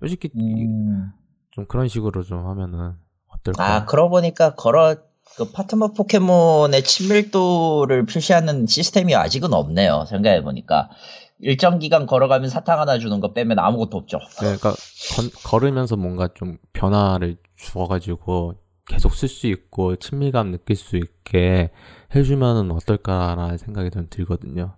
솔직히 0.00 0.30
음. 0.36 1.12
좀 1.50 1.66
그런 1.66 1.88
식으로 1.88 2.22
좀 2.22 2.46
하면은 2.46 2.94
어떨까? 3.28 3.64
아, 3.64 3.84
그러고 3.84 4.10
보니까 4.10 4.54
걸어 4.54 4.96
그 5.36 5.50
파트너 5.50 5.88
포켓몬의 5.92 6.82
친밀도를 6.82 8.06
표시하는 8.06 8.66
시스템이 8.66 9.14
아직은 9.14 9.52
없네요. 9.52 10.04
생각해 10.08 10.42
보니까 10.42 10.90
일정 11.38 11.78
기간 11.78 12.06
걸어가면 12.06 12.50
사탕 12.50 12.78
하나 12.80 12.98
주는 12.98 13.18
거 13.20 13.32
빼면 13.32 13.58
아무것도 13.58 13.96
없죠. 13.96 14.18
그러니까 14.38 14.70
건- 15.16 15.30
걸으면서 15.44 15.96
뭔가 15.96 16.28
좀 16.34 16.58
변화를 16.72 17.36
주어가지고 17.56 18.54
계속 18.86 19.14
쓸 19.14 19.28
수 19.28 19.46
있고 19.46 19.96
친밀감 19.96 20.50
느낄 20.50 20.76
수 20.76 20.96
있게 20.96 21.70
해주면은 22.14 22.70
어떨까라는 22.70 23.56
생각이 23.58 23.90
좀 23.90 24.06
들거든요. 24.10 24.76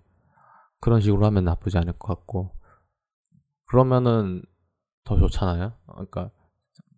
그런 0.85 1.01
식으로 1.01 1.25
하면 1.25 1.45
나쁘지 1.45 1.79
않을 1.79 1.93
것 1.93 2.15
같고 2.15 2.51
그러면은 3.65 4.43
더 5.03 5.17
좋잖아요. 5.17 5.73
그러니까 5.87 6.29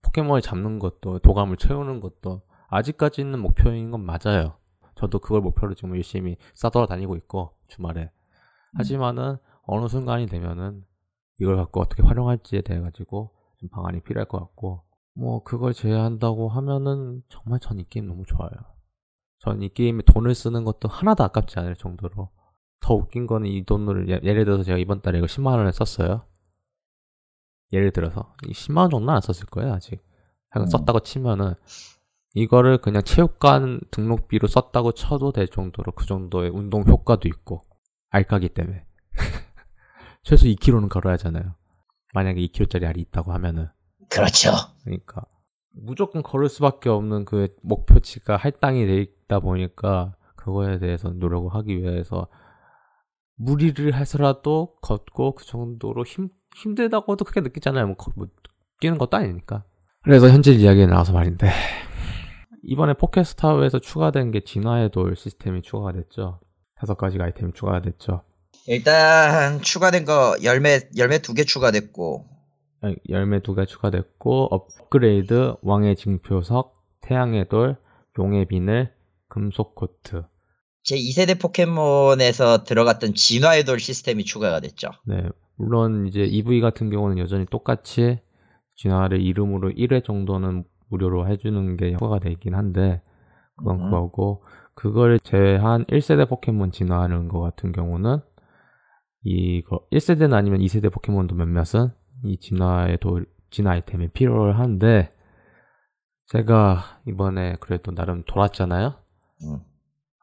포켓몬을 0.01 0.41
잡는 0.41 0.77
것도 0.79 1.19
도감을 1.19 1.55
채우는 1.55 2.01
것도 2.01 2.41
아직까지는 2.67 3.39
목표인 3.39 3.91
건 3.91 4.05
맞아요. 4.05 4.57
저도 4.95 5.19
그걸 5.19 5.39
목표로 5.39 5.73
지금 5.75 5.95
열심히 5.95 6.35
싸돌아다니고 6.53 7.15
있고 7.15 7.55
주말에 7.69 8.11
하지만은 8.75 9.38
어느 9.63 9.88
순간이 9.88 10.25
되면은 10.25 10.83
이걸 11.39 11.55
갖고 11.55 11.79
어떻게 11.79 12.03
활용할지에 12.03 12.63
대해 12.63 12.81
가지고 12.81 13.31
좀 13.57 13.69
방안이 13.69 14.01
필요할 14.01 14.27
것 14.27 14.38
같고 14.38 14.83
뭐 15.13 15.43
그걸 15.43 15.71
제외한다고 15.73 16.49
하면은 16.49 17.23
정말 17.29 17.61
전 17.61 17.79
이 17.79 17.85
게임 17.89 18.07
너무 18.07 18.25
좋아요. 18.25 18.51
전 19.39 19.61
이 19.61 19.69
게임에 19.69 20.01
돈을 20.03 20.35
쓰는 20.35 20.65
것도 20.65 20.89
하나도 20.89 21.23
아깝지 21.23 21.57
않을 21.59 21.77
정도로 21.77 22.31
더 22.80 22.93
웃긴 22.93 23.28
거는 23.28 23.49
이 23.49 23.63
돈을 23.65 24.09
예- 24.09 24.19
예를 24.23 24.45
들어서 24.45 24.63
제가 24.63 24.78
이번 24.78 25.01
달에 25.01 25.17
이거 25.17 25.28
10만 25.28 25.57
원을 25.57 25.71
썼어요. 25.73 26.25
예를 27.73 27.91
들어서 27.91 28.34
이 28.45 28.51
10만 28.53 28.78
원 28.78 28.89
정도는 28.89 29.13
안 29.15 29.21
썼을 29.21 29.45
거예요 29.47 29.73
아직. 29.73 30.01
하여간 30.49 30.67
음. 30.67 30.69
썼다고 30.69 31.01
치면은 31.01 31.53
이거를 32.34 32.78
그냥 32.78 33.01
체육관 33.03 33.82
등록비로 33.91 34.47
썼다고 34.47 34.91
쳐도 34.93 35.32
될 35.32 35.47
정도로 35.47 35.91
그 35.93 36.05
정도의 36.05 36.49
운동 36.51 36.84
효과도 36.84 37.28
있고 37.28 37.61
알까기 38.09 38.49
때문에 38.49 38.86
최소 40.23 40.45
2km는 40.45 40.89
걸어야 40.89 41.13
하잖아요. 41.13 41.55
만약에 42.13 42.39
2km짜리 42.47 42.86
알이 42.86 43.01
있다고 43.01 43.34
하면은 43.34 43.67
그렇죠. 44.09 44.51
그러니까 44.84 45.23
무조건 45.71 46.23
걸을 46.23 46.47
수밖에 46.49 46.89
없는 46.89 47.25
그 47.25 47.53
목표치가 47.63 48.38
할당이 48.38 48.86
돼 48.86 48.97
있다 49.01 49.39
보니까 49.39 50.15
그거에 50.36 50.80
대해서 50.80 51.09
노력을 51.09 51.53
하기 51.53 51.82
위해서 51.82 52.28
무리를 53.38 53.93
해서라도 53.93 54.75
걷고 54.81 55.35
그 55.35 55.45
정도로 55.45 56.03
힘 56.03 56.29
힘들다고도 56.55 57.23
크게 57.25 57.41
느끼잖아요. 57.41 57.85
뭐, 57.88 57.95
거- 57.95 58.11
뭐 58.15 58.27
뛰는 58.79 58.97
것도 58.97 59.15
아니니까. 59.17 59.63
그래서 60.03 60.29
현재 60.29 60.51
이야기에 60.51 60.88
나와서 60.88 61.13
말인데 61.13 61.49
이번에 62.63 62.93
포켓스타워에서 62.93 63.79
추가된 63.79 64.31
게 64.31 64.41
진화의 64.43 64.89
돌 64.91 65.15
시스템이 65.15 65.61
추가가 65.61 65.91
됐죠. 65.93 66.39
다섯 66.75 66.95
가지가 66.95 67.25
아이템이 67.25 67.53
추가가 67.53 67.81
됐죠. 67.81 68.21
일단 68.67 69.61
추가된 69.61 70.05
거 70.05 70.35
열매 70.43 70.79
열매 70.97 71.19
두 71.19 71.33
개 71.33 71.43
추가됐고 71.43 72.25
아니, 72.81 72.95
열매 73.09 73.41
두 73.41 73.55
개 73.55 73.65
추가됐고 73.65 74.47
업그레이드 74.51 75.55
왕의 75.61 75.95
징표석 75.95 76.73
태양의 77.01 77.49
돌 77.49 77.77
용의 78.19 78.45
비늘 78.45 78.93
금속 79.29 79.75
코트 79.75 80.23
제 80.88 80.95
2세대 80.95 81.38
포켓몬에서 81.38 82.63
들어갔던 82.63 83.13
진화의 83.13 83.65
돌 83.65 83.77
시스템이 83.77 84.23
추가가 84.23 84.61
됐죠. 84.61 84.91
네 85.05 85.21
물론 85.57 86.07
이제 86.07 86.21
EV 86.21 86.61
같은 86.61 86.89
경우는 86.89 87.17
여전히 87.17 87.45
똑같이 87.45 88.21
진화를 88.75 89.21
이름으로 89.21 89.71
1회 89.71 90.05
정도는 90.05 90.63
무료로 90.88 91.27
해주는 91.27 91.75
게 91.75 91.91
효과가 91.91 92.19
되긴 92.19 92.55
한데 92.55 93.01
그건 93.57 93.81
음. 93.81 93.83
그거고 93.83 94.45
그걸 94.75 95.19
제외한 95.19 95.83
1세대 95.85 96.29
포켓몬 96.29 96.71
진화하는 96.71 97.27
거 97.27 97.41
같은 97.41 97.73
경우는 97.73 98.19
이거 99.23 99.81
1세대는 99.91 100.33
아니면 100.35 100.61
2세대 100.61 100.89
포켓몬도 100.89 101.35
몇몇은 101.35 101.89
이 102.23 102.38
진화의 102.38 102.99
도 102.99 103.19
진화 103.49 103.71
아이템이 103.71 104.07
필요한데 104.09 105.09
제가 106.27 107.01
이번에 107.05 107.57
그래도 107.59 107.93
나름 107.93 108.23
돌았잖아요. 108.25 108.93
음. 109.43 109.59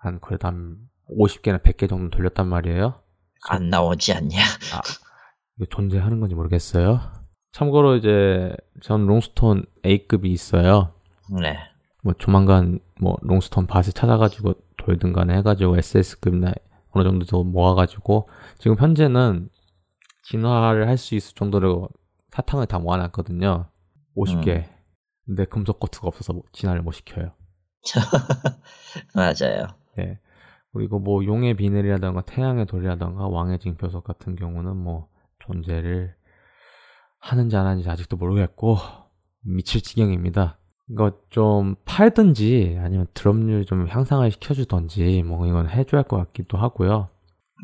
한 0.06 0.20
그래도 0.20 0.48
한 0.48 0.76
50개나 1.10 1.62
100개 1.62 1.88
정도 1.88 2.10
돌렸단 2.16 2.48
말이에요. 2.48 2.96
안 3.48 3.68
나오지 3.70 4.12
않냐? 4.14 4.38
이거 5.56 5.66
존재하는 5.70 6.20
건지 6.20 6.34
모르겠어요. 6.34 7.00
참고로 7.52 7.96
이제 7.96 8.54
전 8.82 9.06
롱스톤 9.06 9.64
A급이 9.84 10.32
있어요. 10.32 10.94
네. 11.40 11.56
뭐 12.02 12.12
조만간 12.18 12.80
뭐 13.00 13.16
롱스톤 13.22 13.66
밭을 13.66 13.92
찾아가지고 13.92 14.54
돌든 14.78 15.12
간에 15.12 15.36
해가지고 15.36 15.76
SS급이나 15.78 16.52
어느 16.90 17.04
정도 17.04 17.24
더 17.26 17.42
모아가지고 17.44 18.28
지금 18.58 18.76
현재는 18.78 19.48
진화를 20.22 20.88
할 20.88 20.96
수 20.96 21.14
있을 21.14 21.34
정도로 21.34 21.88
사탕을 22.30 22.66
다 22.66 22.78
모아놨거든요. 22.78 23.68
50개. 24.16 24.64
근데 25.26 25.44
금속 25.44 25.80
거트가 25.80 26.06
없어서 26.08 26.34
진화를 26.52 26.82
못 26.82 26.92
시켜요. 26.92 27.32
맞아요. 29.14 29.66
예. 29.98 30.18
그리고 30.72 30.98
뭐 30.98 31.24
용의 31.24 31.54
비늘이라던가 31.54 32.22
태양의 32.22 32.66
돌이라던가 32.66 33.28
왕의 33.28 33.60
징표석 33.60 34.04
같은 34.04 34.34
경우는 34.34 34.76
뭐 34.76 35.08
존재를 35.38 36.14
하는지 37.20 37.56
안 37.56 37.66
하는지 37.66 37.88
아직도 37.88 38.16
모르겠고 38.16 38.76
미칠 39.42 39.82
지경입니다. 39.82 40.58
이거 40.90 41.12
좀 41.30 41.76
팔든지 41.84 42.78
아니면 42.80 43.06
드럼률 43.14 43.64
좀 43.64 43.86
향상을 43.88 44.30
시켜주던지 44.30 45.22
뭐 45.22 45.46
이건 45.46 45.68
해줘야 45.70 46.00
할 46.00 46.08
것 46.08 46.16
같기도 46.18 46.58
하고요. 46.58 47.06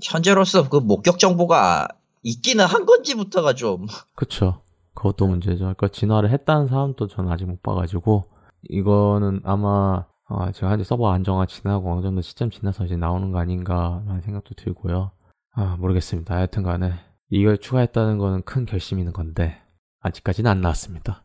현재로서 0.04 0.68
그 0.68 0.76
목격 0.76 1.18
정보가 1.18 1.88
있기는 2.22 2.64
한 2.64 2.86
건지부터가 2.86 3.54
좀 3.54 3.86
그쵸. 4.14 4.62
그것도 4.94 5.26
문제죠. 5.26 5.58
그러니까 5.58 5.88
진화를 5.88 6.30
했다는 6.30 6.68
사람도 6.68 7.06
저는 7.08 7.30
아직 7.30 7.46
못 7.46 7.62
봐가지고 7.62 8.24
이거는 8.68 9.40
아마 9.44 10.06
어, 10.30 10.52
제가 10.52 10.70
현재 10.70 10.84
서버 10.84 11.10
안정화 11.10 11.46
지나고 11.46 11.92
어느 11.92 12.02
정도 12.02 12.20
시점 12.20 12.50
지나서 12.50 12.84
이제 12.84 12.96
나오는 12.96 13.32
거 13.32 13.40
아닌가 13.40 14.00
라는 14.06 14.20
생각도 14.20 14.54
들고요. 14.54 15.10
아 15.52 15.76
모르겠습니다. 15.76 16.36
하여튼 16.36 16.62
간에 16.62 16.92
이걸 17.30 17.58
추가했다는 17.58 18.18
거는 18.18 18.42
큰 18.42 18.64
결심이 18.64 19.00
있는 19.00 19.12
건데 19.12 19.60
아직까지는 19.98 20.48
안 20.48 20.60
나왔습니다. 20.60 21.24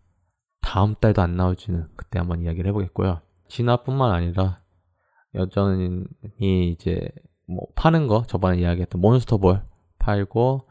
다음 0.62 0.95
달도 0.95 1.22
안 1.22 1.38
나올지는 1.38 1.88
그때 1.95 2.18
한번 2.18 2.41
이야기를 2.41 2.68
해보겠고요. 2.70 3.22
진화뿐만 3.47 4.12
아니라 4.12 4.58
여전히 5.36 6.03
이제 6.72 7.08
뭐 7.47 7.68
파는 7.76 8.08
거 8.08 8.24
저번에 8.24 8.58
이야기했던 8.58 8.99
몬스터볼 8.99 9.62
팔고 9.99 10.68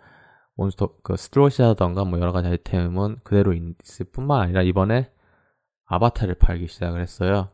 몬스터 0.56 0.96
그 1.04 1.16
스트로시라던가 1.16 2.04
뭐 2.04 2.18
여러 2.18 2.32
가지 2.32 2.48
아이템은 2.48 3.20
그대로 3.22 3.52
있을 3.52 4.06
뿐만 4.10 4.40
아니라 4.40 4.62
이번에 4.62 5.12
아바타를 5.86 6.34
팔기 6.34 6.66
시작을 6.66 7.00
했어요. 7.00 7.53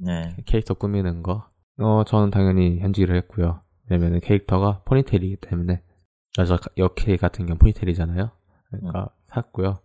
네. 0.00 0.34
캐릭터 0.46 0.74
꾸미는 0.74 1.22
거. 1.22 1.46
어 1.78 2.04
저는 2.04 2.30
당연히 2.30 2.80
현질을 2.80 3.16
했고요. 3.16 3.60
왜냐면 3.88 4.20
캐릭터가 4.20 4.82
포니테일이기 4.84 5.36
때문에 5.36 5.82
여자 6.38 6.58
여캐 6.76 7.16
같은 7.16 7.46
경우 7.46 7.58
포니테일이잖아요. 7.58 8.30
그러니까 8.70 9.08
샀고요. 9.26 9.78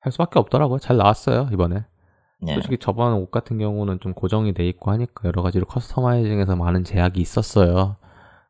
할 0.00 0.12
수밖에 0.12 0.38
없더라고요. 0.38 0.78
잘 0.78 0.96
나왔어요 0.96 1.48
이번에. 1.52 1.84
네. 2.40 2.54
솔직히 2.54 2.78
저번 2.78 3.14
옷 3.14 3.30
같은 3.30 3.58
경우는 3.58 4.00
좀 4.00 4.14
고정이 4.14 4.52
돼 4.52 4.66
있고 4.68 4.90
하니까 4.90 5.28
여러 5.28 5.42
가지로 5.42 5.64
커스터마이징에서 5.66 6.56
많은 6.56 6.84
제약이 6.84 7.20
있었어요. 7.20 7.96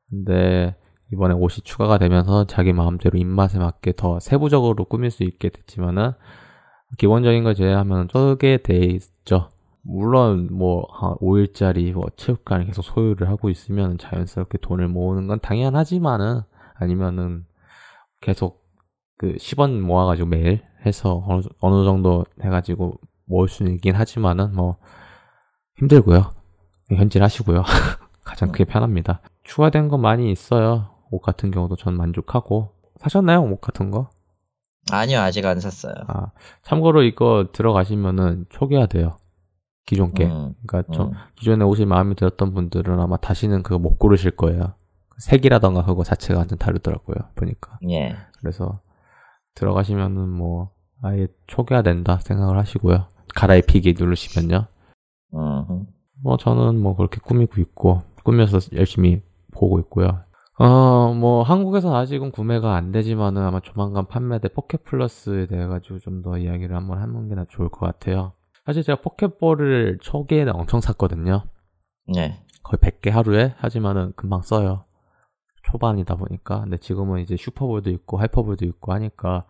근데 0.08 0.74
이번에 1.12 1.34
옷이 1.34 1.58
추가가 1.62 1.98
되면서 1.98 2.46
자기 2.46 2.72
마음대로 2.72 3.18
입맛에 3.18 3.58
맞게 3.58 3.92
더 3.96 4.18
세부적으로 4.18 4.84
꾸밀 4.86 5.10
수 5.10 5.24
있게 5.24 5.50
됐지만은 5.50 6.12
기본적인 6.98 7.44
걸 7.44 7.54
제외하면 7.54 8.08
쪼개 8.08 8.58
돼 8.62 8.76
있죠. 8.76 9.50
물론 9.82 10.48
뭐 10.52 10.86
5일짜리 11.20 11.92
뭐 11.92 12.06
체육관을 12.16 12.66
계속 12.66 12.82
소유를 12.82 13.28
하고 13.28 13.50
있으면 13.50 13.98
자연스럽게 13.98 14.58
돈을 14.58 14.88
모으는 14.88 15.26
건 15.26 15.40
당연하지만은 15.40 16.42
아니면은 16.74 17.44
계속 18.20 18.62
그 19.18 19.34
10원 19.34 19.80
모아가지고 19.80 20.28
매일 20.28 20.62
해서 20.86 21.24
어느, 21.26 21.42
어느 21.60 21.84
정도 21.84 22.24
해가지고 22.42 22.98
모을 23.26 23.48
수는 23.48 23.72
있긴 23.74 23.94
하지만은 23.94 24.54
뭐 24.54 24.76
힘들고요. 25.78 26.32
현질하시고요. 26.88 27.62
가장 28.24 28.52
크게 28.52 28.64
편합니다. 28.64 29.20
추가된 29.44 29.88
거 29.88 29.98
많이 29.98 30.30
있어요. 30.30 30.90
옷 31.10 31.20
같은 31.20 31.50
경우도 31.50 31.76
전 31.76 31.96
만족하고 31.96 32.72
사셨나요? 32.98 33.42
옷 33.42 33.60
같은 33.60 33.90
거? 33.90 34.10
아니요, 34.90 35.20
아직 35.20 35.44
안 35.46 35.60
샀어요. 35.60 35.94
아 36.08 36.30
참고로 36.62 37.02
이거 37.02 37.48
들어가시면은 37.52 38.46
초기화 38.48 38.86
돼요. 38.86 39.16
기존 39.86 40.12
게. 40.14 40.26
음, 40.26 40.54
그러니까 40.66 40.92
저 40.94 41.04
음. 41.04 41.12
기존에 41.36 41.64
옷이 41.64 41.86
마음에 41.86 42.14
들었던 42.14 42.54
분들은 42.54 42.98
아마 43.00 43.16
다시는 43.16 43.62
그거 43.62 43.78
못 43.78 43.98
고르실 43.98 44.32
거예요. 44.32 44.74
색이라던가 45.18 45.84
그거 45.84 46.04
자체가 46.04 46.38
완전 46.40 46.58
다르더라고요. 46.58 47.16
보니까. 47.34 47.78
예. 47.90 48.16
그래서 48.40 48.80
들어가시면은 49.54 50.28
뭐 50.28 50.70
아예 51.02 51.28
초기화 51.46 51.82
된다 51.82 52.18
생각을 52.22 52.58
하시고요. 52.58 53.06
갈아입히기 53.34 53.94
누르시면요. 53.98 54.66
음. 55.34 55.86
뭐 56.22 56.36
저는 56.36 56.78
뭐 56.80 56.94
그렇게 56.96 57.18
꾸미고 57.20 57.60
있고 57.60 58.02
꾸며서 58.24 58.58
열심히 58.76 59.22
보고 59.52 59.78
있고요. 59.80 60.20
어, 60.58 61.12
뭐 61.14 61.42
한국에서는 61.42 61.96
아직은 61.96 62.30
구매가 62.30 62.74
안 62.76 62.92
되지만은 62.92 63.42
아마 63.42 63.60
조만간 63.60 64.06
판매될 64.06 64.52
포켓 64.54 64.84
플러스에 64.84 65.46
대해 65.46 65.66
가지고 65.66 65.98
좀 65.98 66.22
더 66.22 66.38
이야기를 66.38 66.76
한번 66.76 66.98
하는 67.00 67.28
게 67.28 67.34
좋을 67.48 67.68
것 67.68 67.80
같아요. 67.86 68.32
사실 68.64 68.82
제가 68.82 69.00
포켓볼을 69.00 69.98
초기에는 70.00 70.54
엄청 70.54 70.80
샀거든요. 70.80 71.44
네. 72.06 72.44
거의 72.62 72.78
100개 72.78 73.10
하루에 73.10 73.54
하지만은 73.56 74.12
금방 74.16 74.42
써요. 74.42 74.84
초반이다 75.64 76.14
보니까. 76.16 76.60
근데 76.60 76.76
지금은 76.76 77.20
이제 77.20 77.36
슈퍼볼도 77.36 77.90
있고 77.90 78.18
하이퍼볼도 78.18 78.64
있고 78.66 78.92
하니까 78.92 79.42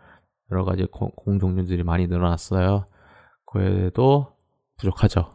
여러 0.51 0.65
가지 0.65 0.85
공, 0.87 1.11
공 1.17 1.39
종류들이 1.39 1.83
많이 1.83 2.07
늘어났어요. 2.07 2.87
그래도 3.47 4.35
부족하죠. 4.79 5.31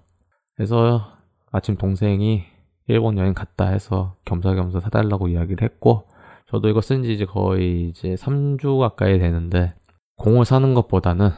그래서 0.56 1.16
아침 1.52 1.78
동생이 1.78 2.44
일본 2.88 3.18
여행 3.18 3.34
갔다 3.34 3.68
해서 3.68 4.16
겸사겸사 4.26 4.80
사달라고 4.80 5.28
이야기를 5.28 5.64
했고 5.68 6.08
저도 6.50 6.70
이거 6.70 6.82
쓴 6.82 7.04
지 7.04 7.14
이제 7.14 7.26
거의 7.26 7.90
이제 7.90 8.16
3주 8.16 8.80
가까이 8.80 9.20
되는데 9.20 9.74
공을 10.18 10.46
사는 10.46 10.74
것보다는 10.74 11.30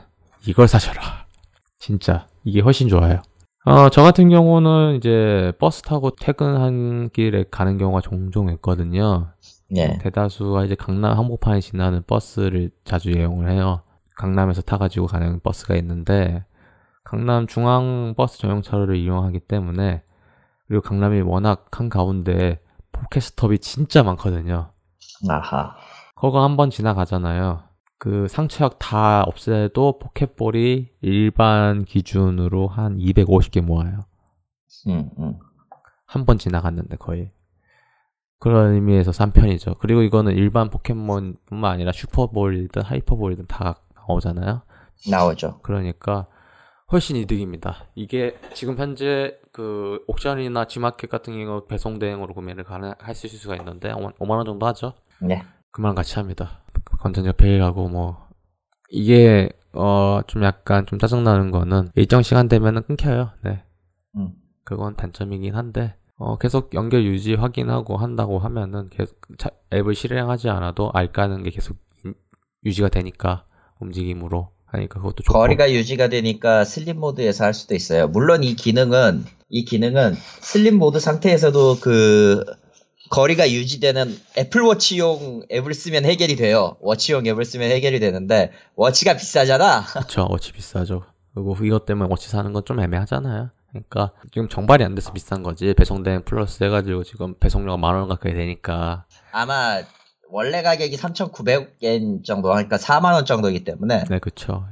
이걸 0.48 0.68
사셔라. 0.68 1.02
진짜 1.80 2.28
이게 2.44 2.62
훨씬 2.62 2.88
좋아요. 2.88 3.22
어, 3.66 3.90
저 3.90 4.02
같은 4.04 4.30
경우는 4.30 4.96
이제 4.96 5.52
버스 5.60 5.82
타고 5.82 6.12
퇴근한 6.12 7.10
길에 7.12 7.44
가는 7.52 7.78
경우가 7.78 8.02
종종 8.02 8.50
있거든요. 8.54 9.28
네. 9.70 9.98
대다수가 10.00 10.66
이제 10.66 10.76
강남 10.76 11.18
한복판에 11.18 11.60
지나는 11.60 12.04
버스를 12.08 12.72
자주 12.84 13.12
이용을 13.12 13.52
해요. 13.52 13.82
강남에서 14.18 14.62
타가지고 14.62 15.08
가는 15.08 15.40
버스가 15.42 15.76
있는데 15.76 16.44
강남 17.04 17.48
중앙 17.48 18.14
버스 18.16 18.40
전용차로를 18.40 18.96
이용하기 18.96 19.42
때문에 19.42 20.04
그리고 20.68 20.82
강남이 20.82 21.22
워낙 21.22 21.68
한 21.72 21.90
가운데 21.90 22.60
포켓스톱이 22.92 23.60
진짜 23.60 24.04
많거든요. 24.04 24.72
아하. 25.30 25.76
거가 26.16 26.44
한번 26.44 26.70
지나가잖아요. 26.70 27.69
그 28.00 28.28
상처약 28.30 28.78
다 28.80 29.24
없애도 29.24 30.00
포켓볼이 30.00 30.90
일반 31.02 31.84
기준으로 31.84 32.68
한 32.68 32.98
250개 32.98 33.62
모아요. 33.62 34.00
음, 34.88 35.10
음. 35.20 35.40
한 36.06 36.26
번 36.26 36.38
지나갔는데 36.38 36.96
거의. 36.98 37.32
그런 38.40 38.74
의미에서 38.74 39.12
3편이죠. 39.12 39.78
그리고 39.80 40.02
이거는 40.02 40.32
일반 40.34 40.70
포켓몬뿐만 40.70 41.72
아니라 41.74 41.92
슈퍼볼이든 41.92 42.82
하이퍼볼이든 42.84 43.48
다 43.48 43.76
나오잖아요. 44.08 44.62
나오죠. 45.12 45.60
그러니까 45.62 46.28
훨씬 46.92 47.18
이득입니다. 47.18 47.86
이게 47.96 48.40
지금 48.54 48.78
현재 48.78 49.38
그 49.52 50.04
옥션이나 50.08 50.66
지마켓 50.66 51.10
같은 51.10 51.34
경우 51.34 51.66
배송 51.68 52.00
대행으로 52.00 52.34
구매를 52.34 52.64
가능할 52.64 53.14
수 53.14 53.28
있을 53.28 53.38
수가 53.40 53.58
있는데 53.58 53.92
5만 53.92 54.30
원 54.32 54.46
정도 54.46 54.66
하죠. 54.68 54.94
네. 55.20 55.44
그만 55.72 55.94
같이 55.94 56.16
합니다. 56.16 56.62
건전지 57.00 57.32
베일하고 57.38 57.90
뭐 57.90 58.18
이게 58.90 59.50
어 59.74 60.22
좀 60.28 60.44
약간 60.44 60.86
좀 60.88 60.98
짜증나는 61.00 61.52
거는 61.52 61.90
일정 61.96 62.22
시간 62.24 62.48
되면은 62.48 62.84
끊겨요. 62.84 63.32
네. 63.44 63.64
음. 64.16 64.34
그건 64.64 64.96
단점이긴 64.96 65.56
한데 65.56 65.96
어 66.18 66.38
계속 66.38 66.74
연결 66.74 67.04
유지 67.06 67.36
확인하고 67.36 67.98
한다고 67.98 68.40
하면은 68.40 68.90
계속 68.90 69.16
차- 69.38 69.50
앱을 69.74 69.96
실행하지 69.96 70.50
않아도 70.50 70.92
알 70.94 71.12
까는 71.12 71.44
게 71.44 71.50
계속 71.52 71.78
인- 72.06 72.16
유지가 72.66 72.90
되니까 72.90 73.46
움직임으로 73.80 74.50
하니까 74.66 75.00
그것도 75.00 75.24
좋고. 75.24 75.38
거리가 75.40 75.72
유지가 75.72 76.10
되니까 76.10 76.66
sleep 76.66 77.00
mode에서 77.00 77.46
할 77.46 77.54
수도 77.54 77.74
있어요. 77.76 78.08
물론 78.08 78.44
이 78.44 78.56
기능은 78.56 79.24
이 79.50 79.66
기능은 79.66 80.14
sleep 80.42 80.78
mode 80.78 81.00
상태에서도 81.00 81.78
그 81.82 82.44
거리가 83.10 83.50
유지되는 83.52 84.16
애플워치용 84.38 85.44
앱을 85.52 85.74
쓰면 85.74 86.06
해결이 86.06 86.36
돼요. 86.36 86.78
watch용 86.82 87.26
앱을 87.28 87.44
쓰면 87.46 87.72
해결이 87.72 88.00
되는데 88.00 88.52
watch가 88.76 89.16
비싸잖아. 89.16 89.84
그쵸, 89.84 90.28
watch 90.30 90.52
비싸죠. 90.54 91.04
그리고 91.34 91.56
이것 91.64 91.86
때문에 91.86 92.08
watch 92.10 92.30
사는 92.30 92.52
건 92.54 92.64
좀 92.66 92.80
애매하잖아요. 92.80 93.50
그러니까 93.72 94.12
지금 94.32 94.50
정발이 94.50 94.84
안 94.84 94.96
돼서 94.96 95.12
비싼 95.14 95.44
거지. 95.44 95.74
배송된 95.76 96.26
플러스 96.26 96.64
해가지고 96.64 97.04
지금 97.04 97.36
배송료가 97.40 97.78
만 97.78 97.96
원 97.96 98.08
가까이 98.10 98.34
되니까. 98.34 99.06
아마 99.32 99.82
원래 100.32 100.62
가격이 100.62 100.96
3,900엔 100.98 102.24
정도 102.24 102.54
하니까 102.54 102.78
4만 102.78 103.14
원 103.14 103.26
정도이기 103.26 103.64
때문에 103.64 104.04
네, 104.10 104.20
그쵸. 104.20 104.66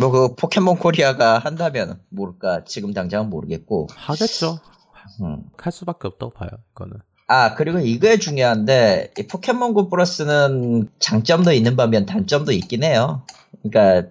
뭐그 0.00 0.36
포켓몬 0.36 0.78
코리아가 0.78 1.38
한다면 1.38 2.00
모를까 2.10 2.64
지금 2.64 2.92
당장은 2.92 3.28
모르겠고 3.30 3.88
하겠죠. 3.94 4.58
음. 5.20 5.42
할 5.58 5.72
수밖에 5.72 6.08
없다고 6.08 6.32
봐요. 6.32 6.48
이거는. 6.72 6.96
아 7.32 7.54
그리고 7.54 7.78
이거에 7.78 8.18
중요한데 8.18 9.14
이 9.18 9.26
포켓몬고 9.26 9.88
플러스는 9.88 10.90
장점도 10.98 11.52
있는 11.52 11.76
반면 11.76 12.04
단점도 12.04 12.52
있긴 12.52 12.84
해요. 12.84 13.24
그러니까 13.62 14.10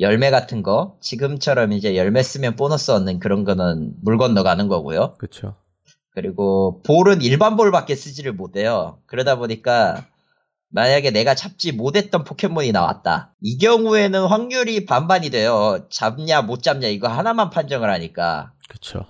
열매 0.00 0.32
같은 0.32 0.64
거 0.64 0.96
지금처럼 1.00 1.70
이제 1.70 1.94
열매 1.94 2.24
쓰면 2.24 2.56
보너스 2.56 2.90
얻는 2.90 3.20
그런 3.20 3.44
거는 3.44 3.94
물 4.02 4.18
건너가는 4.18 4.66
거고요. 4.66 5.14
그쵸. 5.16 5.54
그리고 6.10 6.82
볼은 6.82 7.22
일반 7.22 7.56
볼밖에 7.56 7.94
쓰지를 7.94 8.32
못해요. 8.32 8.98
그러다 9.06 9.36
보니까 9.36 10.04
만약에 10.70 11.12
내가 11.12 11.36
잡지 11.36 11.70
못했던 11.70 12.24
포켓몬이 12.24 12.72
나왔다. 12.72 13.32
이 13.42 13.58
경우에는 13.58 14.26
확률이 14.26 14.86
반반이 14.86 15.30
돼요. 15.30 15.86
잡냐 15.88 16.42
못 16.42 16.64
잡냐 16.64 16.88
이거 16.88 17.06
하나만 17.06 17.50
판정을 17.50 17.88
하니까. 17.88 18.54
그쵸. 18.68 19.06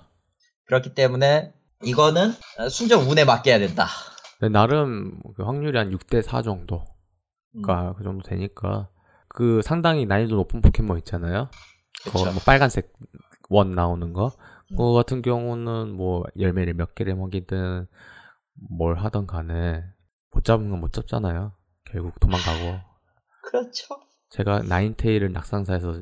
그렇기 0.65 0.93
때문에 0.93 1.53
이거는 1.83 2.31
순전 2.69 3.07
운에 3.07 3.25
맡겨야 3.25 3.59
된다. 3.59 3.87
나름 4.51 5.19
그 5.35 5.43
확률이 5.43 5.77
한 5.77 5.91
6대 5.91 6.21
4 6.21 6.41
정도가 6.41 6.83
음. 7.55 7.93
그 7.97 8.03
정도 8.03 8.27
되니까 8.27 8.89
그 9.29 9.61
상당히 9.63 10.05
난이도 10.05 10.35
높은 10.35 10.61
포켓몬 10.61 10.97
있잖아요. 10.99 11.49
그쵸. 12.03 12.11
그거 12.19 12.31
뭐 12.31 12.41
빨간색 12.45 12.91
원 13.49 13.71
나오는 13.71 14.13
거. 14.13 14.27
음. 14.71 14.75
그거 14.75 14.93
같은 14.93 15.21
경우는 15.21 15.91
뭐 15.95 16.23
열매를 16.39 16.73
몇 16.73 16.95
개를 16.95 17.15
먹이든 17.15 17.87
뭘 18.69 18.95
하든 18.97 19.27
간에 19.27 19.83
못 20.31 20.43
잡은 20.43 20.69
건 20.69 20.79
못 20.79 20.93
잡잖아요. 20.93 21.53
결국 21.85 22.19
도망가고. 22.19 22.79
그렇죠. 23.43 23.95
제가 24.29 24.59
나인테일을 24.63 25.31
낙상사에서 25.33 26.01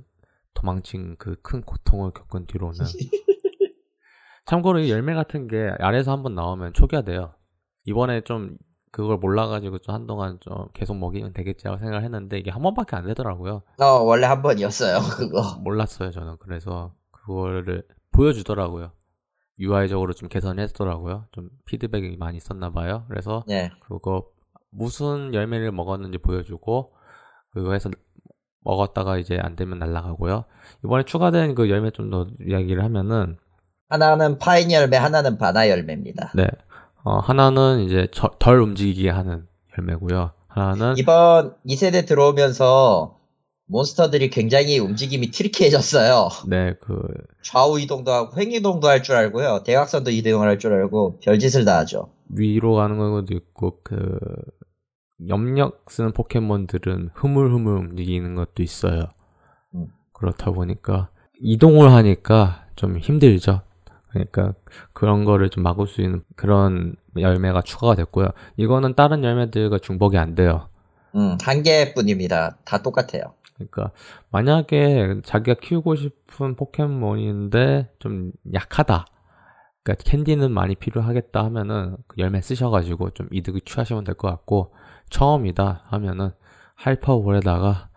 도망친 0.53 1.15
그 1.17 1.35
큰 1.41 1.61
고통을 1.61 2.11
겪은 2.11 2.45
뒤로는 2.47 2.77
참고로 4.49 4.79
이 4.79 4.89
열매 4.89 5.13
같은 5.13 5.47
게 5.47 5.71
아래에서 5.77 6.11
한번 6.11 6.33
나오면 6.33 6.73
초기화돼요. 6.73 7.35
이번에 7.85 8.21
좀 8.21 8.57
그걸 8.91 9.17
몰라가지고 9.17 9.77
좀 9.77 9.93
한동안 9.93 10.39
좀 10.39 10.67
계속 10.73 10.97
먹이면 10.97 11.33
되겠지라고 11.33 11.77
생각을 11.77 12.03
했는데 12.03 12.39
이게 12.39 12.49
한 12.49 12.63
번밖에 12.63 12.95
안 12.95 13.05
되더라고요. 13.05 13.61
어, 13.79 13.85
원래 13.85 14.25
한 14.25 14.41
번이었어요, 14.41 14.97
그거. 15.17 15.59
몰랐어요 15.63 16.09
저는. 16.09 16.37
그래서 16.39 16.95
그거를 17.11 17.83
보여주더라고요. 18.11 18.91
UI적으로 19.59 20.13
좀 20.13 20.27
개선했더라고요. 20.29 21.25
좀 21.31 21.49
피드백이 21.65 22.17
많이 22.17 22.37
있었나 22.37 22.71
봐요. 22.71 23.05
그래서 23.07 23.43
네. 23.47 23.69
그거 23.81 24.25
무슨 24.71 25.31
열매를 25.35 25.71
먹었는지 25.71 26.17
보여주고 26.17 26.95
그거 27.51 27.73
해서 27.73 27.91
먹었다가 28.61 29.19
이제 29.19 29.37
안 29.39 29.55
되면 29.55 29.77
날라가고요. 29.77 30.45
이번에 30.83 31.03
추가된 31.03 31.53
그 31.53 31.69
열매 31.69 31.91
좀 31.91 32.09
더 32.09 32.25
이야기를 32.47 32.83
하면은 32.83 33.37
하나는 33.93 34.37
파인 34.37 34.71
열매, 34.71 34.97
하나는 34.97 35.37
바나 35.37 35.67
열매입니다. 35.69 36.31
네. 36.35 36.45
어, 37.03 37.17
하나는 37.17 37.79
이제 37.81 38.07
저- 38.11 38.29
덜 38.39 38.61
움직이게 38.61 39.09
하는 39.09 39.47
열매고요. 39.77 40.31
하나는 40.47 40.95
이번 40.97 41.55
2세대 41.67 42.05
들어오면서 42.07 43.17
몬스터들이 43.67 44.29
굉장히 44.29 44.79
움직임이 44.79 45.29
트리키해졌어요. 45.31 46.29
네, 46.47 46.75
그 46.81 47.01
좌우 47.43 47.79
이동도 47.79 48.11
하고 48.11 48.39
횡 48.39 48.51
이동도 48.51 48.87
할 48.87 49.01
줄 49.03 49.15
알고요. 49.15 49.63
대각선도 49.63 50.11
이동을 50.11 50.47
할 50.47 50.57
줄 50.59 50.73
알고 50.73 51.19
별짓을 51.19 51.65
다 51.65 51.77
하죠. 51.79 52.09
위로 52.29 52.75
가는 52.75 52.97
것도 52.97 53.33
있고 53.35 53.79
그 53.83 54.17
염력 55.27 55.85
쓰는 55.89 56.13
포켓몬들은 56.13 57.11
흐물흐물 57.13 57.77
움직이는 57.77 58.35
것도 58.35 58.63
있어요. 58.63 59.03
음. 59.75 59.87
그렇다 60.13 60.51
보니까 60.51 61.09
이동을 61.39 61.91
하니까 61.91 62.65
좀 62.75 62.97
힘들죠. 62.97 63.61
그러니까 64.09 64.53
그런 64.93 65.23
거를 65.25 65.49
좀 65.49 65.63
막을 65.63 65.87
수 65.87 66.01
있는 66.01 66.23
그런 66.35 66.95
열매가 67.17 67.61
추가가 67.61 67.95
됐고요. 67.95 68.29
이거는 68.57 68.95
다른 68.95 69.23
열매들과 69.23 69.79
중복이 69.79 70.17
안 70.17 70.35
돼요. 70.35 70.69
음, 71.15 71.37
한 71.41 71.63
개뿐입니다. 71.63 72.57
다 72.65 72.81
똑같아요. 72.81 73.33
그러니까 73.55 73.91
만약에 74.31 75.21
자기가 75.23 75.59
키우고 75.61 75.95
싶은 75.95 76.55
포켓몬인데 76.55 77.89
좀 77.99 78.31
약하다. 78.53 79.05
그러니까 79.83 80.03
캔디는 80.03 80.51
많이 80.51 80.75
필요하겠다 80.75 81.43
하면은 81.45 81.97
그 82.07 82.17
열매 82.19 82.41
쓰셔가지고 82.41 83.11
좀 83.11 83.27
이득을 83.31 83.61
취하시면 83.61 84.03
될 84.03 84.15
것 84.15 84.29
같고 84.29 84.73
처음이다 85.09 85.83
하면은 85.87 86.31
하이퍼볼에다가 86.75 87.89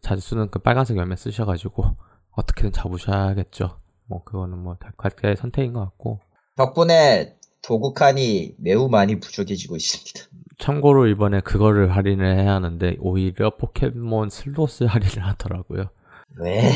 자주 0.00 0.20
쓰는 0.22 0.50
그 0.50 0.58
빨간색 0.58 0.96
열매 0.96 1.16
쓰셔가지고 1.16 1.84
어떻게든 2.32 2.72
잡으셔야겠죠. 2.72 3.76
뭐 4.08 4.22
그거는 4.24 4.58
뭐 4.58 4.76
각자의 4.96 5.36
선택인 5.36 5.72
것 5.72 5.80
같고 5.80 6.20
덕분에 6.56 7.36
도구칸이 7.62 8.56
매우 8.58 8.88
많이 8.88 9.18
부족해지고 9.18 9.76
있습니다. 9.76 10.20
참고로 10.58 11.06
이번에 11.08 11.40
그거를 11.40 11.94
할인을 11.96 12.38
해야 12.38 12.54
하는데 12.54 12.96
오히려 13.00 13.56
포켓몬 13.56 14.30
slot을 14.30 14.86
할인을 14.86 15.26
하더라고요. 15.26 15.90
왜? 16.38 16.70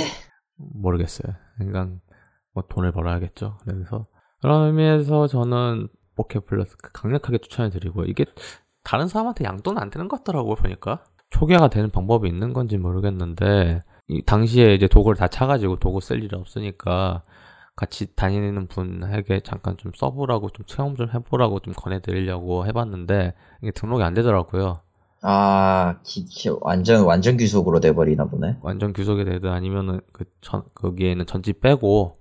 모르겠어요. 0.57 1.35
그러니까 1.57 1.89
뭐 2.53 2.65
돈을 2.69 2.93
벌어야겠죠. 2.93 3.59
그래서 3.65 4.07
그런 4.41 4.67
의미에서 4.67 5.27
저는 5.27 5.89
포켓 6.17 6.47
플러스 6.47 6.77
강력하게 6.77 7.39
추천해 7.39 7.71
드리고 7.71 8.05
이게 8.05 8.25
다른 8.83 9.07
사람한테 9.07 9.45
양도는 9.45 9.81
안 9.81 9.91
되는 9.91 10.09
것 10.09 10.19
같더라고요 10.19 10.57
보니까 10.57 11.05
초기화가 11.31 11.69
되는 11.69 11.91
방법이 11.91 12.29
있는 12.29 12.53
건지 12.53 12.79
모르겠는데 12.79 13.83
이 13.85 13.98
당시에 14.25 14.75
이제 14.75 14.89
도구를 14.89 15.17
다 15.17 15.29
차가지고 15.29 15.79
도구 15.79 16.01
쓸 16.01 16.23
일이 16.23 16.35
없으니까 16.35 17.23
같이 17.77 18.15
다니는 18.17 18.67
분에게 18.67 19.41
잠깐 19.41 19.77
좀 19.77 19.93
써보라고 19.95 20.51
좀 20.51 20.67
체험 20.67 20.97
좀 20.97 21.09
해보라고 21.13 21.61
좀 21.61 21.75
권해드리려고 21.75 22.67
해봤는데 22.67 23.35
이게 23.63 23.71
등록이 23.71 24.03
안 24.03 24.15
되더라고요. 24.15 24.81
아, 25.23 25.97
기- 26.05 26.25
기- 26.25 26.51
완전, 26.61 27.05
완전 27.05 27.37
귀속으로 27.37 27.81
돼버리나 27.81 28.27
보네. 28.27 28.59
완전 28.63 28.93
규석이 28.93 29.25
되든 29.25 29.51
아니면은 29.51 30.01
그 30.13 30.25
전, 30.41 30.63
거기에는 30.75 31.27
전지 31.27 31.53
빼고 31.55 32.17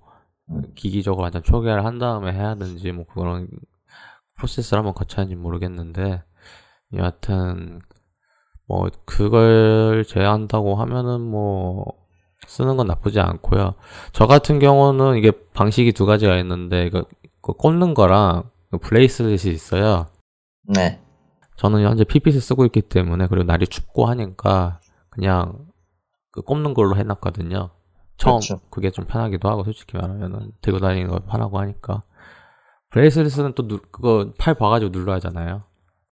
음. 0.50 0.62
기기적으로 0.74 1.22
완전 1.22 1.42
초기화를 1.42 1.84
한 1.84 1.98
다음에 1.98 2.32
해야 2.32 2.54
되는지 2.54 2.92
뭐 2.92 3.04
그런 3.06 3.48
프로세스를 4.36 4.78
한번 4.78 4.94
거쳐야 4.94 5.22
하는지 5.24 5.36
모르겠는데 5.36 6.22
여하튼 6.94 7.80
뭐 8.68 8.88
그걸 9.06 10.04
제한다고 10.06 10.76
하면은 10.76 11.20
뭐 11.22 11.84
쓰는 12.46 12.76
건 12.76 12.86
나쁘지 12.86 13.18
않고요. 13.20 13.74
저 14.12 14.26
같은 14.26 14.58
경우는 14.58 15.16
이게 15.16 15.32
방식이 15.54 15.92
두 15.92 16.06
가지가 16.06 16.36
있는데 16.38 16.86
이거 16.86 17.04
그 17.42 17.52
꽂는 17.54 17.94
거랑 17.94 18.50
그 18.70 18.78
블레이스렛이 18.78 19.52
있어요. 19.52 20.06
네. 20.74 21.00
저는 21.56 21.82
현재 21.82 22.04
PPS 22.04 22.40
쓰고 22.40 22.64
있기 22.66 22.82
때문에 22.82 23.26
그리고 23.26 23.44
날이 23.44 23.66
춥고 23.66 24.06
하니까 24.06 24.80
그냥 25.10 25.66
그 26.30 26.42
꼽는 26.42 26.74
걸로 26.74 26.94
해놨거든요. 26.96 27.70
처음 28.18 28.38
그렇죠. 28.40 28.60
그게좀 28.70 29.06
편하기도 29.06 29.48
하고 29.48 29.64
솔직히 29.64 29.96
말하면은 29.96 30.52
들고 30.60 30.78
다니는 30.78 31.08
거 31.08 31.20
편하고 31.20 31.58
하니까 31.58 32.02
bracelet은 32.90 33.54
또 33.54 33.66
누- 33.66 33.80
그거 33.90 34.32
팔 34.38 34.54
봐가지고 34.54 34.90
눌러야 34.92 35.16
하잖아요. 35.16 35.64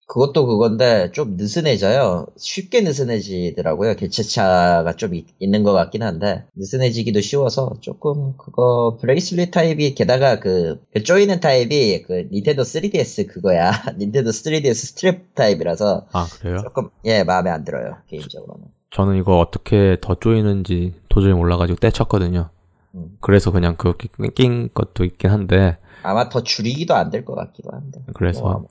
그것도 0.06 0.46
그건데 0.46 1.10
좀 1.12 1.36
느슨해져요. 1.36 2.26
쉽게 2.36 2.80
느슨해지더라고요. 2.82 3.96
개체차가 3.96 4.92
좀 4.96 5.14
있, 5.14 5.26
는것 5.40 5.74
같긴 5.74 6.02
한데 6.04 6.44
느슨해지기도 6.54 7.20
쉬워서 7.20 7.72
조금 7.80 8.34
그거 8.36 8.98
bracelet 9.00 9.50
타입이 9.50 9.94
게다가 9.96 10.38
그, 10.38 10.80
그 10.92 11.02
조이는 11.02 11.40
타입이 11.40 12.02
그 12.02 12.28
닌텐도 12.32 12.62
3DS 12.62 13.26
그거야. 13.26 13.72
닌텐도 13.98 14.30
3DS 14.30 14.70
스트랩 14.70 15.34
타입이라서 15.34 16.06
아 16.12 16.26
그래요? 16.38 16.58
조금 16.62 16.88
예 17.04 17.24
마음에 17.24 17.50
안 17.50 17.64
들어요 17.64 17.96
개인적으로는. 18.08 18.64
저는 18.92 19.16
이거 19.16 19.38
어떻게 19.40 19.96
더 20.00 20.14
조이는지 20.14 20.94
도저히 21.08 21.32
몰라가지고 21.32 21.80
떼쳤거든요. 21.80 22.50
음. 22.94 23.16
그래서 23.20 23.50
그냥 23.50 23.74
그렇게 23.76 24.08
낀 24.36 24.70
것도 24.72 25.04
있긴 25.04 25.30
한데 25.30 25.78
아마 26.04 26.28
더 26.28 26.44
줄이기도 26.44 26.94
안 26.94 27.10
될 27.10 27.24
것 27.24 27.34
같기도 27.34 27.70
한데. 27.72 28.00
그래서 28.14 28.42
뭐, 28.42 28.68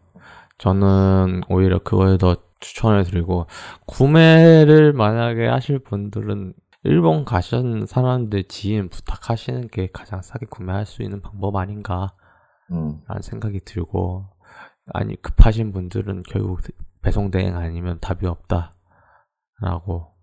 저는 0.57 1.41
오히려 1.49 1.79
그거에 1.79 2.17
더 2.17 2.35
추천을 2.59 3.03
드리고 3.03 3.47
구매를 3.85 4.93
만약에 4.93 5.47
하실 5.47 5.79
분들은 5.79 6.53
일본 6.83 7.25
가신 7.25 7.85
사람들 7.85 8.45
지인 8.45 8.89
부탁하시는 8.89 9.69
게 9.69 9.89
가장 9.91 10.21
싸게 10.21 10.45
구매할 10.49 10.85
수 10.85 11.01
있는 11.01 11.21
방법 11.21 11.55
아닌가 11.55 12.13
음. 12.71 13.01
라는 13.07 13.21
생각이 13.21 13.59
들고 13.61 14.25
아니 14.93 15.19
급하신 15.21 15.71
분들은 15.71 16.23
결국 16.29 16.61
배송 17.01 17.31
대행 17.31 17.57
아니면 17.57 17.99
답이 17.99 18.25
없다 18.27 18.71
라고 19.61 20.13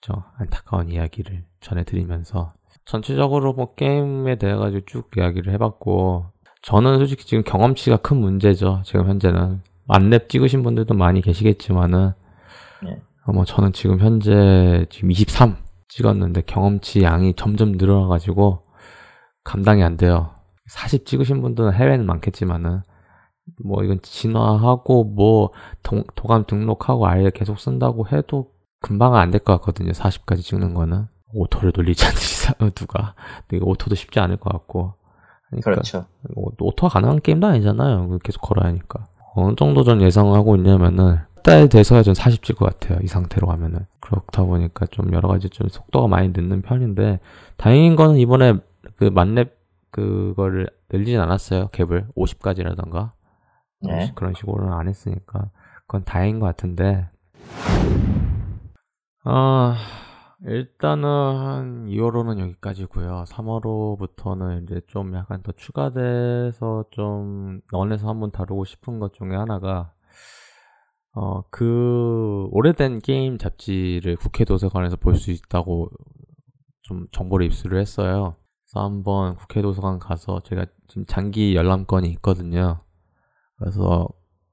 좀 0.00 0.16
안타까운 0.36 0.90
이야기를 0.90 1.46
전해드리면서 1.60 2.52
전체적으로 2.84 3.54
뭐 3.54 3.74
게임에 3.74 4.36
대해 4.36 4.54
가지고 4.54 4.84
쭉 4.84 5.10
이야기를 5.16 5.52
해봤고 5.54 6.33
저는 6.64 6.96
솔직히 6.96 7.26
지금 7.26 7.44
경험치가 7.44 7.98
큰 7.98 8.16
문제죠. 8.16 8.82
지금 8.84 9.06
현재는. 9.06 9.60
만렙 9.86 10.30
찍으신 10.30 10.62
분들도 10.62 10.94
많이 10.94 11.20
계시겠지만은 11.20 12.12
네. 12.82 13.02
어, 13.26 13.32
뭐 13.32 13.44
저는 13.44 13.74
지금 13.74 13.98
현재 13.98 14.86
지금 14.88 15.10
23 15.10 15.58
찍었는데 15.88 16.42
경험치 16.46 17.02
양이 17.02 17.34
점점 17.36 17.72
늘어나가지고 17.72 18.62
감당이 19.44 19.82
안 19.82 19.98
돼요. 19.98 20.30
40 20.68 21.04
찍으신 21.04 21.42
분들은 21.42 21.74
해외는 21.74 22.06
많겠지만은 22.06 22.80
뭐 23.62 23.84
이건 23.84 24.00
진화하고 24.00 25.04
뭐 25.04 25.52
도, 25.82 26.02
도감 26.14 26.46
등록하고 26.46 27.06
아예 27.06 27.30
계속 27.34 27.60
쓴다고 27.60 28.08
해도 28.08 28.52
금방은 28.80 29.18
안될 29.18 29.40
것 29.40 29.52
같거든요. 29.58 29.92
40까지 29.92 30.40
찍는 30.40 30.72
거는. 30.72 31.08
auto를 31.34 31.72
돌리지 31.72 32.06
않는 32.06 32.16
이상 32.16 32.54
누가. 32.74 33.14
근데 33.48 33.62
auto도 33.62 33.96
쉽지 33.96 34.18
않을 34.18 34.38
것 34.38 34.50
같고 34.50 34.94
그러니까 35.60 35.82
그렇죠. 35.82 36.04
오- 36.34 36.52
auto가 36.60 36.94
가능한 36.94 37.20
게임도 37.20 37.46
아니잖아요. 37.46 38.18
계속 38.22 38.40
걸어야 38.40 38.68
하니까 38.68 39.06
어느 39.34 39.54
정도 39.56 39.82
전 39.84 40.00
예상하고 40.00 40.56
있냐면은 40.56 41.18
달에 41.42 41.68
돼서야 41.68 42.02
전 42.02 42.14
40 42.14 42.42
찍을 42.42 42.58
것 42.58 42.80
같아요. 42.80 42.98
이 43.02 43.06
상태로 43.06 43.46
가면은 43.46 43.86
그렇다 44.00 44.44
보니까 44.44 44.86
좀 44.86 45.12
여러 45.12 45.28
가지 45.28 45.50
좀 45.50 45.68
속도가 45.68 46.08
많이 46.08 46.28
늦는 46.28 46.62
편인데 46.62 47.20
다행인 47.56 47.96
거는 47.96 48.16
이번에 48.16 48.54
그 48.96 49.04
만렙 49.04 49.50
그거를 49.90 50.68
늘리진 50.90 51.20
않았어요. 51.20 51.68
cap을 51.68 52.06
50까지라던가 52.16 53.10
네. 53.82 54.12
그런 54.14 54.32
식으로는 54.34 54.72
안 54.72 54.88
했으니까 54.88 55.50
그건 55.86 56.04
다행인 56.04 56.40
것 56.40 56.46
같은데 56.46 57.08
아 59.24 59.76
일단은 60.46 61.08
한 61.08 61.86
2월호는 61.86 62.38
여기까지고요. 62.38 63.24
3월호부터는 63.28 64.64
이제 64.64 64.80
좀 64.88 65.14
약간 65.14 65.42
더 65.42 65.52
추가돼서 65.52 66.84
좀 66.90 67.60
런에서 67.70 68.08
한번 68.08 68.30
다루고 68.30 68.64
싶은 68.66 68.98
것 68.98 69.14
중에 69.14 69.34
하나가 69.34 69.92
어 71.14 71.42
그 71.50 72.48
오래된 72.50 72.98
게임 73.00 73.38
잡지를 73.38 74.16
국회 74.16 74.44
도서관에서 74.44 74.96
볼 74.96 75.14
수 75.16 75.30
있다고 75.30 75.88
좀 76.82 77.06
정보를 77.12 77.46
입수를 77.46 77.80
했어요. 77.80 78.34
그래서 78.66 78.84
한번 78.84 79.36
국회 79.36 79.62
도서관 79.62 79.98
가서 79.98 80.40
제가 80.40 80.66
지금 80.88 81.06
장기 81.06 81.54
열람권이 81.56 82.08
있거든요. 82.12 82.80
그래서 83.58 84.08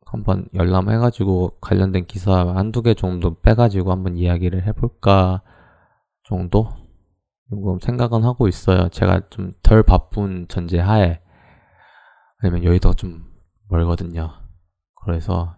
한번 0.05 0.45
열람해가지고 0.53 1.57
관련된 1.61 2.05
기사 2.05 2.47
한두 2.55 2.81
개 2.83 2.93
정도 2.93 3.35
빼가지고 3.41 3.91
한번 3.91 4.17
이야기를 4.17 4.65
해볼까 4.67 5.41
정도? 6.37 6.69
조금 7.49 7.79
생각은 7.79 8.23
하고 8.23 8.47
있어요. 8.47 8.89
제가 8.89 9.21
좀 9.29 9.53
덜 9.63 9.83
바쁜 9.83 10.47
전제 10.49 10.79
하에. 10.79 11.21
왜냐면 12.43 12.63
여의도가 12.63 12.95
좀 12.95 13.23
멀거든요. 13.69 14.31
그래서 15.05 15.55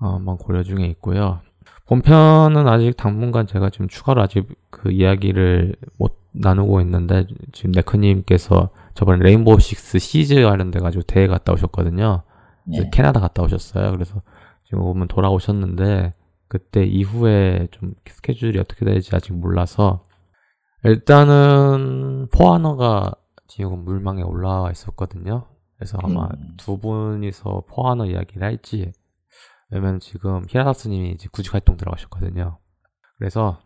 어, 0.00 0.14
한번 0.14 0.36
고려 0.36 0.62
중에 0.62 0.86
있고요. 0.86 1.40
본편은 1.86 2.68
아직 2.68 2.96
당분간 2.96 3.46
제가 3.46 3.70
지금 3.70 3.88
추가로 3.88 4.22
아직 4.22 4.46
그 4.70 4.90
이야기를 4.90 5.76
못 5.98 6.18
나누고 6.32 6.80
있는데 6.82 7.26
지금 7.52 7.72
네크님께서 7.72 8.70
저번에 8.94 9.22
레인보우 9.22 9.58
식스 9.58 9.98
시즈 9.98 10.42
관련돼 10.42 10.80
가지고 10.80 11.02
대회 11.04 11.26
갔다 11.26 11.52
오셨거든요. 11.52 12.22
네. 12.64 12.90
캐나다 12.92 13.20
갔다 13.20 13.42
오셨어요. 13.42 13.90
그래서 13.90 14.22
지금 14.64 14.82
오면 14.82 15.08
돌아오셨는데 15.08 16.12
그때 16.50 16.84
이후에 16.84 17.68
좀 17.70 17.94
스케줄이 18.06 18.58
어떻게 18.58 18.84
될지 18.84 19.14
아직 19.14 19.32
몰라서 19.32 20.02
일단은 20.82 22.26
포아너가 22.34 23.12
지금 23.46 23.84
물망에 23.84 24.22
올라와 24.22 24.72
있었거든요. 24.72 25.46
그래서 25.76 25.96
아마 26.02 26.26
음. 26.26 26.54
두 26.56 26.78
분이서 26.78 27.62
포아너 27.68 28.06
이야기를 28.06 28.42
할지 28.42 28.92
왜냐면 29.70 30.00
지금 30.00 30.44
히라다스님이 30.48 31.12
이제 31.12 31.28
구직 31.30 31.54
활동 31.54 31.76
들어가셨거든요. 31.76 32.58
그래서 33.16 33.60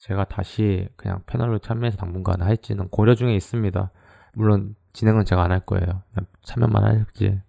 제가 0.00 0.24
다시 0.24 0.86
그냥 0.96 1.22
패널로 1.24 1.58
참여해서 1.58 1.96
당분간 1.96 2.42
할지는 2.42 2.88
고려 2.90 3.14
중에 3.14 3.34
있습니다. 3.34 3.90
물론 4.34 4.76
진행은 4.92 5.24
제가 5.24 5.42
안 5.42 5.52
할 5.52 5.60
거예요. 5.60 6.02
참여만 6.42 6.84
할지 6.84 7.40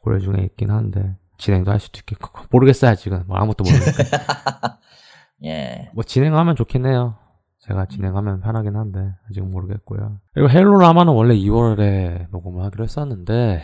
고려 0.00 0.18
중에 0.18 0.44
있긴 0.44 0.70
한데 0.70 1.14
진행도 1.38 1.70
할 1.70 1.80
수도 1.80 1.98
있겠고 2.00 2.30
모르겠어요 2.50 2.90
아직은 2.90 3.24
뭐 3.26 3.36
아무것도 3.36 3.64
모르니까 3.64 4.78
예. 5.44 5.90
뭐 5.94 6.02
진행하면 6.02 6.56
좋긴 6.56 6.86
해요. 6.86 7.16
제가 7.60 7.86
진행하면 7.86 8.40
편하긴 8.40 8.76
한데 8.76 9.14
아직은 9.28 9.50
모르겠고요. 9.50 10.20
그리고 10.32 10.48
헬로 10.48 10.78
라마는 10.78 11.12
원래 11.12 11.34
2월에 11.34 12.30
녹음을 12.30 12.64
하기로 12.64 12.84
했었는데 12.84 13.62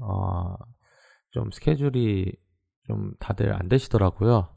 어, 0.00 0.54
좀 1.30 1.50
스케줄이 1.50 2.32
좀 2.86 3.12
다들 3.20 3.54
안 3.54 3.68
되시더라고요. 3.68 4.48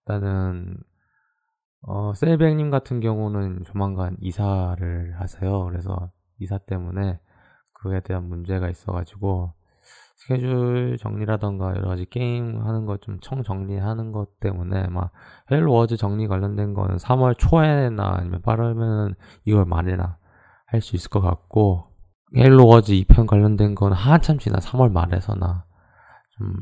일단은 0.00 0.76
어, 1.82 2.14
셀백님 2.14 2.70
같은 2.70 3.00
경우는 3.00 3.64
조만간 3.64 4.16
이사를 4.20 5.20
하세요. 5.20 5.64
그래서 5.64 6.10
이사 6.38 6.58
때문에 6.58 7.20
그에 7.74 8.00
대한 8.00 8.28
문제가 8.28 8.70
있어가지고 8.70 9.52
스케줄 10.16 10.96
정리라던가 10.98 11.76
여러 11.76 11.88
가지 11.88 12.06
게임 12.06 12.60
하는 12.62 12.86
거좀청 12.86 13.42
정리하는 13.42 14.12
것 14.12 14.40
때문에 14.40 14.88
막 14.88 15.12
헤일로 15.50 15.72
워즈 15.72 15.96
정리 15.96 16.26
관련된 16.26 16.74
거는 16.74 16.96
3월 16.96 17.36
초에나 17.38 18.16
아니면 18.16 18.40
빠르면 18.42 19.14
2월 19.46 19.66
말에나 19.66 20.16
할 20.66 20.80
수 20.80 20.96
있을 20.96 21.10
것 21.10 21.20
같고 21.20 21.84
헤일로 22.36 22.66
워즈 22.66 22.92
2편 22.92 23.26
관련된 23.26 23.74
건 23.74 23.92
한참 23.92 24.38
지나 24.38 24.58
3월 24.58 24.90
말에서나 24.90 25.64
좀 26.38 26.54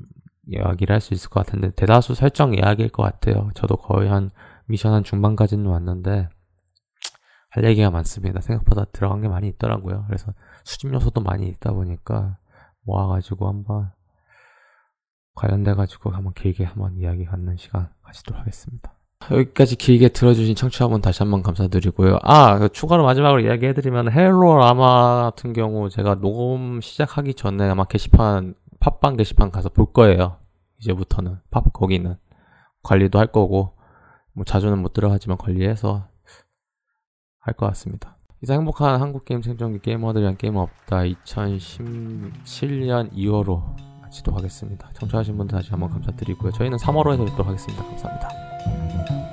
이야기를 0.46 0.92
할 0.92 1.00
수 1.00 1.14
있을 1.14 1.30
것 1.30 1.46
같은데 1.46 1.70
대다수 1.70 2.14
설정 2.14 2.54
이야기일 2.54 2.90
것 2.90 3.02
같아요. 3.02 3.50
저도 3.54 3.76
거의 3.76 4.10
한 4.10 4.30
미션 4.66 4.92
한 4.92 5.04
중반까지는 5.04 5.64
왔는데 5.66 6.28
할 7.50 7.64
얘기가 7.64 7.90
많습니다. 7.90 8.40
생각보다 8.40 8.84
들어간 8.92 9.20
게 9.22 9.28
많이 9.28 9.48
있더라고요. 9.48 10.04
그래서 10.08 10.32
수집 10.64 10.92
요소도 10.92 11.20
많이 11.22 11.46
있다 11.48 11.72
보니까 11.72 12.36
모아가지고 12.84 13.48
한번 13.48 13.90
관련돼가지고 15.34 16.10
한번 16.10 16.32
길게 16.34 16.64
한번 16.64 16.96
이야기 16.96 17.24
갖는 17.24 17.56
시간 17.56 17.88
가지도록 18.02 18.40
하겠습니다. 18.40 18.94
여기까지 19.30 19.76
길게 19.76 20.10
들어주신 20.10 20.54
청취자분 20.54 21.00
다시 21.00 21.22
한번 21.22 21.42
감사드리고요. 21.42 22.18
아, 22.22 22.58
그 22.58 22.68
추가로 22.68 23.04
마지막으로 23.04 23.40
이야기해드리면 23.40 24.12
헬로 24.12 24.58
라마 24.58 25.22
같은 25.30 25.52
경우 25.54 25.88
제가 25.88 26.16
녹음 26.16 26.80
시작하기 26.80 27.34
전에 27.34 27.68
아마 27.68 27.84
게시판, 27.84 28.54
팟빵 28.80 29.16
게시판 29.16 29.50
가서 29.50 29.70
볼 29.70 29.92
거예요. 29.92 30.38
이제부터는. 30.78 31.38
팝, 31.50 31.72
거기는. 31.72 32.16
관리도 32.82 33.18
할 33.18 33.28
거고, 33.28 33.78
뭐 34.34 34.44
자주는 34.44 34.78
못 34.78 34.92
들어가지만 34.92 35.38
관리해서 35.38 36.06
할 37.40 37.54
것 37.54 37.66
같습니다. 37.68 38.13
이상 38.44 38.58
행복한 38.58 39.00
한국 39.00 39.24
게임 39.24 39.40
생존기 39.40 39.78
게이머들을 39.78 40.22
위한 40.22 40.36
게임 40.36 40.56
없다 40.56 40.98
2017년 40.98 43.10
2월호 43.10 43.62
마치도록 44.02 44.38
하겠습니다. 44.38 44.90
청취하신 44.92 45.38
분들 45.38 45.56
다시 45.56 45.70
한번 45.70 45.88
감사드리고요. 45.88 46.52
저희는 46.52 46.76
3월호에서 46.76 47.24
뵙도록 47.24 47.46
하겠습니다. 47.46 47.82
감사합니다. 47.82 49.23